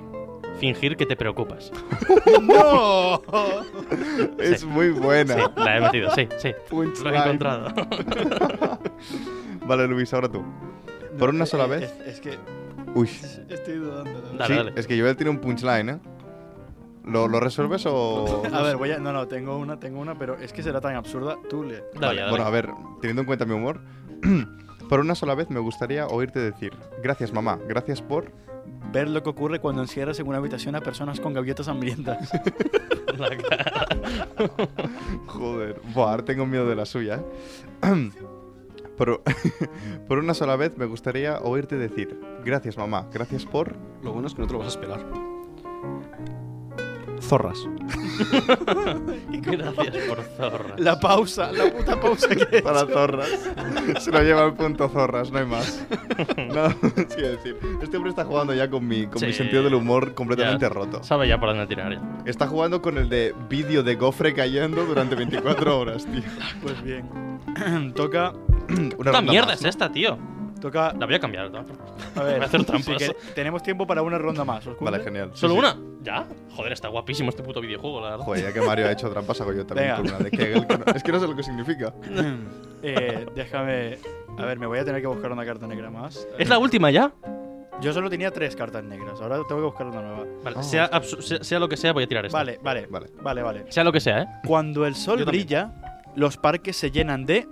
Fingir 0.57 0.95
que 0.95 1.05
te 1.05 1.17
preocupas. 1.17 1.69
¡No! 2.41 3.21
Es 4.39 4.63
muy 4.63 4.89
buena. 4.91 5.35
Sí, 5.35 5.41
la 5.57 5.77
he 5.77 5.81
metido, 5.81 6.11
sí, 6.15 6.29
sí. 6.37 6.53
Lo 6.71 7.09
he 7.11 7.17
encontrado. 7.17 7.73
Vale, 9.67 9.87
Luis, 9.87 10.13
ahora 10.13 10.29
tú. 10.29 10.43
Por 11.19 11.29
una 11.31 11.45
sola 11.45 11.65
Eh, 11.65 11.67
vez. 11.67 11.83
Es, 12.05 12.07
es 12.15 12.19
que 12.21 12.37
Uy. 12.95 13.09
estoy 13.49 13.75
dudando. 13.75 14.21
Dale, 14.37 14.47
sí, 14.47 14.53
dale. 14.53 14.73
es 14.75 14.87
que 14.87 14.99
Joel 14.99 15.15
tiene 15.15 15.29
un 15.29 15.39
punchline, 15.39 15.89
¿eh? 15.89 15.99
¿Lo, 17.05 17.27
lo 17.27 17.39
resuelves 17.39 17.85
o...? 17.85 18.41
A 18.53 18.61
ver, 18.63 18.77
voy 18.77 18.91
a. 18.91 18.97
No, 18.97 19.13
no, 19.13 19.27
tengo 19.27 19.57
una, 19.57 19.79
tengo 19.79 19.99
una, 19.99 20.17
pero 20.17 20.35
es 20.39 20.51
que 20.53 20.63
será 20.63 20.81
tan 20.81 20.95
absurda. 20.95 21.35
Tú 21.49 21.63
le. 21.63 21.75
Dale, 21.75 21.99
Vale, 21.99 22.19
dale. 22.21 22.29
bueno, 22.31 22.45
a 22.45 22.49
ver, 22.49 22.69
teniendo 23.01 23.21
en 23.21 23.25
cuenta 23.27 23.45
mi 23.45 23.53
humor, 23.53 23.79
por 24.89 24.99
una 25.01 25.13
sola 25.13 25.35
vez 25.35 25.49
me 25.51 25.59
gustaría 25.59 26.07
oírte 26.07 26.39
decir, 26.39 26.73
gracias 27.03 27.31
mamá, 27.31 27.59
gracias 27.67 28.01
por... 28.01 28.31
Ver 28.91 29.09
lo 29.09 29.21
que 29.21 29.29
ocurre 29.29 29.59
cuando 29.59 29.81
encierras 29.81 30.19
en 30.19 30.27
una 30.27 30.37
habitación 30.37 30.75
a 30.75 30.81
personas 30.81 31.19
con 31.19 31.33
gaviotas 31.33 31.67
hambrientas. 31.67 32.31
La 33.17 33.29
cara. 33.49 33.87
Joder, 35.27 35.81
buah, 35.93 36.11
ahora 36.11 36.23
tengo 36.25 36.45
miedo 36.45 36.67
de 36.67 36.75
la 36.75 36.85
suya. 36.85 37.21
¿eh? 37.83 38.11
Por, 38.97 39.21
por 40.07 40.17
una 40.19 40.33
sola 40.33 40.55
vez 40.55 40.77
me 40.77 40.85
gustaría 40.85 41.39
oírte 41.41 41.77
decir, 41.77 42.19
gracias 42.43 42.77
mamá, 42.77 43.07
gracias 43.13 43.45
por... 43.45 43.75
Lo 44.03 44.11
bueno 44.13 44.27
es 44.27 44.33
que 44.33 44.41
no 44.41 44.47
te 44.47 44.53
lo 44.53 44.59
vas 44.59 44.67
a 44.67 44.71
esperar. 44.79 45.05
Zorras. 47.21 47.57
Gracias 49.29 49.97
por 50.07 50.21
zorras. 50.37 50.79
La 50.79 50.99
pausa, 50.99 51.51
la 51.51 51.71
puta 51.71 51.99
pausa 51.99 52.27
que. 52.29 52.57
he 52.57 52.61
Para 52.63 52.81
hecho. 52.81 52.89
zorras. 52.93 53.29
Se 53.99 54.11
lo 54.11 54.21
lleva 54.21 54.43
al 54.43 54.53
punto 54.53 54.89
zorras, 54.89 55.31
no 55.31 55.39
hay 55.39 55.45
más. 55.45 55.85
No, 56.53 56.65
es 56.67 57.15
decir, 57.15 57.57
este 57.81 57.97
hombre 57.97 58.09
está 58.11 58.25
jugando 58.25 58.53
ya 58.53 58.69
con 58.69 58.85
mi, 58.87 59.07
con 59.07 59.21
mi 59.25 59.31
Sí. 59.31 59.37
sentido 59.39 59.63
del 59.63 59.73
humor 59.75 60.13
completamente 60.13 60.65
Ya. 60.65 60.69
roto. 60.69 61.03
Sabe 61.03 61.27
ya 61.27 61.39
por 61.39 61.49
dónde 61.49 61.65
tirar 61.67 61.93
ya. 61.93 62.01
Está 62.25 62.47
jugando 62.47 62.81
con 62.81 62.97
el 62.97 63.07
de 63.09 63.33
vídeo 63.49 63.81
de 63.81 63.95
gofre 63.95 64.33
cayendo 64.33 64.85
durante 64.85 65.15
24 65.15 65.79
horas, 65.79 66.05
tío. 66.05 66.21
Pues 66.61 66.83
bien. 66.83 67.07
toca. 67.95 68.33
Una 68.69 68.89
¿Qué 68.89 68.95
ronda 69.03 69.21
mierda 69.21 69.47
más, 69.47 69.55
es 69.57 69.63
¿no? 69.63 69.69
esta, 69.69 69.91
tío? 69.91 70.17
Toca. 70.61 70.93
La 70.97 71.05
voy 71.05 71.15
a 71.15 71.19
cambiar. 71.19 71.51
¿no? 71.51 71.59
A 71.59 72.23
ver. 72.23 72.35
Voy 72.37 72.41
a 72.43 72.45
hacer 72.45 72.63
trampas. 72.65 72.85
si 72.85 72.95
que- 72.97 73.15
tenemos 73.35 73.61
tiempo 73.61 73.85
para 73.85 74.01
una 74.01 74.17
ronda 74.17 74.43
más. 74.45 74.65
¿os 74.65 74.79
Vale, 74.79 74.99
genial. 75.03 75.31
¿Solo 75.33 75.53
sí. 75.53 75.59
una? 75.59 75.77
¿Ya? 76.01 76.25
Joder, 76.55 76.71
está 76.71 76.87
guapísimo 76.87 77.29
este 77.29 77.43
puto 77.43 77.59
videojuego, 77.61 77.99
la 78.01 78.11
verdad. 78.11 78.25
Joder, 78.25 78.43
ya 78.43 78.53
que 78.53 78.61
Mario 78.61 78.87
ha 78.87 78.91
hecho 78.91 79.09
trampas, 79.09 79.39
hago 79.41 79.53
yo 79.53 79.65
también 79.67 79.89
Venga. 79.89 79.97
con 80.01 80.07
una 80.15 80.17
de 80.19 80.31
Kegel. 80.31 80.65
que 80.67 80.77
no- 80.77 80.85
es 80.95 81.03
que 81.03 81.11
no 81.11 81.19
sé 81.19 81.27
lo 81.27 81.35
que 81.35 81.43
significa. 81.43 81.93
Eh, 82.87 83.25
déjame. 83.35 83.97
A 84.37 84.45
ver, 84.45 84.59
me 84.59 84.67
voy 84.67 84.77
a 84.77 84.85
tener 84.85 85.01
que 85.01 85.07
buscar 85.07 85.31
una 85.31 85.43
carta 85.45 85.65
negra 85.65 85.89
más. 85.89 86.27
¿Es 86.37 86.47
la 86.47 86.59
última 86.59 86.91
ya? 86.91 87.11
Yo 87.81 87.91
solo 87.93 88.09
tenía 88.11 88.29
tres 88.31 88.55
cartas 88.55 88.83
negras. 88.83 89.19
Ahora 89.21 89.37
tengo 89.47 89.61
que 89.61 89.65
buscar 89.65 89.87
una 89.87 90.01
nueva. 90.01 90.23
Vale, 90.43 90.55
Ah, 90.59 90.63
sea, 90.63 90.89
sea, 91.19 91.43
sea 91.43 91.59
lo 91.59 91.67
que 91.67 91.77
sea, 91.77 91.93
voy 91.93 92.03
a 92.03 92.07
tirar 92.07 92.25
esta. 92.27 92.37
Vale, 92.37 92.59
vale, 92.61 92.85
Vale. 92.87 93.07
vale, 93.21 93.41
vale. 93.41 93.65
Sea 93.71 93.83
lo 93.83 93.91
que 93.91 93.99
sea, 93.99 94.21
¿eh? 94.21 94.27
Cuando 94.45 94.85
el 94.85 94.93
sol 94.95 95.25
brilla, 95.25 95.73
los 96.15 96.37
parques 96.37 96.75
se 96.77 96.91
llenan 96.91 97.25
de. 97.25 97.47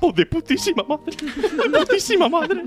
¡Oh, 0.00 0.12
de 0.12 0.26
putísima 0.26 0.82
madre! 0.84 1.16
¡De 1.16 1.78
putísima 1.78 2.28
madre! 2.28 2.64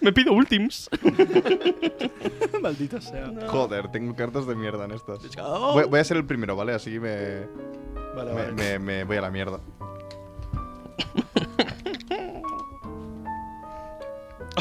Me 0.00 0.12
pido 0.12 0.32
últims. 0.32 0.88
Maldita 2.62 3.00
sea. 3.00 3.30
Joder, 3.48 3.90
tengo 3.90 4.14
cartas 4.14 4.46
de 4.46 4.54
mierda 4.54 4.84
en 4.86 4.92
estas. 4.92 5.18
Voy, 5.36 5.84
voy 5.84 6.00
a 6.00 6.04
ser 6.04 6.16
el 6.16 6.24
primero, 6.26 6.56
¿vale? 6.56 6.72
Así 6.72 6.98
me, 6.98 7.46
Vale, 8.16 8.32
me, 8.34 8.42
vale. 8.42 8.52
me- 8.52 8.78
me 8.78 9.04
voy 9.04 9.16
a 9.16 9.20
la 9.22 9.30
mierda. 9.30 9.60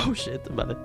Oh, 0.08 0.14
shit, 0.14 0.42
vale. 0.54 0.76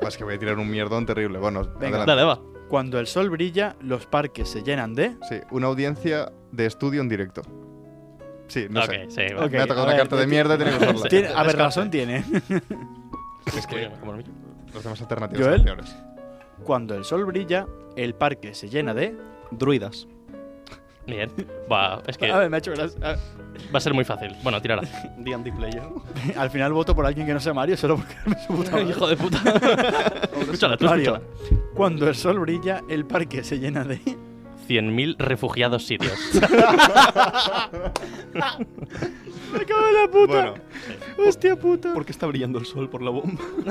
Pues 0.00 0.16
que 0.16 0.24
voy 0.24 0.34
a 0.34 0.38
tirar 0.38 0.58
un 0.58 0.70
mierdón 0.70 1.04
terrible. 1.04 1.38
Bueno, 1.38 1.62
Venga. 1.78 1.98
adelante. 2.02 2.06
Dale, 2.12 2.22
va. 2.24 2.40
Cuando 2.68 2.98
el 2.98 3.06
sol 3.06 3.28
brilla, 3.30 3.76
los 3.80 4.06
parques 4.06 4.48
se 4.48 4.62
llenan 4.62 4.94
de. 4.94 5.16
Sí, 5.28 5.36
una 5.50 5.66
audiencia 5.66 6.32
de 6.52 6.66
estudio 6.66 7.00
en 7.00 7.08
directo. 7.08 7.42
Sí, 8.48 8.66
no 8.70 8.80
ok, 8.80 8.86
sé. 8.86 9.06
sí, 9.28 9.34
va. 9.34 9.44
Ok, 9.46 9.52
me 9.52 9.58
ha 9.60 9.66
tocado 9.66 9.80
a 9.80 9.84
una 9.84 9.92
ver, 9.92 10.00
carta 10.02 10.16
de 10.16 10.24
ti- 10.24 10.30
mierda 10.30 10.54
y 10.54 10.58
tiene 10.58 10.70
que 10.72 10.84
usarla. 10.84 11.08
Tiene- 11.08 11.28
a 11.28 11.42
ver, 11.42 11.56
razón 11.56 11.90
tiene. 11.90 12.24
Es 13.56 13.66
que, 13.66 13.88
como 14.00 14.12
el 14.12 14.18
mío. 14.18 14.26
Las 14.74 14.82
demás 14.82 15.00
alternativas 15.00 15.44
¿Joel? 15.46 15.56
son 15.58 15.64
peores. 15.64 15.96
Cuando 16.64 16.94
el 16.94 17.04
sol 17.04 17.24
brilla, 17.24 17.66
el 17.96 18.14
parque 18.14 18.54
se 18.54 18.68
llena 18.68 18.92
de. 18.94 19.16
Druidas. 19.52 20.06
Bien. 21.06 21.30
Va, 21.70 22.02
es 22.08 22.18
que 22.18 22.30
A 22.32 22.38
ver, 22.38 22.50
me 22.50 22.56
ha 22.56 22.58
hecho 22.58 22.72
gracia. 22.72 22.98
A- 23.02 23.14
va 23.72 23.78
a 23.78 23.80
ser 23.80 23.94
muy 23.94 24.04
fácil. 24.04 24.34
Bueno, 24.42 24.60
tírala. 24.60 24.82
D&D 25.18 25.52
player. 25.52 25.82
Al 26.36 26.50
final 26.50 26.72
voto 26.72 26.94
por 26.96 27.06
alguien 27.06 27.26
que 27.26 27.32
no 27.34 27.38
sea 27.40 27.54
Mario 27.54 27.76
solo 27.76 27.96
porque 27.96 28.14
me 28.26 28.36
su 28.44 28.48
puta 28.54 28.70
madre. 28.72 28.84
Hijo 28.90 29.06
de 29.06 29.16
puta. 29.16 29.38
escúchala, 30.40 30.76
tú 30.76 30.84
Mario. 30.86 31.14
escúchala. 31.16 31.70
Cuando 31.74 32.08
el 32.08 32.14
sol 32.16 32.40
brilla, 32.40 32.82
el 32.88 33.06
parque 33.06 33.44
se 33.44 33.58
llena 33.60 33.84
de. 33.84 34.00
100.000 34.68 35.16
refugiados 35.18 35.86
sitios. 35.86 36.18
¡Me 39.52 39.64
cago 39.64 39.88
en 39.88 39.94
la 39.94 40.08
puta! 40.10 40.26
Bueno, 40.26 40.54
¡Hostia 41.28 41.56
puta! 41.56 41.94
¿Por 41.94 42.04
qué 42.04 42.12
está 42.12 42.26
brillando 42.26 42.58
el 42.58 42.66
sol 42.66 42.88
por 42.90 43.02
la 43.02 43.10
bomba? 43.10 43.42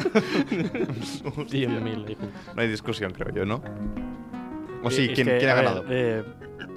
100.000, 0.49 2.09
hijo. 2.11 2.21
no 2.55 2.61
hay 2.61 2.67
discusión, 2.67 3.11
creo 3.11 3.33
yo, 3.33 3.45
¿no? 3.45 3.61
O 4.83 4.91
sí, 4.91 5.09
¿quién, 5.13 5.27
que, 5.27 5.37
quién 5.37 5.49
ha 5.49 5.55
ver, 5.55 5.63
ganado? 5.65 5.85
eh, 5.89 6.23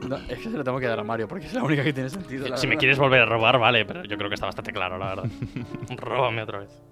no, 0.08 0.16
es 0.16 0.38
que 0.38 0.44
se 0.44 0.50
lo 0.50 0.64
tengo 0.64 0.78
que 0.80 0.86
dar 0.86 0.98
a 0.98 1.04
Mario 1.04 1.28
porque 1.28 1.46
es 1.46 1.54
la 1.54 1.62
única 1.62 1.84
que 1.84 1.92
tiene 1.92 2.08
sentido. 2.08 2.48
la 2.48 2.56
Si 2.56 2.66
me 2.66 2.76
quieres 2.76 2.98
volver 2.98 3.20
a 3.22 3.26
robar, 3.26 3.58
vale, 3.58 3.84
pero 3.84 4.04
yo 4.04 4.16
creo 4.16 4.28
que 4.30 4.34
está 4.34 4.46
bastante 4.46 4.72
claro, 4.72 4.98
la 4.98 5.08
verdad. 5.14 5.24
Róbame 5.96 6.42
otra 6.42 6.60
vez. 6.60 6.82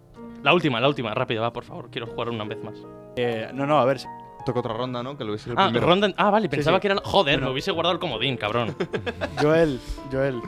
La 0.43 0.53
última, 0.55 0.81
la 0.81 0.89
última, 0.89 1.15
rápido, 1.15 1.43
va, 1.43 1.53
por 1.53 1.65
favor. 1.65 1.91
Quiero 1.91 2.07
jugar 2.07 2.29
una 2.29 2.45
vez 2.45 2.63
más. 2.63 2.75
Eh, 3.17 3.49
no, 3.55 3.67
no, 3.67 3.79
a 3.79 3.85
ver. 3.85 3.99
Toca 4.47 4.61
otra 4.61 4.73
ronda, 4.75 5.03
¿no? 5.03 5.19
Que 5.19 5.25
lo 5.25 5.33
hubiese 5.33 5.51
el 5.51 5.57
Ah, 5.59 5.65
primero. 5.67 5.87
ronda. 5.89 6.07
en- 6.07 6.15
Ah, 6.17 6.31
vale, 6.31 6.49
pensaba 6.49 6.79
sí. 6.79 6.83
que 6.83 6.87
era. 6.87 6.97
Joder, 7.05 7.35
Bueno. 7.35 7.47
me 7.49 7.53
hubiese 7.53 7.73
guardado 7.73 7.93
el 7.95 7.99
comodín, 7.99 8.37
cabrón. 8.37 8.75
Joel, 9.43 9.81
Joel. 10.13 10.41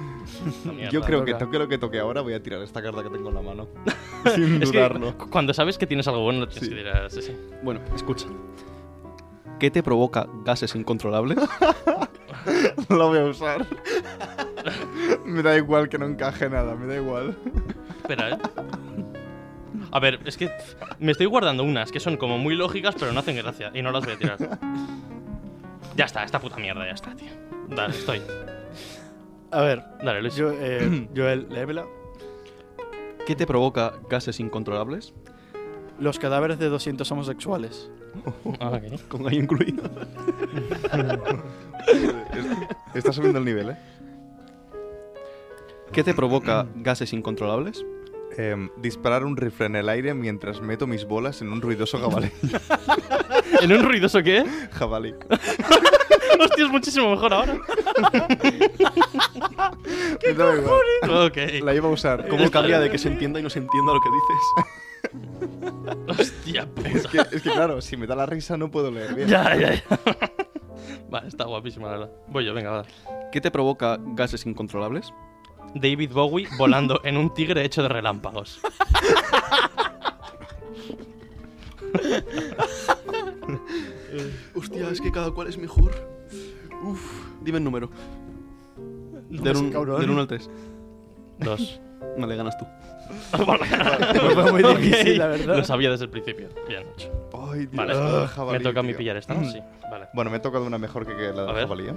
Yo 0.90 1.00
creo 1.02 1.24
que 1.24 1.34
toque 1.34 1.58
lo 1.58 1.68
que 1.68 1.78
toque 1.78 1.98
ahora, 1.98 2.20
voy 2.22 2.32
a 2.32 2.42
tirar 2.42 2.62
esta 2.62 2.80
carta 2.80 3.02
que 3.02 3.10
tengo 3.10 3.28
en 3.30 3.34
la 3.34 3.42
mano. 3.42 3.66
Sin 4.34 4.62
Es 4.62 4.70
dudarlo. 4.72 5.14
cuando 5.30 5.52
sabes 5.52 5.76
que 5.76 5.86
tienes 5.86 6.06
algo 6.08 6.22
bueno, 6.22 6.40
lo 6.40 6.48
tienes 6.48 6.68
Sí. 6.68 6.74
que 6.74 6.80
tirar. 6.80 7.10
Sí, 7.10 7.22
sí. 7.22 7.36
Bueno, 7.62 7.80
escucha. 7.94 8.26
¿Qué 9.58 9.70
te 9.72 9.82
provoca 9.82 10.28
gases 10.44 10.74
incontrolables? 10.76 11.36
lo 12.88 13.08
voy 13.08 13.18
a 13.18 13.24
usar. 13.24 13.66
me 15.24 15.42
da 15.42 15.56
igual 15.56 15.88
que 15.88 15.98
no 15.98 16.06
encaje 16.06 16.48
nada, 16.48 16.76
me 16.76 16.86
da 16.86 16.94
igual. 16.96 17.36
Espera, 18.02 18.30
eh. 18.30 18.38
A 19.90 20.00
ver, 20.00 20.20
es 20.24 20.36
que 20.36 20.50
me 20.98 21.12
estoy 21.12 21.26
guardando 21.26 21.64
unas 21.64 21.90
que 21.92 22.00
son 22.00 22.16
como 22.16 22.38
muy 22.38 22.54
lógicas, 22.54 22.94
pero 22.98 23.12
no 23.12 23.20
hacen 23.20 23.36
gracia. 23.36 23.70
Y 23.74 23.82
no 23.82 23.90
las 23.92 24.04
voy 24.04 24.14
a 24.14 24.18
tirar. 24.18 24.38
Ya 25.96 26.04
está, 26.04 26.22
esta 26.24 26.40
puta 26.40 26.56
mierda, 26.58 26.84
ya 26.86 26.92
está, 26.92 27.14
tío. 27.16 27.28
Dale, 27.68 27.94
estoy. 27.94 28.22
A 29.50 29.62
ver, 29.62 29.82
Dale, 30.04 30.20
Luis. 30.22 30.36
yo, 30.36 30.52
eh, 30.52 31.08
Joel, 31.16 31.46
léemela. 31.50 31.86
¿Qué 33.26 33.34
te 33.34 33.46
provoca 33.46 33.94
gases 34.08 34.40
incontrolables? 34.40 35.12
Los 35.98 36.18
cadáveres 36.18 36.58
de 36.58 36.68
200 36.68 37.10
homosexuales. 37.10 37.90
Ah, 38.60 38.70
ok. 38.70 39.00
Con 39.08 39.28
ahí 39.28 39.36
incluido. 39.36 39.82
Está 42.94 43.12
subiendo 43.12 43.38
el 43.38 43.44
nivel, 43.44 43.70
¿eh? 43.70 43.76
¿Qué 45.92 46.04
te 46.04 46.14
provoca 46.14 46.66
gases 46.76 47.12
incontrolables? 47.12 47.84
Em, 48.38 48.70
disparar 48.76 49.24
un 49.24 49.36
rifle 49.36 49.66
en 49.66 49.74
el 49.74 49.88
aire 49.88 50.14
mientras 50.14 50.60
meto 50.60 50.86
mis 50.86 51.04
bolas 51.04 51.42
en 51.42 51.50
un 51.50 51.60
ruidoso 51.60 51.98
jabalí. 51.98 52.30
¿En 53.60 53.72
un 53.72 53.82
ruidoso 53.82 54.22
qué? 54.22 54.44
jabalí. 54.70 55.12
Hostia, 56.40 56.66
es 56.66 56.70
muchísimo 56.70 57.10
mejor 57.10 57.34
ahora. 57.34 57.58
Da 60.36 60.54
igual. 60.54 61.26
Ok. 61.26 61.36
La 61.64 61.74
iba 61.74 61.88
a 61.88 61.90
usar. 61.90 62.28
¿Cómo 62.28 62.48
cabría 62.48 62.78
de 62.78 62.90
que 62.90 62.98
se 62.98 63.08
entienda 63.08 63.40
y 63.40 63.42
no 63.42 63.50
se 63.50 63.58
entienda 63.58 63.92
lo 63.92 64.00
que 64.00 64.08
dices? 66.06 66.20
Hostia 66.20 66.66
puta. 66.66 66.88
Es 66.90 67.06
que, 67.08 67.18
es 67.18 67.42
que 67.42 67.50
claro, 67.50 67.80
si 67.80 67.96
me 67.96 68.06
da 68.06 68.14
la 68.14 68.26
risa 68.26 68.56
no 68.56 68.70
puedo 68.70 68.92
leer 68.92 69.14
bien. 69.14 69.28
Ya, 69.28 69.56
ya, 69.56 69.74
ya. 69.74 69.82
Vale, 71.10 71.26
está 71.26 71.44
guapísima, 71.44 71.86
la 71.86 71.92
verdad. 71.98 72.10
Voy 72.28 72.44
yo, 72.44 72.54
venga, 72.54 72.70
va. 72.70 72.84
¿Qué 73.32 73.40
te 73.40 73.50
provoca 73.50 73.98
gases 74.14 74.46
incontrolables? 74.46 75.12
David 75.74 76.12
Bowie 76.12 76.48
volando 76.58 77.00
en 77.04 77.16
un 77.16 77.32
tigre 77.34 77.64
hecho 77.64 77.82
de 77.82 77.88
relámpagos. 77.88 78.60
Hostia, 84.54 84.90
es 84.90 85.00
que 85.00 85.10
cada 85.12 85.30
cual 85.30 85.48
es 85.48 85.58
mejor. 85.58 85.92
Uf, 86.82 87.00
dime 87.42 87.58
el 87.58 87.64
número. 87.64 87.90
Del 89.28 89.54
sé, 89.56 89.62
1 89.62 89.72
cabrón. 89.72 90.18
al 90.18 90.26
3. 90.26 90.50
Dos. 91.38 91.80
No 92.16 92.26
le 92.26 92.36
ganas 92.36 92.56
tú. 92.58 92.66
La 93.32 93.58
cara. 93.58 94.12
No 94.14 94.42
fue 94.42 94.52
muy 94.52 94.62
difícil, 94.76 95.18
la 95.18 95.26
verdad. 95.28 95.56
Lo 95.56 95.64
sabía 95.64 95.90
desde 95.90 96.04
el 96.04 96.10
principio. 96.10 96.48
Bien 96.66 96.84
hecho. 96.94 97.10
Ay, 97.50 97.66
Dios. 97.66 97.72
Vale, 97.74 97.92
Ah, 97.96 98.28
me 98.52 98.60
toca 98.60 98.80
a 98.80 98.82
mí 98.82 98.94
pillar 98.94 99.16
esta, 99.16 99.34
¿no? 99.34 99.48
Sí, 99.50 99.60
vale. 99.90 100.08
Bueno, 100.14 100.30
me 100.30 100.38
he 100.38 100.40
tocado 100.40 100.64
una 100.64 100.78
mejor 100.78 101.06
que, 101.06 101.12
la 101.32 101.44
de 101.46 101.52
ver. 101.52 101.62
jabalí, 101.62 101.88
¿eh? 101.88 101.94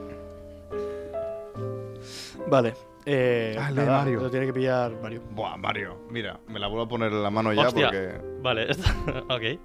Vale. 2.47 2.73
Eh, 3.05 3.55
Ah, 3.59 3.71
nada, 3.71 3.99
Mario. 3.99 4.21
Lo 4.21 4.29
tiene 4.29 4.45
que 4.45 4.53
pillar 4.53 4.91
Mario. 5.01 5.21
Buah, 5.31 5.57
Mario. 5.57 5.97
Mira, 6.09 6.39
me 6.47 6.59
la 6.59 6.67
vuelvo 6.67 6.83
a 6.83 6.87
poner 6.87 7.11
en 7.11 7.23
la 7.23 7.29
mano 7.29 7.51
ya 7.53 7.63
Hostia. 7.67 7.85
porque... 7.89 8.21
Vale, 8.41 8.67
ok. 9.29 9.59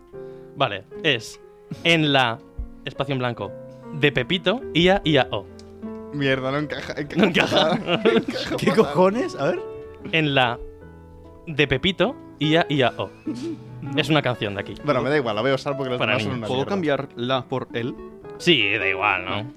Vale, 0.57 0.85
es 1.03 1.41
en 1.85 2.13
la 2.13 2.39
espacio 2.85 3.13
en 3.13 3.19
blanco 3.19 3.53
de 3.95 4.11
Pepito, 4.13 4.61
IA, 4.75 5.03
IA, 5.05 5.29
O. 5.31 5.47
Mierda, 6.13 6.51
no 6.51 6.59
encaja. 6.59 6.95
encaja 6.99 7.17
No 7.17 7.25
encaja. 7.27 8.57
¿Qué 8.59 8.73
cojones? 8.73 9.35
A 9.37 9.47
ver. 9.51 9.61
En 10.13 10.35
la 10.35 10.59
de 11.47 11.67
Pepito, 11.69 12.17
IA, 12.39 12.67
IA, 12.69 12.95
O. 12.97 13.11
Es 13.97 14.09
una 14.09 14.23
canción 14.23 14.55
de 14.55 14.61
aquí. 14.63 14.75
Bueno, 14.85 15.03
me 15.03 15.11
da 15.11 15.17
igual, 15.19 15.37
la 15.37 15.43
voy 15.43 15.51
a 15.51 15.55
usar 15.55 15.77
porque 15.77 15.95
Para 15.97 16.13
demás 16.13 16.23
son 16.25 16.33
una 16.39 16.47
¿Puedo 16.47 16.61
mierda. 16.61 16.71
cambiar 16.71 17.09
la 17.15 17.45
por 17.47 17.69
él? 17.75 17.95
Sí, 18.39 18.73
da 18.79 18.89
igual, 18.89 19.25
¿no? 19.25 19.53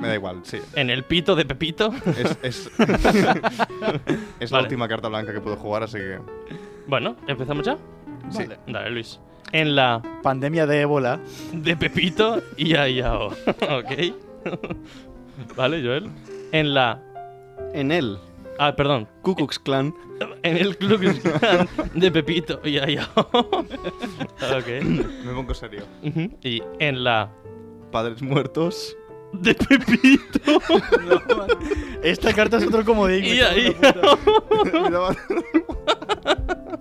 Me 0.00 0.08
da 0.08 0.14
igual, 0.14 0.40
sí. 0.42 0.58
En 0.74 0.90
el 0.90 1.04
pito 1.04 1.34
de 1.36 1.44
Pepito. 1.44 1.92
Es, 2.06 2.36
es, 2.42 2.70
es 4.40 4.50
la 4.50 4.58
Vale. 4.58 4.62
última 4.64 4.88
carta 4.88 5.08
blanca 5.08 5.32
que 5.32 5.40
puedo 5.40 5.56
jugar, 5.56 5.82
así 5.82 5.98
que... 5.98 6.18
Bueno, 6.86 7.16
¿empezamos 7.26 7.64
ya? 7.66 7.76
Sí. 8.30 8.44
Vale. 8.44 8.58
Dale, 8.66 8.90
Luis. 8.90 9.20
En 9.52 9.74
la 9.74 10.00
Pandemia 10.22 10.66
de 10.66 10.80
ébola. 10.82 11.20
de 11.52 11.76
Pepito, 11.76 12.42
IA, 12.56 12.88
IA, 12.88 13.14
O. 13.18 13.26
ok. 13.28 14.14
vale, 15.56 15.82
Joel. 15.82 16.08
En 16.52 16.74
la. 16.74 17.00
En 17.72 17.90
él. 17.92 18.18
Ah, 18.58 18.76
perdón. 18.76 19.08
Ku 19.22 19.34
Klux 19.34 19.58
Klan. 19.58 19.94
En 20.42 20.56
el 20.56 20.76
club 20.76 21.00
de 21.94 22.10
Pepito, 22.10 22.60
IA, 22.64 22.90
IA, 22.90 23.08
O. 23.16 23.20
ok. 23.20 24.82
Me 25.24 25.32
pongo 25.34 25.54
serio. 25.54 25.82
Ujú. 26.02 26.30
Y 26.42 26.62
en 26.78 27.02
la 27.04 27.30
Padres 27.90 28.22
muertos. 28.22 28.96
De 29.32 29.54
Pepito. 29.54 30.40
Esta 32.02 32.32
carta 32.32 32.58
es 32.58 32.66
otro 32.66 32.84
comodín. 32.84 33.22
Me 33.24 33.40
daba- 34.90 35.16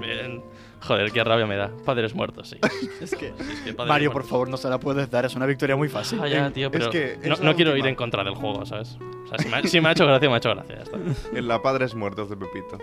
Bien. 0.00 0.42
Joder, 0.80 1.12
qué 1.12 1.22
rabia 1.22 1.46
me 1.46 1.54
da. 1.56 1.70
Padres 1.84 2.12
muertos, 2.14 2.48
sí. 2.48 2.56
Es 3.00 3.14
que. 3.14 3.28
Es 3.28 3.60
que 3.64 3.72
Mario, 3.86 4.10
por 4.12 4.24
favor, 4.24 4.48
no 4.48 4.56
se 4.56 4.68
la 4.68 4.78
puedes 4.80 5.08
dar. 5.10 5.24
Es 5.24 5.34
una 5.36 5.46
victoria 5.46 5.76
muy 5.76 5.88
fácil. 5.88 6.18
Ah, 6.20 6.26
ya, 6.28 6.46
es 6.48 6.88
que 6.88 7.18
no, 7.40 7.54
quiero 7.54 7.76
ir 7.76 7.86
en 7.86 7.94
contra 7.94 8.24
del 8.24 8.34
juego, 8.34 8.66
¿sabes? 8.66 8.98
O 9.24 9.28
sea, 9.28 9.38
si 9.38 9.48
me, 9.48 9.56
ha- 9.58 9.62
si 9.62 9.80
me 9.80 9.88
ha 9.88 9.92
hecho 9.92 10.04
gracia, 10.06 10.28
me 10.28 10.34
ha 10.34 10.38
hecho 10.38 10.50
gracia, 10.50 10.74
ya 10.76 10.82
está. 10.82 10.98
en 11.38 11.48
la 11.48 11.62
Padres 11.62 11.94
muertos 11.94 12.28
de 12.30 12.36
Pepito. 12.36 12.78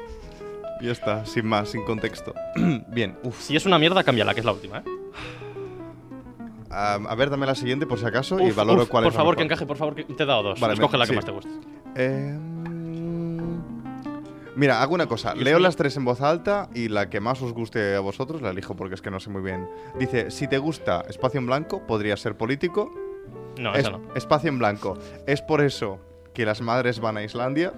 Y 0.81 0.85
ya 0.85 0.93
está, 0.93 1.25
sin 1.25 1.45
más, 1.45 1.69
sin 1.71 1.83
contexto. 1.83 2.33
Bien, 2.87 3.17
uff. 3.23 3.37
Si 3.41 3.57
es 3.57 3.65
una 3.65 3.77
mierda, 3.77 4.01
cámbiala, 4.05 4.33
que 4.33 4.39
es 4.39 4.45
la 4.45 4.53
última, 4.53 4.77
¿eh? 4.77 4.83
A 6.71 7.15
ver, 7.15 7.29
dame 7.29 7.45
la 7.45 7.55
siguiente 7.55 7.85
por 7.85 7.99
si 7.99 8.05
acaso 8.05 8.39
y 8.39 8.51
valoro 8.51 8.83
uf, 8.83 8.89
cuál 8.89 9.03
por 9.03 9.09
es 9.11 9.15
la 9.15 9.19
favor, 9.19 9.35
que 9.35 9.43
encaje, 9.43 9.65
por 9.65 9.77
favor, 9.77 9.95
que 9.95 10.03
te 10.03 10.23
he 10.23 10.25
dado 10.25 10.43
dos. 10.43 10.59
Vale, 10.59 10.73
Escoge 10.75 10.93
me- 10.93 10.97
la 10.99 11.05
que 11.05 11.09
sí. 11.11 11.15
más 11.15 11.25
te 11.25 11.31
guste. 11.31 11.49
Eh, 11.95 12.37
mm, 12.39 13.59
Mira, 14.55 14.81
hago 14.81 14.93
una 14.93 15.05
cosa. 15.07 15.35
Leo 15.35 15.57
las 15.59 15.75
tres 15.77 15.95
en 15.95 16.03
voz 16.05 16.21
alta 16.21 16.69
y 16.73 16.89
la 16.89 17.09
que 17.09 17.21
más 17.21 17.41
os 17.41 17.53
guste 17.53 17.95
a 17.95 18.01
vosotros 18.01 18.41
la 18.41 18.49
elijo 18.49 18.75
porque 18.75 18.95
es 18.95 19.01
que 19.01 19.09
no 19.09 19.19
sé 19.21 19.29
muy 19.29 19.41
bien. 19.41 19.69
Dice, 19.97 20.31
si 20.31 20.47
te 20.49 20.57
gusta 20.57 21.05
espacio 21.07 21.39
en 21.39 21.45
blanco, 21.47 21.85
podría 21.87 22.17
ser 22.17 22.35
político. 22.35 22.91
No, 23.57 23.73
Es- 23.73 23.79
esa 23.81 23.91
no. 23.91 24.01
Espacio 24.15 24.49
en 24.49 24.59
blanco. 24.59 24.97
Es 25.27 25.41
por 25.41 25.61
eso 25.61 25.99
que 26.33 26.45
las 26.45 26.61
madres 26.61 26.99
van 26.99 27.15
a 27.17 27.23
Islandia. 27.23 27.73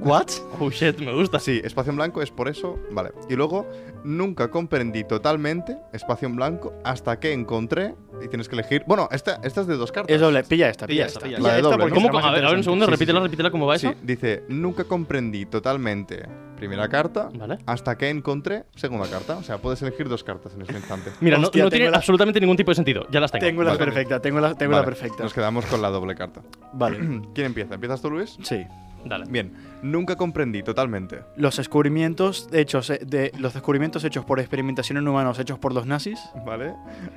¿What? 0.00 0.26
Oh 0.60 0.70
shit, 0.70 0.98
me 1.00 1.12
gusta. 1.12 1.38
Sí, 1.40 1.60
espacio 1.64 1.90
en 1.90 1.96
blanco 1.96 2.22
es 2.22 2.30
por 2.30 2.48
eso. 2.48 2.78
Vale. 2.90 3.10
Y 3.28 3.34
luego, 3.34 3.66
nunca 4.04 4.48
comprendí 4.50 5.04
totalmente 5.04 5.76
espacio 5.92 6.28
en 6.28 6.36
blanco 6.36 6.72
hasta 6.84 7.18
que 7.18 7.32
encontré. 7.32 7.94
Y 8.20 8.26
tienes 8.28 8.48
que 8.48 8.56
elegir. 8.56 8.82
Bueno, 8.86 9.08
esta, 9.12 9.38
esta 9.44 9.60
es 9.60 9.66
de 9.68 9.76
dos 9.76 9.92
cartas. 9.92 10.12
Es 10.14 10.20
doble. 10.20 10.42
Pilla 10.42 10.68
esta, 10.68 10.86
Pilla 10.88 11.04
pilla 11.04 11.06
esta, 11.06 11.18
esta. 11.18 11.26
pilla 11.26 11.36
esta 11.38 11.48
La 11.48 11.54
de 11.56 11.62
doble, 11.62 11.86
¿no? 11.88 11.94
¿Cómo? 12.10 12.18
A 12.18 12.30
ver, 12.32 12.44
a 12.44 12.48
ver, 12.48 12.58
un 12.58 12.64
segundo, 12.64 12.84
Sí, 12.86 12.88
sí, 12.90 12.94
repítela, 12.96 13.20
sí. 13.20 13.24
repítela, 13.26 13.50
¿cómo 13.52 13.66
va 13.66 13.78
Sí, 13.78 13.86
eso? 13.86 13.96
dice, 14.02 14.42
nunca 14.48 14.82
comprendí 14.84 15.46
totalmente 15.46 16.26
primera 16.56 16.88
carta 16.88 17.28
Vale. 17.32 17.58
hasta 17.66 17.96
que 17.96 18.08
encontré 18.10 18.64
segunda 18.74 19.08
carta. 19.08 19.36
O 19.36 19.44
sea, 19.44 19.58
puedes 19.58 19.80
elegir 19.82 20.08
dos 20.08 20.24
cartas 20.24 20.52
en 20.54 20.62
este 20.62 20.74
instante. 20.74 21.12
Mira, 21.20 21.38
no, 21.38 21.44
Hostia, 21.46 21.62
no 21.62 21.70
tengo 21.70 21.76
tiene 21.78 21.90
la- 21.92 21.98
absolutamente 21.98 22.40
ningún 22.40 22.56
tipo 22.56 22.72
de 22.72 22.74
sentido. 22.74 23.06
Ya 23.10 23.20
las 23.20 23.30
tengo. 23.30 23.46
Tengo 23.46 23.62
la 23.62 23.70
Vale. 23.74 23.84
perfecta, 23.84 24.20
tengo 24.20 24.40
la, 24.40 24.54
tengo 24.54 24.72
Vale, 24.72 24.82
la 24.82 24.86
perfecta. 24.86 25.22
Nos 25.22 25.32
quedamos 25.34 25.64
con 25.66 25.80
la 25.80 25.90
doble 25.90 26.16
carta. 26.16 26.40
Vale. 26.72 26.98
¿Quién 27.34 27.46
empieza? 27.46 27.74
¿Empiezas 27.74 28.02
tú, 28.02 28.10
Luis? 28.10 28.36
Sí. 28.42 28.66
Dale. 29.08 29.24
Bien, 29.28 29.52
nunca 29.82 30.16
comprendí 30.16 30.62
totalmente. 30.62 31.20
Los 31.36 31.56
descubrimientos 31.56 32.48
hechos 32.52 32.90
eh, 32.90 33.00
de 33.04 33.32
los 33.38 33.54
descubrimientos 33.54 34.04
hechos 34.04 34.24
por 34.24 34.40
experimentación 34.40 34.98
en 34.98 35.08
humanos 35.08 35.38
hechos 35.38 35.58
por 35.58 35.72
los 35.72 35.86
nazis, 35.86 36.18
¿Vale? 36.44 36.74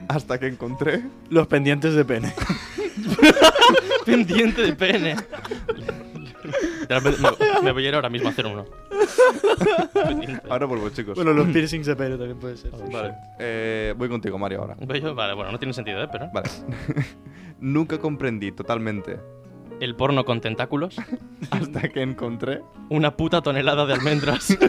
Hasta 0.08 0.40
que 0.40 0.48
encontré. 0.48 1.02
los 1.30 1.48
pendientes 1.48 1.94
de 1.94 2.06
pene. 2.06 2.34
Pendiente 4.06 4.62
de 4.62 4.74
pene. 4.74 5.16
Me, 7.64 7.72
voy 7.72 7.86
a 7.86 7.90
ir 7.90 7.96
ahora 7.96 8.10
mismo 8.10 8.28
a 8.28 8.32
hacer 8.32 8.46
uno. 8.46 8.66
Ahora 10.50 10.66
vuelvo, 10.66 10.90
chicos. 10.90 11.16
bueno, 11.16 11.34
los 11.34 11.48
piercings 11.48 11.86
de 11.86 11.96
pene 11.96 12.18
también 12.18 12.40
puede 12.40 12.58
ser. 12.58 12.72
Vale. 12.92 13.14
Eh, 13.40 13.94
voy 13.98 14.10
contigo, 14.10 14.38
Mario, 14.38 14.62
ahora. 14.62 14.76
Vale, 14.80 15.34
bueno, 15.34 15.52
no 15.52 15.60
tiene 15.60 15.74
sentido, 15.74 16.04
¿eh? 16.04 16.08
Pero. 16.12 16.30
Vale. 16.34 16.50
nunca 17.60 18.00
comprendí 18.00 18.52
totalmente 18.52 19.20
El 19.82 19.96
porno 19.96 20.24
con 20.26 20.42
tentáculos. 20.42 20.96
hasta 21.52 21.90
que 21.90 22.04
encontré. 22.04 22.62
Una 22.90 23.18
puta 23.18 23.42
tonelada 23.42 23.88
de 23.88 23.96
almendras. 23.96 24.56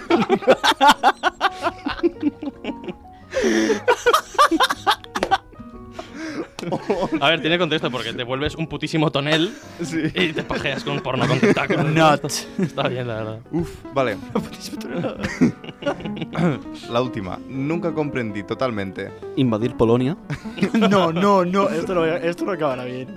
A 7.20 7.30
ver, 7.30 7.40
tiene 7.40 7.58
contexto 7.58 7.90
porque 7.90 8.12
te 8.12 8.24
vuelves 8.24 8.54
un 8.54 8.66
putísimo 8.66 9.10
tonel 9.10 9.52
Sí. 9.82 10.02
y 10.14 10.32
te 10.32 10.42
pajeas 10.42 10.84
con 10.84 11.00
porno 11.00 11.26
con 11.26 11.38
tentáculos. 11.40 11.86
Not. 11.86 12.24
Está 12.58 12.88
bien, 12.88 13.08
la 13.08 13.14
verdad. 13.16 13.38
Uf, 13.50 13.70
vale. 13.94 14.16
La 16.90 17.02
última. 17.02 17.38
Nunca 17.48 17.92
comprendí 17.92 18.42
totalmente 18.44 19.10
Invadir 19.36 19.74
Polonia. 19.76 20.16
No, 20.72 21.12
no, 21.12 21.44
no. 21.44 21.68
Esto 21.68 21.94
no, 21.94 22.04
esto 22.04 22.44
no 22.44 22.52
acabará 22.52 22.84
bien. 22.84 23.16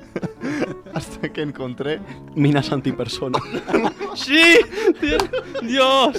hasta 0.93 1.31
que 1.31 1.41
encontré. 1.41 1.99
Minas 2.35 2.71
antipersona. 2.71 3.39
¡Sí! 4.15 4.57
¡Dios! 5.61 6.15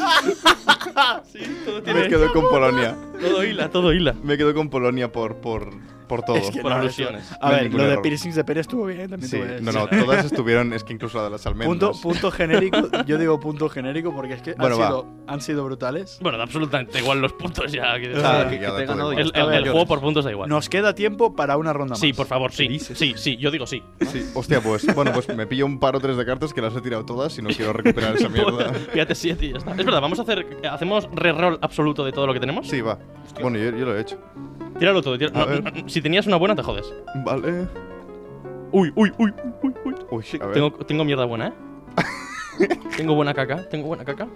Sí, 1.33 1.41
todo 1.65 1.95
Me 1.95 2.09
quedo 2.09 2.33
con 2.33 2.49
Polonia. 2.49 2.97
Todo 3.21 3.45
hila, 3.45 3.71
todo 3.71 3.93
hila. 3.93 4.15
Me 4.23 4.37
quedo 4.37 4.55
con 4.55 4.69
Polonia 4.69 5.11
por, 5.13 5.37
por, 5.37 5.71
por 6.07 6.23
todo. 6.23 6.37
Es 6.37 6.51
que 6.51 6.61
Por 6.61 6.71
no, 6.73 6.79
alusiones. 6.79 7.25
eso- 7.27 7.37
A 7.41 7.51
ver, 7.51 7.73
lo 7.73 7.85
de 7.87 7.99
piercings 7.99 8.35
de 8.35 8.45
pene 8.45 8.61
estuvo 8.61 8.87
bien 8.87 9.09
también. 9.11 9.31
Sí, 9.31 9.41
no, 9.63 9.73
no, 9.73 9.87
todas 9.89 10.25
estuvieron, 10.25 10.73
es 10.73 10.85
que 10.85 10.93
incluso 10.93 11.19
la 11.19 11.25
de 11.25 11.31
las 11.31 11.43
Punto, 11.43 11.65
almendras. 11.65 11.99
punto 12.01 12.31
genérico. 12.31 12.89
Yo 13.07 13.19
digo 13.19 13.39
punto 13.41 13.69
genérico 13.69 14.15
porque 14.15 14.35
es 14.35 14.43
que 14.43 14.55
Bueno, 14.55 14.77
han, 14.77 14.87
sido, 14.89 15.07
han 15.27 15.41
sido 15.41 15.65
brutales. 15.65 16.19
Bueno, 16.21 16.39
da 16.39 16.45
absolutamente 16.45 16.99
igual 16.99 17.21
los 17.21 17.33
puntos 17.33 17.71
ya. 17.73 17.99
que- 17.99 18.13
O 18.15 18.21
sea, 18.21 18.41
Ah, 18.43 18.49
que 18.49 18.59
que 18.61 18.67
te 18.67 18.87
ganado 18.87 19.13
el, 19.13 19.31
juego 19.33 19.87
por 19.87 20.01
puntos 20.01 20.25
da 20.25 20.31
igual. 20.31 20.49
Nos 20.49 20.69
queda 20.69 20.95
tiempo 20.95 21.35
para 21.35 21.57
una 21.57 21.73
ronda 21.73 21.93
más. 21.93 22.01
Sí, 22.01 22.13
por 22.13 22.27
favor, 22.27 22.53
sí. 22.53 22.79
Sí, 22.79 23.15
sí, 23.17 23.37
yo 23.37 23.51
digo 23.51 23.67
sí. 23.67 23.83
Sí, 24.07 24.25
hostia, 24.35 24.61
pues 24.61 24.87
bueno, 24.95 25.13
pues 25.13 25.29
me 25.35 25.47
pillo 25.47 25.67
un 25.67 25.79
par 25.79 25.97
o 25.97 26.01
tres 26.01 26.17
de 26.17 26.25
cartas 26.25 26.53
que 26.55 26.61
las 26.63 26.75
he 26.77 26.81
tirado 26.81 27.05
todas 27.05 27.37
y 27.39 27.43
no 27.43 27.51
quiero 27.51 27.73
recuperar 27.73 28.15
esa 28.17 28.29
mierda. 28.29 28.73
Fíjate, 28.93 29.15
siete 29.15 29.47
y 29.47 29.53
ya 29.53 29.59
está. 29.59 29.73
Es 29.73 29.85
verdad, 29.85 30.01
vamos 30.01 30.19
a 30.19 30.23
hacer. 30.23 30.47
¿Hacemos 30.71 31.09
reroll 31.15 31.59
absoluto 31.61 32.05
de 32.05 32.13
todo 32.13 32.27
lo 32.27 32.33
que 32.35 32.41
tenemos? 32.41 32.69
Sí, 32.69 32.81
va. 32.81 32.99
Bueno, 33.41 33.59
yo, 33.59 33.71
yo 33.77 33.85
lo 33.87 33.97
he 33.97 34.01
hecho. 34.01 34.19
Tíralo 34.79 35.03
todo. 35.03 35.15
A 35.15 35.45
ver. 35.47 35.63
no, 35.83 35.89
si 35.89 36.01
tenías 36.01 36.27
una 36.27 36.37
buena, 36.37 36.55
te 36.55 36.63
jodes. 36.63 36.93
Vale. 37.25 37.67
Uy, 38.73 38.93
uy, 38.95 39.13
uy, 39.19 39.33
uy, 39.63 39.75
uy. 39.85 39.95
Uy, 40.11 40.25
a 40.41 40.47
ver. 40.47 40.55
Tengo, 40.55 40.71
tengo 40.73 41.05
mierda 41.05 41.25
buena, 41.25 41.49
¿eh? 41.49 42.69
tengo 42.97 43.15
buena 43.15 43.33
caca, 43.35 43.69
tengo 43.69 43.87
buena 43.87 44.05
caca. 44.05 44.29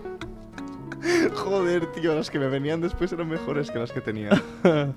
Joder, 1.35 1.87
tío, 1.93 2.15
las 2.15 2.31
que 2.31 2.39
me 2.39 2.49
venían 2.49 2.81
después 2.81 3.13
eran 3.13 3.29
mejores 3.29 3.71
que 3.71 3.79
las 3.79 3.93
que 3.93 4.01
tenía. 4.01 4.31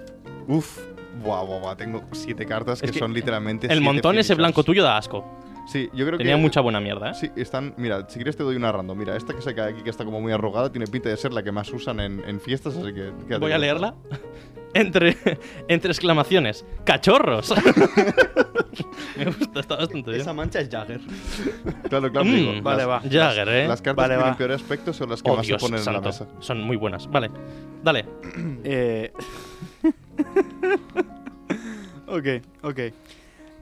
Uf. 0.47 0.79
Buah, 1.23 1.43
buah, 1.43 1.59
buah. 1.59 1.75
Tengo 1.77 2.03
siete 2.11 2.45
cartas 2.45 2.79
que, 2.81 2.87
Es 2.87 2.91
que 2.91 2.99
son 2.99 3.13
literalmente. 3.13 3.71
El 3.71 3.81
montón 3.81 4.15
ese 4.15 4.19
finishers. 4.33 4.37
blanco 4.37 4.63
tuyo 4.63 4.83
da 4.83 4.97
asco. 4.97 5.23
Sí, 5.65 5.89
yo 5.93 6.05
creo 6.05 6.17
Tenía 6.17 6.35
que. 6.35 6.41
mucha 6.41 6.59
buena 6.59 6.81
mierda, 6.81 7.11
¿eh? 7.11 7.13
Sí, 7.13 7.31
están. 7.37 7.73
Mira, 7.77 8.05
si 8.09 8.15
quieres 8.15 8.35
te 8.35 8.43
doy 8.43 8.57
una 8.57 8.71
random. 8.71 8.97
Mira, 8.97 9.15
esta 9.15 9.33
que 9.33 9.41
se 9.41 9.55
cae 9.55 9.71
aquí, 9.71 9.81
que 9.81 9.89
está 9.89 10.03
como 10.03 10.19
muy 10.19 10.33
arrugada, 10.33 10.69
tiene 10.69 10.87
pinta 10.87 11.07
de 11.07 11.15
ser 11.15 11.31
la 11.31 11.41
que 11.41 11.53
más 11.53 11.71
usan 11.71 12.01
en, 12.01 12.21
en 12.27 12.41
fiestas, 12.41 12.75
así 12.75 12.93
que. 12.93 13.37
Voy 13.37 13.51
a 13.53 13.57
leerla. 13.57 13.95
Entre, 14.73 15.17
entre 15.67 15.91
exclamaciones. 15.91 16.65
¡Cachorros! 16.85 17.53
Me 19.17 19.25
gusta, 19.25 19.59
está 19.59 19.75
bastante 19.75 20.09
bien. 20.09 20.21
Esa 20.21 20.33
mancha 20.33 20.59
es 20.59 20.69
Jagger. 20.69 20.99
Claro, 21.89 22.11
claro, 22.11 22.25
Mm, 22.25 22.33
digo. 22.35 22.61
vale, 22.63 22.77
las- 22.79 22.87
va. 22.89 22.99
Jagger, 23.01 23.49
¿eh? 23.49 23.67
Las 23.67 23.81
cartas 23.81 24.03
Vale, 24.03 24.15
que 24.15 24.19
tienen 24.21 24.37
peor 24.37 24.51
aspecto 24.53 24.93
son 24.93 25.09
las 25.11 25.21
que 25.21 25.29
oh, 25.29 25.35
más 25.37 25.45
Dios 25.45 25.61
se 25.61 25.67
ponen 25.69 25.87
en 25.87 25.93
la 25.93 26.01
mesa. 26.01 26.27
Son 26.39 26.61
muy 26.61 26.75
buenas. 26.77 27.07
Vale. 27.09 27.29
Dale. 27.83 28.05
Eh... 28.63 29.11
ok, 32.07 32.25
ok. 32.63 32.79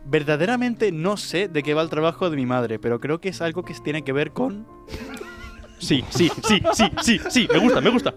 Verdaderamente 0.05 0.91
no 0.91 1.17
sé 1.17 1.47
de 1.47 1.63
qué 1.63 1.73
va 1.73 1.81
el 1.81 1.89
trabajo 1.89 2.29
de 2.29 2.35
mi 2.35 2.45
madre, 2.45 2.79
pero 2.79 2.99
creo 2.99 3.19
que 3.21 3.29
es 3.29 3.41
algo 3.41 3.63
que 3.63 3.73
tiene 3.75 4.03
que 4.03 4.13
ver 4.13 4.31
con. 4.31 4.65
Sí, 5.79 6.03
sí, 6.09 6.29
sí, 6.47 6.61
sí, 6.73 6.91
sí, 7.01 7.19
sí, 7.29 7.47
me 7.51 7.59
gusta, 7.59 7.81
me 7.81 7.89
gusta. 7.89 8.13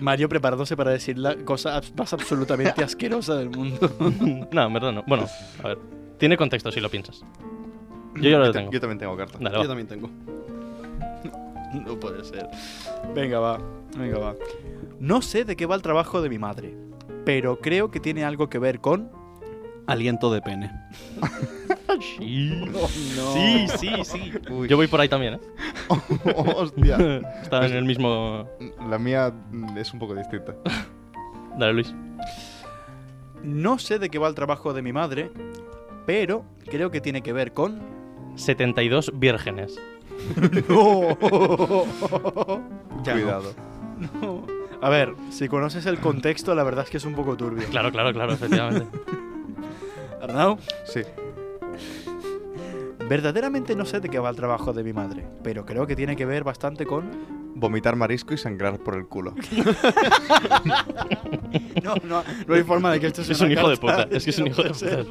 Mario 0.00 0.28
preparándose 0.28 0.76
para 0.76 0.90
decir 0.90 1.18
la 1.18 1.36
cosa 1.36 1.80
más 1.96 2.12
absolutamente 2.12 2.82
asquerosa 2.84 3.34
del 3.36 3.50
mundo. 3.50 3.90
No, 4.52 4.62
en 4.66 4.72
verdad 4.72 4.92
no. 4.92 5.02
Bueno, 5.06 5.26
a 5.62 5.68
ver. 5.68 5.78
Tiene 6.18 6.36
contexto 6.36 6.70
si 6.72 6.80
lo 6.80 6.88
piensas. 6.90 7.24
Yo 8.16 8.30
ya 8.30 8.38
lo 8.38 8.46
Yo, 8.46 8.52
tengo. 8.52 8.70
yo 8.72 8.80
también 8.80 8.98
tengo 8.98 9.16
carta. 9.16 9.38
Dale, 9.38 9.54
Yo 9.56 9.62
va. 9.62 9.68
también 9.68 9.86
tengo. 9.88 10.10
No 11.84 11.98
puede 12.00 12.24
ser. 12.24 12.48
Venga, 13.14 13.38
va. 13.40 13.58
Venga, 13.98 14.18
va. 14.18 14.34
No 14.98 15.20
sé 15.20 15.44
de 15.44 15.56
qué 15.56 15.66
va 15.66 15.74
el 15.74 15.82
trabajo 15.82 16.22
de 16.22 16.30
mi 16.30 16.38
madre, 16.38 16.74
pero 17.26 17.58
creo 17.60 17.90
que 17.90 18.00
tiene 18.00 18.24
algo 18.24 18.48
que 18.48 18.58
ver 18.58 18.80
con. 18.80 19.10
Aliento 19.86 20.32
de 20.32 20.40
pene. 20.42 20.70
Sí. 22.00 22.64
no. 22.72 22.88
Sí, 22.88 23.66
sí, 23.78 23.90
sí. 24.04 24.32
Uy. 24.50 24.68
Yo 24.68 24.76
voy 24.76 24.86
por 24.86 25.00
ahí 25.00 25.08
también, 25.08 25.34
¿eh? 25.34 25.40
Hostia. 26.34 26.96
Está 27.42 27.64
en 27.66 27.72
el 27.72 27.84
mismo. 27.84 28.48
La 28.88 28.98
mía 28.98 29.32
es 29.76 29.92
un 29.92 29.98
poco 29.98 30.14
distinta. 30.14 30.54
Dale, 31.58 31.72
Luis. 31.72 31.94
No 33.42 33.78
sé 33.78 33.98
de 33.98 34.10
qué 34.10 34.18
va 34.18 34.28
el 34.28 34.34
trabajo 34.34 34.72
de 34.72 34.82
mi 34.82 34.92
madre, 34.92 35.30
pero 36.06 36.44
creo 36.66 36.90
que 36.90 37.00
tiene 37.00 37.22
que 37.22 37.32
ver 37.32 37.52
con. 37.52 37.80
72 38.34 39.12
vírgenes. 39.14 39.78
¡No! 40.68 41.16
Ya 43.04 43.14
no. 43.14 43.22
Cuidado. 43.22 43.52
A 44.82 44.90
ver, 44.90 45.14
si 45.30 45.48
conoces 45.48 45.86
el 45.86 45.98
contexto, 45.98 46.54
la 46.54 46.62
verdad 46.62 46.84
es 46.84 46.90
que 46.90 46.96
es 46.98 47.04
un 47.04 47.14
poco 47.14 47.36
turbio. 47.36 47.66
Claro, 47.68 47.90
claro, 47.92 48.12
claro, 48.12 48.32
efectivamente. 48.32 48.86
Arnau, 50.20 50.58
Sí. 50.84 51.02
Verdaderamente 53.08 53.74
no 53.76 53.84
sé 53.84 54.00
de 54.00 54.08
qué 54.08 54.18
va 54.18 54.30
el 54.30 54.36
trabajo 54.36 54.72
de 54.72 54.82
mi 54.82 54.92
madre, 54.92 55.26
pero 55.42 55.64
creo 55.64 55.86
que 55.86 55.94
tiene 55.96 56.16
que 56.16 56.24
ver 56.26 56.44
bastante 56.44 56.86
con. 56.86 57.44
Vomitar 57.58 57.96
marisco 57.96 58.34
y 58.34 58.36
sangrar 58.36 58.78
por 58.78 58.96
el 58.96 59.06
culo. 59.06 59.34
No, 61.82 61.94
no, 62.04 62.24
no 62.46 62.54
hay 62.54 62.62
forma 62.64 62.90
de 62.92 63.00
que 63.00 63.06
esto 63.06 63.22
sea 63.22 63.32
Es 63.32 63.40
un 63.40 63.52
hijo 63.52 63.68
de 63.68 63.76
puta, 63.76 64.08
es 64.10 64.24
que 64.24 64.30
es 64.30 64.38
un 64.38 64.48
hijo 64.48 64.62
de 64.62 64.74
ser. 64.74 65.06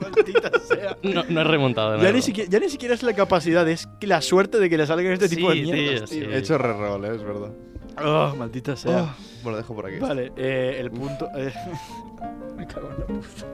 Maldita 0.00 0.50
sea. 0.60 0.96
No, 1.02 1.24
no 1.28 1.40
he 1.40 1.44
remontado. 1.44 1.96
Ya 1.96 2.02
nada. 2.02 2.12
ni, 2.12 2.22
siquiera, 2.22 2.48
ya 2.50 2.58
ni 2.58 2.68
siquiera 2.70 2.94
es 2.94 3.02
la 3.02 3.12
capacidad, 3.12 3.68
es 3.68 3.86
que 4.00 4.06
la 4.06 4.22
suerte 4.22 4.58
de 4.58 4.70
que 4.70 4.78
le 4.78 4.86
salgan 4.86 5.12
este 5.12 5.28
tipo 5.28 5.50
de 5.50 5.56
Sí, 5.56 5.62
tío, 5.64 5.72
mierdas, 5.72 6.10
sí. 6.10 6.20
He 6.20 6.38
hecho 6.38 6.58
reroll, 6.58 7.04
¿eh? 7.04 7.14
es 7.16 7.22
verdad. 7.22 7.52
Oh, 8.02 8.34
maldita 8.36 8.76
sea. 8.76 9.02
Oh, 9.02 9.14
bueno, 9.42 9.50
lo 9.52 9.56
dejo 9.58 9.74
por 9.74 9.86
aquí. 9.86 9.98
Vale, 9.98 10.32
eh, 10.36 10.76
el 10.80 10.90
punto. 10.90 11.28
eh, 11.36 11.52
me 12.56 12.66
cago 12.66 12.88
en 12.90 12.98
la 13.00 13.06
puta. 13.06 13.46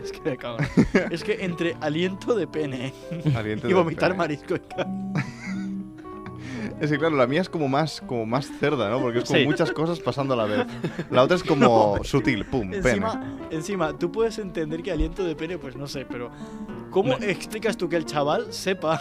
Es 0.04 0.12
que 0.12 0.20
me 0.30 0.36
cago. 0.36 0.58
es 1.10 1.22
que 1.24 1.44
entre 1.44 1.76
aliento 1.80 2.34
de 2.34 2.46
pene 2.46 2.92
Aliento 3.36 3.68
y 3.68 3.72
vomitar 3.72 4.10
pene. 4.10 4.18
marisco. 4.18 4.54
Es 6.80 6.90
que 6.90 6.98
claro, 6.98 7.14
la 7.16 7.26
mía 7.26 7.42
es 7.42 7.48
como 7.50 7.68
más, 7.68 8.00
como 8.06 8.24
más 8.24 8.46
cerda, 8.58 8.88
¿no? 8.88 9.00
Porque 9.00 9.18
es 9.18 9.24
como 9.26 9.38
Sí. 9.38 9.44
muchas 9.44 9.70
cosas 9.70 10.00
pasando 10.00 10.32
a 10.32 10.36
la 10.38 10.44
vez. 10.46 10.66
La 11.10 11.22
otra 11.22 11.36
es 11.36 11.44
como 11.44 12.02
sutil, 12.04 12.46
pum, 12.46 12.70
pene. 12.70 12.78
Encima, 12.88 13.38
encima, 13.50 13.98
tú 13.98 14.10
puedes 14.10 14.38
entender 14.38 14.82
que 14.82 14.90
aliento 14.90 15.22
de 15.22 15.36
pene, 15.36 15.58
pues 15.58 15.76
no 15.76 15.86
sé, 15.86 16.06
pero. 16.06 16.30
¿Cómo 16.90 17.18
Me- 17.18 17.30
explicas 17.30 17.76
tú 17.76 17.86
que 17.88 17.96
el 17.96 18.06
chaval 18.06 18.50
sepa 18.54 18.98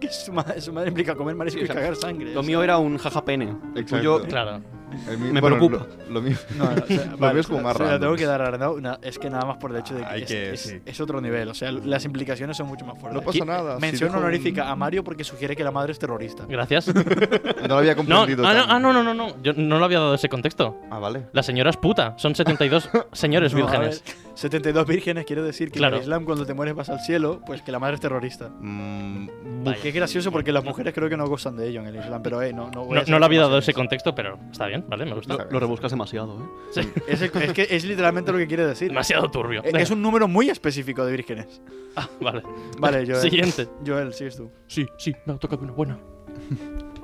que 0.00 0.08
su 0.08 0.32
madre, 0.32 0.58
su 0.62 0.72
madre 0.72 0.88
implica 0.88 1.14
comer 1.14 1.34
marisco 1.34 1.58
Sí, 1.60 1.66
y 1.66 1.68
cagar 1.68 1.96
sangre? 1.96 2.32
Lo 2.32 2.40
O 2.40 2.42
sea, 2.42 2.46
mío 2.48 2.62
era 2.62 2.78
un 2.78 2.96
jaja 2.96 3.22
pene. 3.22 3.54
El 3.74 3.82
Exacto. 3.82 3.96
tuyo. 4.20 4.22
Claro. 4.26 4.62
El 5.08 5.18
mío- 5.18 5.32
Me 5.32 5.40
bueno, 5.40 5.56
preocupa. 5.56 5.86
Lo, 6.08 6.14
lo 6.14 6.22
mío. 6.22 6.36
No, 6.56 6.64
no, 6.64 6.70
o 6.82 6.86
sea, 6.86 7.04
Lo 7.06 7.16
vale, 7.18 7.32
mío 7.34 7.40
es 7.40 7.46
como 7.46 7.60
más 7.62 7.78
la 7.78 7.98
tengo 8.00 8.16
que 8.16 8.26
dar 8.26 8.42
a 8.42 8.46
Arnau. 8.48 8.78
es 9.02 9.18
que 9.18 9.30
nada 9.30 9.44
más 9.44 9.56
por 9.58 9.70
el 9.70 9.78
hecho 9.78 9.94
de 9.94 10.02
que, 10.04 10.16
es, 10.18 10.24
que- 10.26 10.50
es- 10.54 10.60
sí. 10.60 10.80
es 10.84 11.00
otro 11.00 11.20
nivel. 11.20 11.48
O 11.48 11.54
sea, 11.54 11.70
las 11.72 12.04
implicaciones 12.04 12.56
son 12.56 12.66
mucho 12.68 12.84
más 12.84 12.98
fuertes. 12.98 13.14
No 13.14 13.24
pasa 13.26 13.38
Aquí, 13.38 13.46
nada, 13.46 13.74
si 13.76 13.80
Mención 13.80 14.10
un- 14.10 14.16
honorífica 14.16 14.70
a 14.70 14.76
Mario 14.76 15.04
porque 15.04 15.24
sugiere 15.24 15.54
que 15.56 15.64
la 15.64 15.70
madre 15.70 15.92
es 15.92 15.98
terrorista. 15.98 16.44
Gracias. 16.48 16.92
No 17.68 17.74
lo 17.74 17.78
había 17.78 17.96
comprendido. 17.96 18.46
ah, 18.46 18.64
ah, 18.68 18.78
no, 18.78 18.92
no, 18.92 19.02
no, 19.02 19.12
no. 19.14 19.42
Yo 19.42 19.52
no 19.54 19.78
lo 19.78 19.84
había 19.84 19.98
dado 19.98 20.14
ese 20.14 20.28
contexto. 20.28 20.76
Ah, 20.90 20.98
vale. 20.98 21.26
La 21.32 21.42
señora 21.42 21.70
es 21.70 21.76
puta. 21.76 22.14
Son 22.16 22.34
72 22.34 22.88
señores 23.12 23.52
No, 23.52 23.58
a 23.58 23.62
vírgenes. 23.70 24.02
Ver, 24.42 24.50
72 24.50 24.86
vírgenes 24.86 25.24
quiere 25.24 25.42
decir 25.42 25.70
que 25.70 25.78
Claro. 25.78 25.96
en 25.96 26.02
el 26.02 26.04
Islam 26.06 26.24
cuando 26.24 26.46
te 26.46 26.54
mueres 26.54 26.74
vas 26.74 26.88
al 26.88 27.00
cielo, 27.00 27.40
pues 27.46 27.62
que 27.62 27.72
la 27.72 27.78
madre 27.78 27.94
es 27.96 28.00
terrorista. 28.00 28.48
Mm, 28.60 29.28
Vaya. 29.64 29.78
Qué 29.82 29.90
gracioso 29.90 30.30
porque 30.32 30.52
las 30.52 30.64
mujeres 30.64 30.94
creo 30.94 31.08
que 31.08 31.16
no 31.16 31.26
gozan 31.26 31.56
de 31.56 31.68
ello 31.68 31.80
en 31.80 31.86
el 31.88 31.96
Islam, 31.96 32.22
pero 32.22 32.40
eh, 32.42 32.52
no, 32.52 32.70
no 32.70 32.84
voy 32.84 32.92
a 32.92 32.94
No, 32.94 33.00
hacer 33.02 33.12
no 33.12 33.18
le 33.18 33.24
había 33.26 33.40
dado 33.42 33.58
ese 33.58 33.74
contexto, 33.74 34.14
pero 34.14 34.38
está 34.50 34.66
bien, 34.66 34.84
¿vale? 34.88 35.04
Me 35.04 35.14
gusta. 35.14 35.34
Está 35.34 35.46
Lo 35.50 35.58
rebuscas 35.60 35.90
demasiado, 35.90 36.38
¿eh? 36.40 36.44
Sí. 36.72 36.80
Es, 37.08 37.20
el- 37.22 37.30
es 37.42 37.52
que 37.52 37.66
es 37.70 37.84
literalmente 37.84 38.30
lo 38.32 38.38
que 38.38 38.46
quiere 38.46 38.66
decir. 38.66 38.88
Demasiado 38.88 39.30
turbio. 39.30 39.62
Eh, 39.64 39.72
Es 39.74 39.90
un 39.90 40.00
número 40.02 40.28
muy 40.28 40.48
específico 40.50 41.04
de 41.04 41.12
vírgenes. 41.12 41.60
Ah, 41.96 42.08
vale. 42.20 42.42
Vale, 42.78 43.04
Joel. 43.06 43.20
Siguiente. 43.20 43.66
Joel, 43.84 44.12
sigues 44.12 44.36
tú. 44.36 44.50
Sí, 44.68 44.86
sí, 44.98 45.12
me 45.26 45.32
ha 45.32 45.36
tocado 45.38 45.62
una 45.62 45.72
buena. 45.72 45.98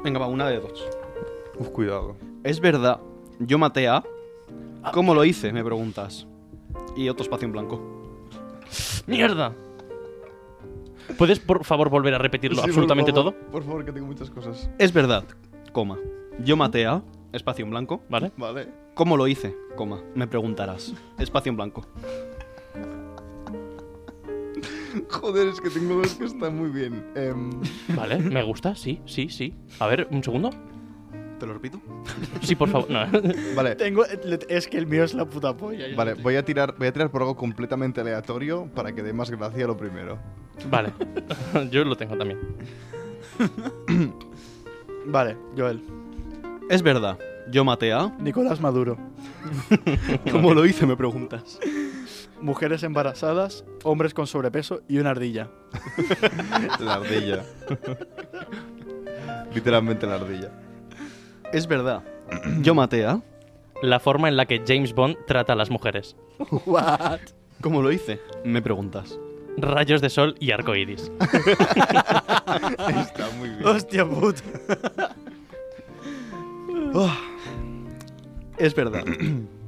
Venga, 0.05 0.19
va, 0.21 0.27
una 0.29 0.49
de 0.49 0.61
dos. 0.61 0.85
uf, 1.59 1.69
cuidado. 1.71 2.17
Es 2.45 2.61
verdad, 2.61 3.01
yo 3.41 3.59
maté 3.59 3.89
a. 3.89 4.05
¿Cómo 4.93 5.15
lo 5.15 5.25
hice? 5.25 5.53
Me 5.53 5.65
preguntas. 5.65 6.27
Y 6.97 7.09
otro 7.09 7.25
espacio 7.25 7.47
en 7.47 7.53
blanco. 7.53 7.81
¡Mierda! 9.07 9.55
¿Puedes, 11.19 11.39
por 11.39 11.65
favor, 11.65 11.91
volver 11.91 12.15
a 12.15 12.19
repetirlo 12.19 12.63
Sí, 12.63 12.69
absolutamente 12.69 13.13
por 13.13 13.23
favor, 13.23 13.35
todo? 13.41 13.51
Por 13.53 13.63
favor, 13.65 13.85
que 13.85 13.93
tengo 13.93 14.07
muchas 14.07 14.31
cosas. 14.31 14.71
Es 14.79 14.93
verdad, 14.93 15.25
coma. 15.73 15.99
Yo 16.41 16.57
maté 16.57 16.87
a. 16.87 17.03
Espacio 17.33 17.65
en 17.65 17.71
blanco. 17.71 18.03
¿Vale? 18.09 18.33
Vale. 18.37 18.69
¿Cómo 18.95 19.17
lo 19.17 19.27
hice? 19.27 19.55
Coma. 19.77 20.01
Me 20.15 20.27
preguntarás. 20.27 20.95
Espacio 21.19 21.51
en 21.51 21.57
blanco. 21.57 21.85
Joder, 25.11 25.49
es 25.49 25.61
que 25.61 25.71
tengo 25.71 25.95
dos 25.97 26.15
que 26.15 26.25
están 26.25 26.57
muy 26.57 26.71
bien. 26.71 27.05
Em, 27.17 27.51
Vale, 27.97 28.19
me 28.19 28.43
gusta, 28.43 28.75
sí, 28.77 29.01
sí, 29.05 29.29
sí. 29.29 29.53
A 29.81 29.87
ver, 29.89 30.07
un 30.11 30.23
segundo. 30.23 30.51
¿Te 31.39 31.47
lo 31.47 31.53
repito? 31.55 31.81
Sí, 32.43 32.55
por 32.55 32.69
favor. 32.69 32.91
No. 32.91 33.07
vale. 33.57 33.75
Tengo, 33.77 34.05
es 34.05 34.69
que 34.69 34.79
el 34.79 34.87
mío 34.87 35.05
es 35.05 35.15
la 35.15 35.25
puta 35.27 35.57
polla. 35.57 35.85
Vale, 35.97 36.13
no 36.13 36.17
te- 36.19 36.23
voy 36.23 36.37
a 36.37 36.45
tirar, 36.45 36.75
voy 36.79 36.87
a 36.89 36.93
tirar 36.93 37.11
por 37.11 37.23
algo 37.23 37.37
completamente 37.37 38.01
aleatorio 38.01 38.67
para 38.75 38.93
que 38.95 39.03
dé 39.03 39.13
más 39.13 39.31
gracia 39.31 39.67
lo 39.67 39.77
primero. 39.77 40.19
Vale. 40.71 40.93
Yo 41.71 41.85
lo 41.85 41.97
tengo 41.97 42.17
también. 42.17 42.39
Vale, 45.07 45.37
Joel. 45.57 45.83
Es 46.71 46.83
verdad, 46.83 47.19
yo 47.51 47.63
maté 47.65 47.93
a. 47.93 48.09
Nicolás 48.19 48.61
Maduro. 48.61 48.97
¿Cómo 50.33 50.55
lo 50.55 50.65
hice? 50.65 50.87
Me 50.87 50.97
preguntas. 50.97 51.59
Mujeres 52.41 52.83
embarazadas, 52.83 53.65
hombres 53.83 54.15
con 54.15 54.27
sobrepeso 54.27 54.81
y 54.89 54.99
una 54.99 55.11
ardilla. 55.11 55.51
La 56.81 56.95
ardilla. 56.95 57.45
Literalmente 59.55 60.07
la 60.07 60.15
ardilla. 60.15 60.51
Es 61.53 61.67
verdad, 61.67 62.03
yo 62.61 62.75
maté 62.75 63.07
a. 63.07 63.23
La 63.83 64.01
forma 64.01 64.29
en 64.29 64.37
la 64.37 64.47
que 64.47 64.63
James 64.67 64.95
Bond 64.95 65.17
trata 65.27 65.53
a 65.53 65.57
las 65.57 65.71
mujeres. 65.71 66.17
What? 66.67 67.21
¿Cómo 67.61 67.83
lo 67.83 67.93
hice? 67.93 68.21
Me 68.45 68.63
preguntas. 68.63 69.19
Rayos 69.57 70.01
de 70.01 70.11
sol 70.11 70.35
y 70.41 70.51
arco 70.51 70.75
iris. 70.75 71.13
Está 71.21 73.29
muy 73.39 73.51
bien. 73.51 73.67
Hostia 73.67 74.05
puta. 74.05 74.43
Es 78.59 78.75
verdad, 78.75 79.05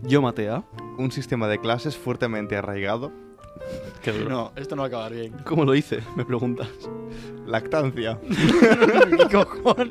yo 0.02 0.22
maté 0.22 0.48
a. 0.48 0.64
Un 0.98 1.12
sistema 1.12 1.46
de 1.48 1.60
clases 1.60 1.96
fuertemente 1.96 2.56
arraigado. 2.56 3.12
Qué 4.02 4.12
duro. 4.12 4.28
No, 4.30 4.52
esto 4.56 4.76
no 4.76 4.82
va 4.82 4.86
a 4.86 4.88
acabar 4.88 5.12
bien. 5.12 5.32
¿Cómo 5.44 5.64
lo 5.64 5.74
hice? 5.74 6.00
Me 6.14 6.24
preguntas. 6.24 6.68
Lactancia. 7.46 8.18
¿Qué 8.28 9.36
cojones? 9.36 9.88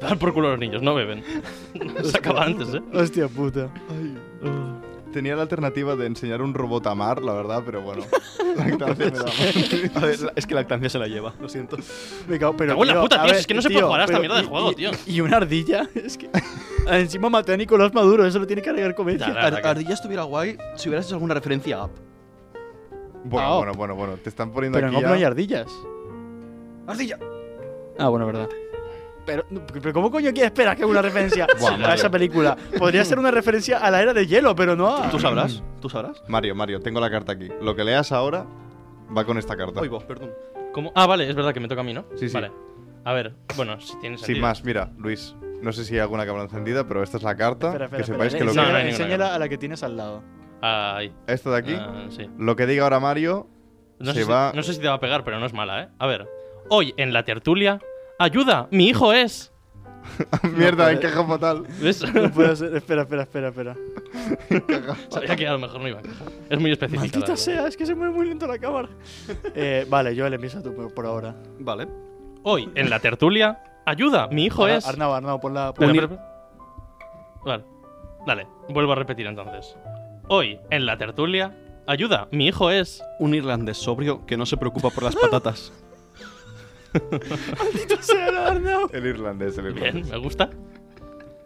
Dar 0.00 0.18
por 0.18 0.32
culo 0.32 0.48
a 0.48 0.50
los 0.52 0.60
niños, 0.60 0.82
no 0.82 0.94
beben. 0.94 1.22
Se 2.04 2.16
acaba 2.18 2.44
antes, 2.44 2.74
¿eh? 2.74 2.80
Hostia 2.92 3.28
puta. 3.28 3.68
Tenía 5.12 5.34
la 5.34 5.42
alternativa 5.42 5.96
de 5.96 6.06
enseñar 6.06 6.40
un 6.40 6.54
robot 6.54 6.86
a 6.86 6.92
amar, 6.92 7.20
la 7.22 7.32
verdad, 7.34 7.62
pero 7.66 7.82
bueno. 7.82 8.04
Lactancia 8.56 9.06
me 9.06 9.10
da 9.18 9.24
más. 9.24 9.96
A 9.96 10.00
ver, 10.06 10.32
es 10.36 10.46
que 10.46 10.54
la 10.54 10.60
lactancia 10.60 10.88
se 10.88 10.98
la 11.00 11.08
lleva, 11.08 11.34
lo 11.40 11.48
siento. 11.48 11.76
Me 12.28 12.38
cago, 12.38 12.56
pero, 12.56 12.72
Cago 12.72 12.82
en 12.84 12.88
la 12.88 12.94
tío, 12.94 13.02
puta, 13.02 13.16
a 13.16 13.22
tío, 13.24 13.32
ver, 13.32 13.40
es 13.40 13.46
que 13.46 13.54
no 13.54 13.62
se 13.62 13.70
puede 13.70 13.84
jugar 13.84 14.00
a 14.00 14.04
esta 14.04 14.12
pero 14.18 14.20
mierda 14.20 14.36
de 14.36 14.44
y- 14.44 14.48
juego, 14.48 14.70
y- 14.70 14.74
tío. 14.76 14.90
Y 15.06 15.20
una 15.20 15.36
ardilla, 15.38 15.88
es 15.96 16.16
que. 16.16 16.30
Encima 16.86 17.28
maté 17.28 17.54
a 17.54 17.56
Nicolás 17.56 17.92
Maduro, 17.92 18.24
eso 18.24 18.38
lo 18.38 18.46
tiene 18.46 18.62
que 18.62 18.70
agregar 18.70 18.94
comedia. 18.94 19.26
Ar- 19.26 19.66
Ardilla 19.66 19.94
estuviera 19.94 20.22
guay 20.22 20.56
si 20.76 20.88
hubieras 20.88 21.06
hecho 21.06 21.16
alguna 21.16 21.34
referencia 21.34 21.78
a 21.78 21.84
App. 21.84 21.90
Bueno, 23.24 23.48
Ah, 23.48 23.56
bueno, 23.58 23.72
bueno, 23.74 23.94
bueno. 23.96 24.14
Te 24.16 24.28
están 24.28 24.50
poniendo 24.52 24.76
Pero 24.78 24.88
aquí 24.88 24.96
no 24.96 25.02
ya- 25.02 25.12
hay 25.14 25.24
ardillas. 25.24 25.68
¡Ardilla! 26.86 27.18
Ah, 27.98 28.08
bueno, 28.08 28.26
verdad. 28.26 28.48
Pero, 29.26 29.44
pero 29.72 29.92
¿cómo 29.92 30.10
coño 30.10 30.30
quieres 30.32 30.44
esperar 30.50 30.76
que 30.76 30.82
haga 30.82 30.90
una 30.90 31.02
referencia 31.02 31.46
Buah, 31.60 31.74
a 31.74 31.76
Mario. 31.76 31.94
esa 31.94 32.10
película? 32.10 32.56
Podría 32.78 33.04
ser 33.04 33.18
una 33.18 33.30
referencia 33.30 33.78
a 33.78 33.90
la 33.90 34.00
era 34.02 34.14
de 34.14 34.26
hielo, 34.26 34.56
pero 34.56 34.74
no 34.74 34.88
a... 34.96 35.10
¿Tú 35.10 35.18
sabrás? 35.20 35.62
¿Tú 35.80 35.88
sabrás? 35.90 36.22
Mario, 36.26 36.54
Mario, 36.54 36.80
tengo 36.80 36.98
la 37.00 37.10
carta 37.10 37.32
aquí. 37.32 37.48
Lo 37.60 37.76
que 37.76 37.84
leas 37.84 38.10
ahora 38.12 38.46
va 39.16 39.24
con 39.24 39.36
esta 39.38 39.56
carta. 39.56 39.80
Oy, 39.80 39.88
vos, 39.88 40.02
perdón. 40.04 40.30
¿Cómo? 40.72 40.90
Ah, 40.94 41.06
vale, 41.06 41.28
es 41.28 41.34
verdad 41.36 41.52
que 41.52 41.60
me 41.60 41.68
toca 41.68 41.82
a 41.82 41.84
mí, 41.84 41.92
¿no? 41.92 42.04
Sí, 42.16 42.28
sí. 42.28 42.34
Vale. 42.34 42.50
A 43.04 43.12
ver, 43.12 43.34
bueno, 43.56 43.80
si 43.80 43.98
tienes 44.00 44.20
Sin 44.22 44.40
más, 44.40 44.64
mira, 44.64 44.90
Luis. 44.98 45.34
No 45.62 45.72
sé 45.72 45.84
si 45.84 45.94
hay 45.94 46.00
alguna 46.00 46.24
cámara 46.24 46.44
encendida, 46.44 46.86
pero 46.88 47.02
esta 47.02 47.18
es 47.18 47.22
la 47.22 47.36
carta. 47.36 47.68
Espera, 47.68 47.84
espera, 47.86 48.00
que 48.02 48.06
sepáis 48.12 48.34
espera, 48.34 48.50
que 48.50 48.56
lo 48.56 48.62
No, 48.62 48.66
que. 48.66 48.72
no 48.72 48.78
hay 48.78 48.84
ninguna 48.86 49.04
enséñala 49.04 49.34
a 49.34 49.38
la 49.38 49.48
que 49.48 49.58
tienes 49.58 49.82
al 49.82 49.96
lado. 49.96 50.22
Ahí. 50.62 51.12
Esto 51.26 51.50
de 51.50 51.58
aquí. 51.58 51.74
Ah, 51.74 52.06
sí. 52.10 52.28
Lo 52.38 52.56
que 52.56 52.66
diga 52.66 52.84
ahora 52.84 53.00
Mario 53.00 53.46
No 53.98 54.12
se 54.12 54.20
sé, 54.20 54.24
si, 54.24 54.30
va. 54.30 54.52
no 54.54 54.62
sé 54.62 54.74
si 54.74 54.80
te 54.80 54.88
va 54.88 54.94
a 54.94 55.00
pegar, 55.00 55.24
pero 55.24 55.38
no 55.38 55.46
es 55.46 55.52
mala, 55.52 55.82
¿eh? 55.82 55.88
A 55.98 56.06
ver. 56.06 56.28
Hoy 56.68 56.94
en 56.96 57.12
la 57.12 57.24
tertulia 57.24 57.80
¡Ayuda! 58.20 58.68
¡Mi 58.70 58.88
hijo 58.88 59.14
es! 59.14 59.50
Mierda, 60.56 60.92
encaja 60.92 61.24
fatal. 61.24 61.64
¿Ves? 61.80 62.02
No 62.14 62.30
puede 62.30 62.54
ser. 62.54 62.76
Espera, 62.76 63.02
espera, 63.02 63.22
espera, 63.22 63.48
espera. 63.48 63.76
Sabía 65.08 65.36
que 65.36 65.48
a 65.48 65.52
lo 65.52 65.58
mejor 65.58 65.80
no 65.80 65.88
iba 65.88 65.98
a 65.98 66.00
encajar. 66.02 66.28
Es 66.50 66.60
muy 66.60 66.70
específica. 66.70 67.06
la 67.06 67.12
Maldita 67.12 67.36
sea, 67.38 67.66
es 67.66 67.78
que 67.78 67.86
se 67.86 67.94
mueve 67.94 68.12
muy 68.12 68.26
lento 68.28 68.46
la 68.46 68.58
cámara. 68.58 68.90
Eh, 69.54 69.86
vale, 69.88 70.14
Joel, 70.14 70.34
empieza 70.34 70.62
tú 70.62 70.74
por, 70.74 70.92
por 70.92 71.06
ahora. 71.06 71.34
Vale. 71.60 71.88
Hoy, 72.42 72.70
en 72.74 72.90
la 72.90 73.00
tertulia, 73.00 73.62
¡ayuda! 73.86 74.28
¡Mi 74.28 74.44
hijo 74.44 74.68
es! 74.68 74.86
Arnau, 74.86 75.14
Arnau, 75.14 75.40
pon 75.40 75.54
la. 75.54 75.72
Vale. 77.42 77.64
Dale, 78.26 78.46
vuelvo 78.68 78.92
a 78.92 78.96
repetir 78.96 79.26
entonces. 79.26 79.74
Hoy, 80.32 80.60
en 80.70 80.86
la 80.86 80.96
tertulia, 80.96 81.52
¡ayuda! 81.88 82.28
¡Mi 82.30 82.46
hijo 82.46 82.70
es! 82.70 83.02
Un 83.18 83.34
irlandés 83.34 83.78
sobrio 83.78 84.24
que 84.26 84.36
no 84.36 84.46
se 84.46 84.56
preocupa 84.56 84.90
por 84.90 85.02
las 85.02 85.16
patatas. 85.16 85.72
Sea, 88.00 88.46
Arnau. 88.48 88.88
El 88.92 89.06
irlandés, 89.06 89.58
el 89.58 89.66
irlandés. 89.66 89.92
Bien, 89.94 90.08
me 90.08 90.16
gusta. 90.18 90.48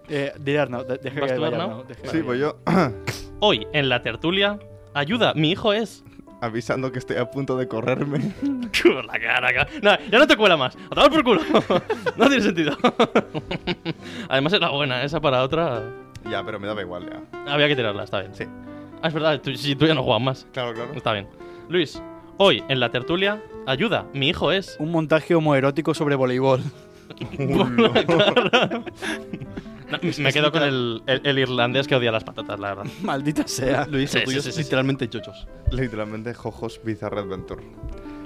Eh, 0.09 0.33
dile 0.39 0.59
Arnau, 0.59 0.85
de- 0.85 0.99
deja 0.99 1.19
¿Vas 1.21 1.31
que 1.31 1.37
tú, 1.37 1.43
vaya 1.43 1.57
Arnau? 1.57 1.71
Arnau. 1.71 1.85
deja 1.89 2.03
que 2.03 2.09
Sí, 2.09 2.21
vaya. 2.21 2.27
pues 2.27 2.41
yo 2.41 2.59
Hoy, 3.41 3.67
en 3.73 3.89
la 3.89 4.03
tertulia, 4.03 4.59
¡ayuda! 4.93 5.33
¡Mi 5.35 5.51
hijo 5.53 5.73
es! 5.73 6.05
avisando 6.43 6.93
que 6.93 6.99
estoy 6.99 7.17
a 7.17 7.31
punto 7.31 7.57
de 7.57 7.67
correrme. 7.69 8.19
Con 8.83 9.07
la 9.07 9.19
cara, 9.19 9.51
cara. 9.51 9.67
No, 9.83 9.97
ya 10.11 10.19
no 10.19 10.27
te 10.27 10.37
cuela 10.37 10.59
más. 10.59 10.77
¡A 10.91 10.95
tomar 10.95 11.11
por 11.11 11.25
culo! 11.25 11.41
no 12.19 12.27
tiene 12.29 12.43
sentido. 12.43 12.77
Además 14.29 14.53
era 14.53 14.69
buena, 14.69 15.03
esa 15.05 15.23
para 15.23 15.43
otra. 15.43 15.83
ya, 16.31 16.45
pero 16.45 16.61
me 16.61 16.67
daba 16.67 16.83
igual 16.83 17.09
ya. 17.09 17.23
Había 17.51 17.67
que 17.69 17.77
tirarla, 17.77 18.05
está 18.05 18.21
bien. 18.21 18.35
Sí. 18.35 18.45
Ah, 19.05 19.09
es 19.09 19.15
verdad, 19.15 19.39
tú, 19.43 19.55
si 19.55 19.77
tú 19.77 19.87
ya 19.87 19.93
no 19.95 20.03
juegas 20.03 20.23
más. 20.23 20.47
Claro, 20.53 20.73
claro. 20.73 20.93
Está 20.95 21.13
bien. 21.13 21.29
Luis, 21.69 22.01
hoy 22.39 22.65
en 22.71 22.81
la 22.81 22.91
tertulia, 22.91 23.43
ayuda, 23.67 24.07
mi 24.15 24.31
hijo 24.31 24.51
es. 24.51 24.77
Un 24.81 24.91
montaje 24.91 25.35
homoerótico 25.35 25.93
sobre 25.93 26.15
voleibol. 26.17 26.63
No, 27.39 27.67
me 30.19 30.33
quedo 30.33 30.51
con 30.51 30.63
el, 30.63 31.03
el- 31.07 31.21
el 31.25 31.39
irlandés 31.39 31.87
que 31.87 31.95
odia 31.95 32.11
las 32.11 32.25
patatas, 32.25 32.59
la 32.59 32.75
verdad. 32.75 32.91
Maldita 33.03 33.47
sea. 33.47 33.87
Luis, 33.87 34.11
Sí, 34.11 34.19
lo 34.21 34.25
tuyo 34.25 34.41
sí, 34.43 34.49
es 34.49 34.55
sí, 34.55 34.63
sí. 34.63 34.65
literalmente 34.65 35.09
chochos. 35.11 35.47
Literalmente 35.71 36.33
Jojos 36.33 36.81
Bizarre 36.83 37.21
Adventure. 37.21 37.63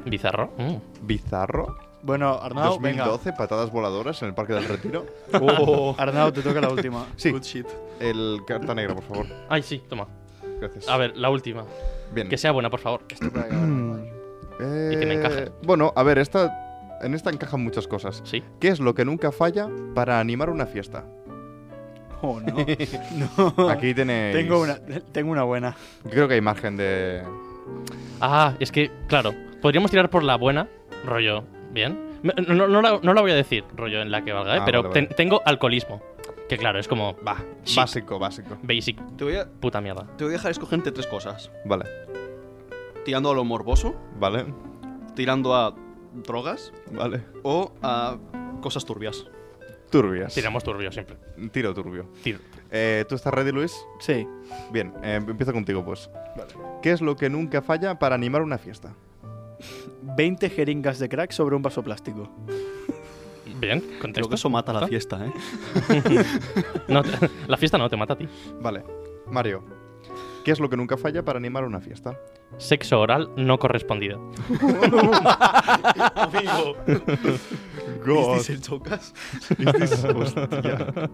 Bizarro. 0.06 0.52
Mm. 0.56 0.76
Bizarro. 1.06 1.76
Bueno, 2.02 2.38
Arnau, 2.40 2.78
venga. 2.78 3.04
2012, 3.06 3.32
patadas 3.36 3.72
voladoras 3.72 4.22
en 4.22 4.28
el 4.28 4.34
Parque 4.34 4.52
del 4.54 4.64
Retiro. 4.66 5.06
Oh, 5.42 5.96
Arnau, 5.98 6.30
te 6.30 6.40
toca 6.42 6.60
la 6.60 6.68
última. 6.70 7.04
Sí, 7.16 7.32
Good 7.32 7.42
shit. 7.42 7.66
el 7.98 8.38
carta 8.46 8.74
negra, 8.76 8.94
por 8.94 9.02
favor. 9.04 9.26
Ay, 9.48 9.62
sí, 9.62 9.82
toma. 9.88 10.06
Gracias. 10.60 10.88
A 10.88 10.96
ver, 10.96 11.16
la 11.16 11.30
última. 11.30 11.64
Bien. 12.12 12.28
Que 12.28 12.36
sea 12.38 12.52
buena, 12.52 12.70
por 12.70 12.80
favor. 12.80 13.02
Esto 13.10 13.30
puede 13.30 13.46
acabar 13.46 13.66
muy 13.66 13.92
mal. 13.98 14.12
Eh, 14.60 14.90
y 14.94 14.98
que 14.98 15.06
me 15.06 15.14
encaje. 15.14 15.50
Bueno, 15.62 15.92
a 15.94 16.02
ver, 16.02 16.18
esta, 16.18 16.98
en 17.02 17.14
esta 17.14 17.30
encajan 17.30 17.62
muchas 17.62 17.86
cosas. 17.86 18.20
Sí. 18.24 18.42
¿Qué 18.60 18.68
es 18.68 18.80
lo 18.80 18.94
que 18.94 19.04
nunca 19.04 19.30
falla 19.30 19.68
para 19.94 20.18
animar 20.20 20.50
una 20.50 20.66
fiesta? 20.66 21.04
Oh, 22.22 22.40
no. 22.40 22.54
no. 23.58 23.68
Aquí 23.70 23.94
tenéis... 23.94 24.34
Tengo 24.34 24.60
una, 24.60 24.78
tengo 25.12 25.30
una 25.30 25.44
buena. 25.44 25.76
Yo 26.04 26.10
creo 26.10 26.28
que 26.28 26.34
hay 26.34 26.40
margen 26.40 26.76
de... 26.76 27.22
Ah, 28.20 28.54
es 28.58 28.72
que, 28.72 28.90
claro, 29.06 29.32
podríamos 29.62 29.90
tirar 29.90 30.10
por 30.10 30.24
la 30.24 30.36
buena, 30.36 30.68
rollo. 31.04 31.44
Bien. 31.70 32.08
No, 32.22 32.32
no, 32.54 32.66
no 32.66 32.82
la, 32.82 32.98
no 33.00 33.14
la 33.14 33.20
voy 33.20 33.30
a 33.30 33.36
decir, 33.36 33.62
rollo, 33.76 34.02
en 34.02 34.10
la 34.10 34.24
que 34.24 34.32
valga, 34.32 34.56
¿eh? 34.56 34.58
Ah, 34.60 34.64
pero 34.64 34.82
vale, 34.82 34.94
ten- 34.94 35.04
vale. 35.04 35.14
tengo 35.14 35.42
alcoholismo. 35.44 36.02
Que 36.48 36.56
claro, 36.56 36.78
es 36.78 36.88
como, 36.88 37.14
va, 37.26 37.36
Básico, 37.76 38.18
básico. 38.18 38.56
basic, 38.62 38.98
Te 39.16 39.24
voy, 39.24 39.36
a, 39.36 39.46
puta 39.48 39.80
mierda. 39.80 40.06
te 40.16 40.24
voy 40.24 40.32
a 40.32 40.36
dejar 40.36 40.50
escoger 40.50 40.78
entre 40.78 40.92
tres 40.92 41.06
cosas. 41.06 41.50
Vale, 41.64 41.84
Tirando 43.04 43.30
a 43.30 43.34
lo 43.34 43.44
morboso, 43.44 43.94
vale, 44.18 44.46
tirando 45.14 45.54
a 45.54 45.74
drogas 46.14 46.72
vale. 46.90 47.22
o 47.42 47.72
a 47.82 48.16
cosas 48.60 48.84
turbias. 48.84 49.26
Turbias. 49.90 50.34
Tiramos 50.34 50.62
turbio 50.64 50.92
siempre. 50.92 51.16
Tiro 51.50 51.72
turbio. 51.72 52.10
Tiro. 52.22 52.38
Eh, 52.70 53.06
¿Tú 53.08 53.14
estás 53.14 53.32
ready, 53.32 53.52
Luis? 53.52 53.74
Sí. 54.00 54.26
Bien, 54.70 54.92
eh, 55.02 55.14
empiezo 55.26 55.52
contigo, 55.54 55.82
pues. 55.84 56.10
¿Qué 56.82 56.90
es 56.92 57.00
lo 57.00 57.16
que 57.16 57.30
nunca 57.30 57.62
falla 57.62 57.98
para 57.98 58.14
animar 58.14 58.42
una 58.42 58.58
fiesta? 58.58 58.94
20 60.02 60.50
jeringas 60.50 60.98
de 60.98 61.08
crack 61.08 61.30
sobre 61.32 61.56
un 61.56 61.62
vaso 61.62 61.82
plástico. 61.82 62.30
Bien, 63.60 63.80
Creo 63.80 64.00
contexto. 64.00 64.28
que 64.28 64.34
eso 64.36 64.50
mata 64.50 64.72
la 64.72 64.86
fiesta, 64.86 65.26
¿eh? 65.26 65.32
No, 66.88 67.02
te- 67.02 67.30
la 67.46 67.56
fiesta 67.56 67.78
no 67.78 67.88
te 67.88 67.96
mata 67.96 68.12
a 68.14 68.16
ti. 68.18 68.28
Vale. 68.60 68.84
Mario, 69.30 69.62
¿qué 70.44 70.52
es 70.52 70.60
lo 70.60 70.68
que 70.70 70.76
nunca 70.76 70.96
falla 70.96 71.22
para 71.24 71.38
animar 71.38 71.64
una 71.64 71.80
fiesta? 71.80 72.18
Sexo 72.56 72.98
oral 73.00 73.30
no 73.36 73.58
correspondido. 73.58 74.20
Amigo. 76.14 76.76
God. 78.04 78.40
el 78.48 78.60
chocas? 78.62 79.12
Hostia. 80.14 81.10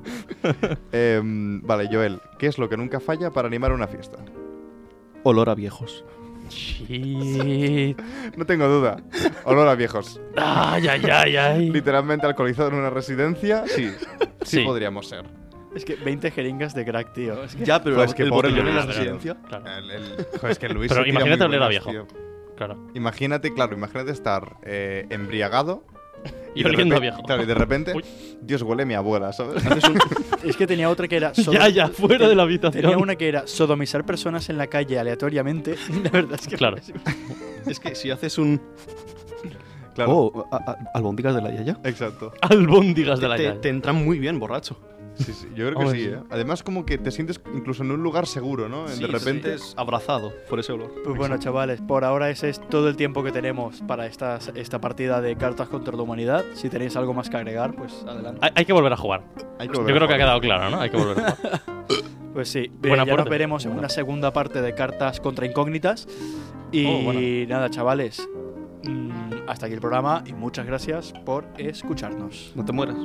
Em, 0.92 1.60
vale, 1.62 1.88
Joel, 1.90 2.20
¿qué 2.38 2.46
es 2.46 2.58
lo 2.58 2.68
que 2.68 2.76
nunca 2.76 3.00
falla 3.00 3.30
para 3.30 3.48
animar 3.48 3.72
una 3.72 3.86
fiesta? 3.88 4.18
Olor 5.24 5.48
a 5.50 5.54
viejos. 5.54 6.04
Shit. 6.48 8.00
No 8.36 8.46
tengo 8.46 8.66
duda. 8.68 8.96
Olor 9.44 9.68
a 9.68 9.74
viejos. 9.74 10.20
Ay, 10.36 10.86
ay, 10.88 11.02
ay, 11.10 11.36
ay. 11.36 11.70
Literalmente 11.70 12.26
alcoholizado 12.26 12.68
en 12.68 12.74
una 12.76 12.90
residencia. 12.90 13.64
Sí, 13.66 13.90
sí, 14.42 14.58
Sí. 14.58 14.64
podríamos 14.64 15.08
ser. 15.08 15.24
Es 15.74 15.84
que 15.84 15.96
20 15.96 16.30
jeringas 16.30 16.74
de 16.74 16.84
crack, 16.84 17.12
tío. 17.12 17.42
Es 17.44 17.56
que 17.56 17.64
Ya, 17.64 17.82
pero 17.82 17.96
Pues 17.96 18.14
que 18.14 18.22
el 18.22 18.28
pobre 18.28 18.48
botellón 18.50 18.68
en 18.68 18.76
la 18.76 18.84
Luis, 18.84 18.96
residencia. 18.96 19.36
Claro, 19.48 19.64
El, 19.66 19.90
el- 19.90 20.26
joder, 20.38 20.50
es 20.52 20.58
que 20.58 20.68
Luis 20.68 20.88
Pero 20.88 21.00
se 21.00 21.04
tira 21.10 21.20
imagínate 21.20 21.38
muy 21.48 21.56
oler 21.56 21.62
a 21.62 21.66
buenas, 21.66 21.84
viejo. 21.86 21.90
tío. 22.08 22.18
claro. 22.56 22.86
Imagínate, 22.94 23.52
claro, 23.54 23.74
imagínate 23.76 24.12
estar 24.12 24.56
eh, 24.62 25.06
embriagado. 25.10 25.84
Y 26.54 26.62
de 26.62 26.68
oliendo 26.70 26.94
a 26.94 26.98
repen- 26.98 27.02
viejo. 27.02 27.22
Claro, 27.22 27.42
y 27.42 27.46
de 27.46 27.54
repente, 27.54 27.92
Uy. 27.94 28.04
Dios 28.40 28.62
huele 28.62 28.84
a 28.84 28.86
mi 28.86 28.94
abuela, 28.94 29.32
¿sabes? 29.32 29.62
Es 30.44 30.56
que 30.56 30.66
tenía 30.66 30.90
otra 30.90 31.08
que 31.08 31.16
era. 31.16 31.32
Ya, 31.32 31.68
ya, 31.68 31.88
fuera 31.88 32.28
de 32.28 32.34
la 32.34 32.42
habitación. 32.42 32.82
Tenía 32.82 32.98
una 32.98 33.16
que 33.16 33.28
era 33.28 33.46
sodomizar 33.46 34.04
personas 34.04 34.48
en 34.50 34.58
la 34.58 34.66
calle 34.66 34.98
aleatoriamente. 34.98 35.76
La 36.04 36.10
verdad 36.10 36.38
es 36.40 36.46
que. 36.46 36.56
Claro. 36.56 36.76
Es 37.66 37.80
que 37.80 37.94
si 37.94 38.10
haces 38.10 38.36
un. 38.36 38.60
Claro. 39.94 40.10
Oh, 40.12 40.48
a- 40.50 40.56
a- 40.56 40.76
albóndigas 40.94 41.34
de 41.34 41.40
la 41.40 41.54
yaya. 41.54 41.78
Exacto. 41.84 42.32
Albóndigas 42.42 43.20
de 43.20 43.28
la 43.28 43.36
te, 43.36 43.42
llave. 43.44 43.58
te 43.60 43.68
entran 43.70 44.04
muy 44.04 44.18
bien, 44.18 44.38
borracho. 44.38 44.76
Sí, 45.16 45.32
sí, 45.32 45.46
yo 45.54 45.66
creo 45.68 45.78
que 45.78 45.84
Hombre, 45.84 46.00
sí. 46.00 46.06
¿eh? 46.08 46.18
Además, 46.30 46.62
como 46.62 46.84
que 46.84 46.98
te 46.98 47.10
sientes 47.10 47.40
incluso 47.54 47.82
en 47.84 47.92
un 47.92 48.02
lugar 48.02 48.26
seguro, 48.26 48.68
¿no? 48.68 48.88
Sí, 48.88 49.00
de 49.00 49.06
te 49.06 49.12
repente. 49.12 49.48
sientes 49.58 49.74
abrazado 49.76 50.32
por 50.50 50.58
ese 50.58 50.72
olor. 50.72 50.92
Pues 51.04 51.16
bueno, 51.16 51.38
chavales, 51.38 51.80
por 51.80 52.04
ahora 52.04 52.30
ese 52.30 52.48
es 52.48 52.60
todo 52.68 52.88
el 52.88 52.96
tiempo 52.96 53.22
que 53.22 53.30
tenemos 53.30 53.80
para 53.82 54.06
esta, 54.06 54.38
esta 54.56 54.80
partida 54.80 55.20
de 55.20 55.36
cartas 55.36 55.68
contra 55.68 55.96
la 55.96 56.02
humanidad. 56.02 56.44
Si 56.54 56.68
tenéis 56.68 56.96
algo 56.96 57.14
más 57.14 57.30
que 57.30 57.36
agregar, 57.36 57.74
pues 57.76 58.04
adelante. 58.08 58.40
Hay, 58.42 58.50
hay 58.56 58.64
que 58.64 58.72
volver 58.72 58.92
a 58.92 58.96
jugar. 58.96 59.22
hay 59.58 59.68
que 59.68 59.74
Yo 59.74 59.80
volver 59.82 59.94
creo 59.96 60.04
a 60.04 60.08
que 60.08 60.14
ha 60.14 60.16
jugar. 60.16 60.18
quedado 60.18 60.40
claro, 60.40 60.70
¿no? 60.70 60.80
Hay 60.80 60.90
que 60.90 60.96
volver 60.96 61.18
a 61.24 61.30
jugar. 61.32 61.60
Pues 62.34 62.48
sí, 62.48 62.68
Buen 62.80 62.98
eh, 62.98 63.04
ya 63.06 63.14
nos 63.16 63.28
veremos 63.28 63.64
en 63.64 63.78
una 63.78 63.88
segunda 63.88 64.32
parte 64.32 64.60
de 64.60 64.74
cartas 64.74 65.20
contra 65.20 65.46
incógnitas. 65.46 66.08
Y 66.72 66.84
Oh, 66.84 67.02
bueno. 67.04 67.20
nada, 67.48 67.70
chavales, 67.70 68.28
mm, 68.82 69.46
hasta 69.46 69.66
aquí 69.66 69.74
el 69.76 69.80
programa 69.80 70.24
y 70.26 70.32
muchas 70.32 70.66
gracias 70.66 71.12
por 71.24 71.44
escucharnos. 71.58 72.50
No 72.56 72.64
te 72.64 72.72
mueras. 72.72 72.96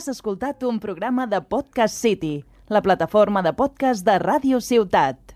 Has 0.00 0.08
escoltat 0.08 0.62
un 0.62 0.78
programa 0.80 1.26
de 1.26 1.42
Podcast 1.42 1.98
City, 1.98 2.44
la 2.72 2.80
plataforma 2.80 3.42
de 3.42 3.52
podcast 3.52 4.06
de 4.06 4.14
Ràdio 4.22 4.62
Ciutat. 4.64 5.29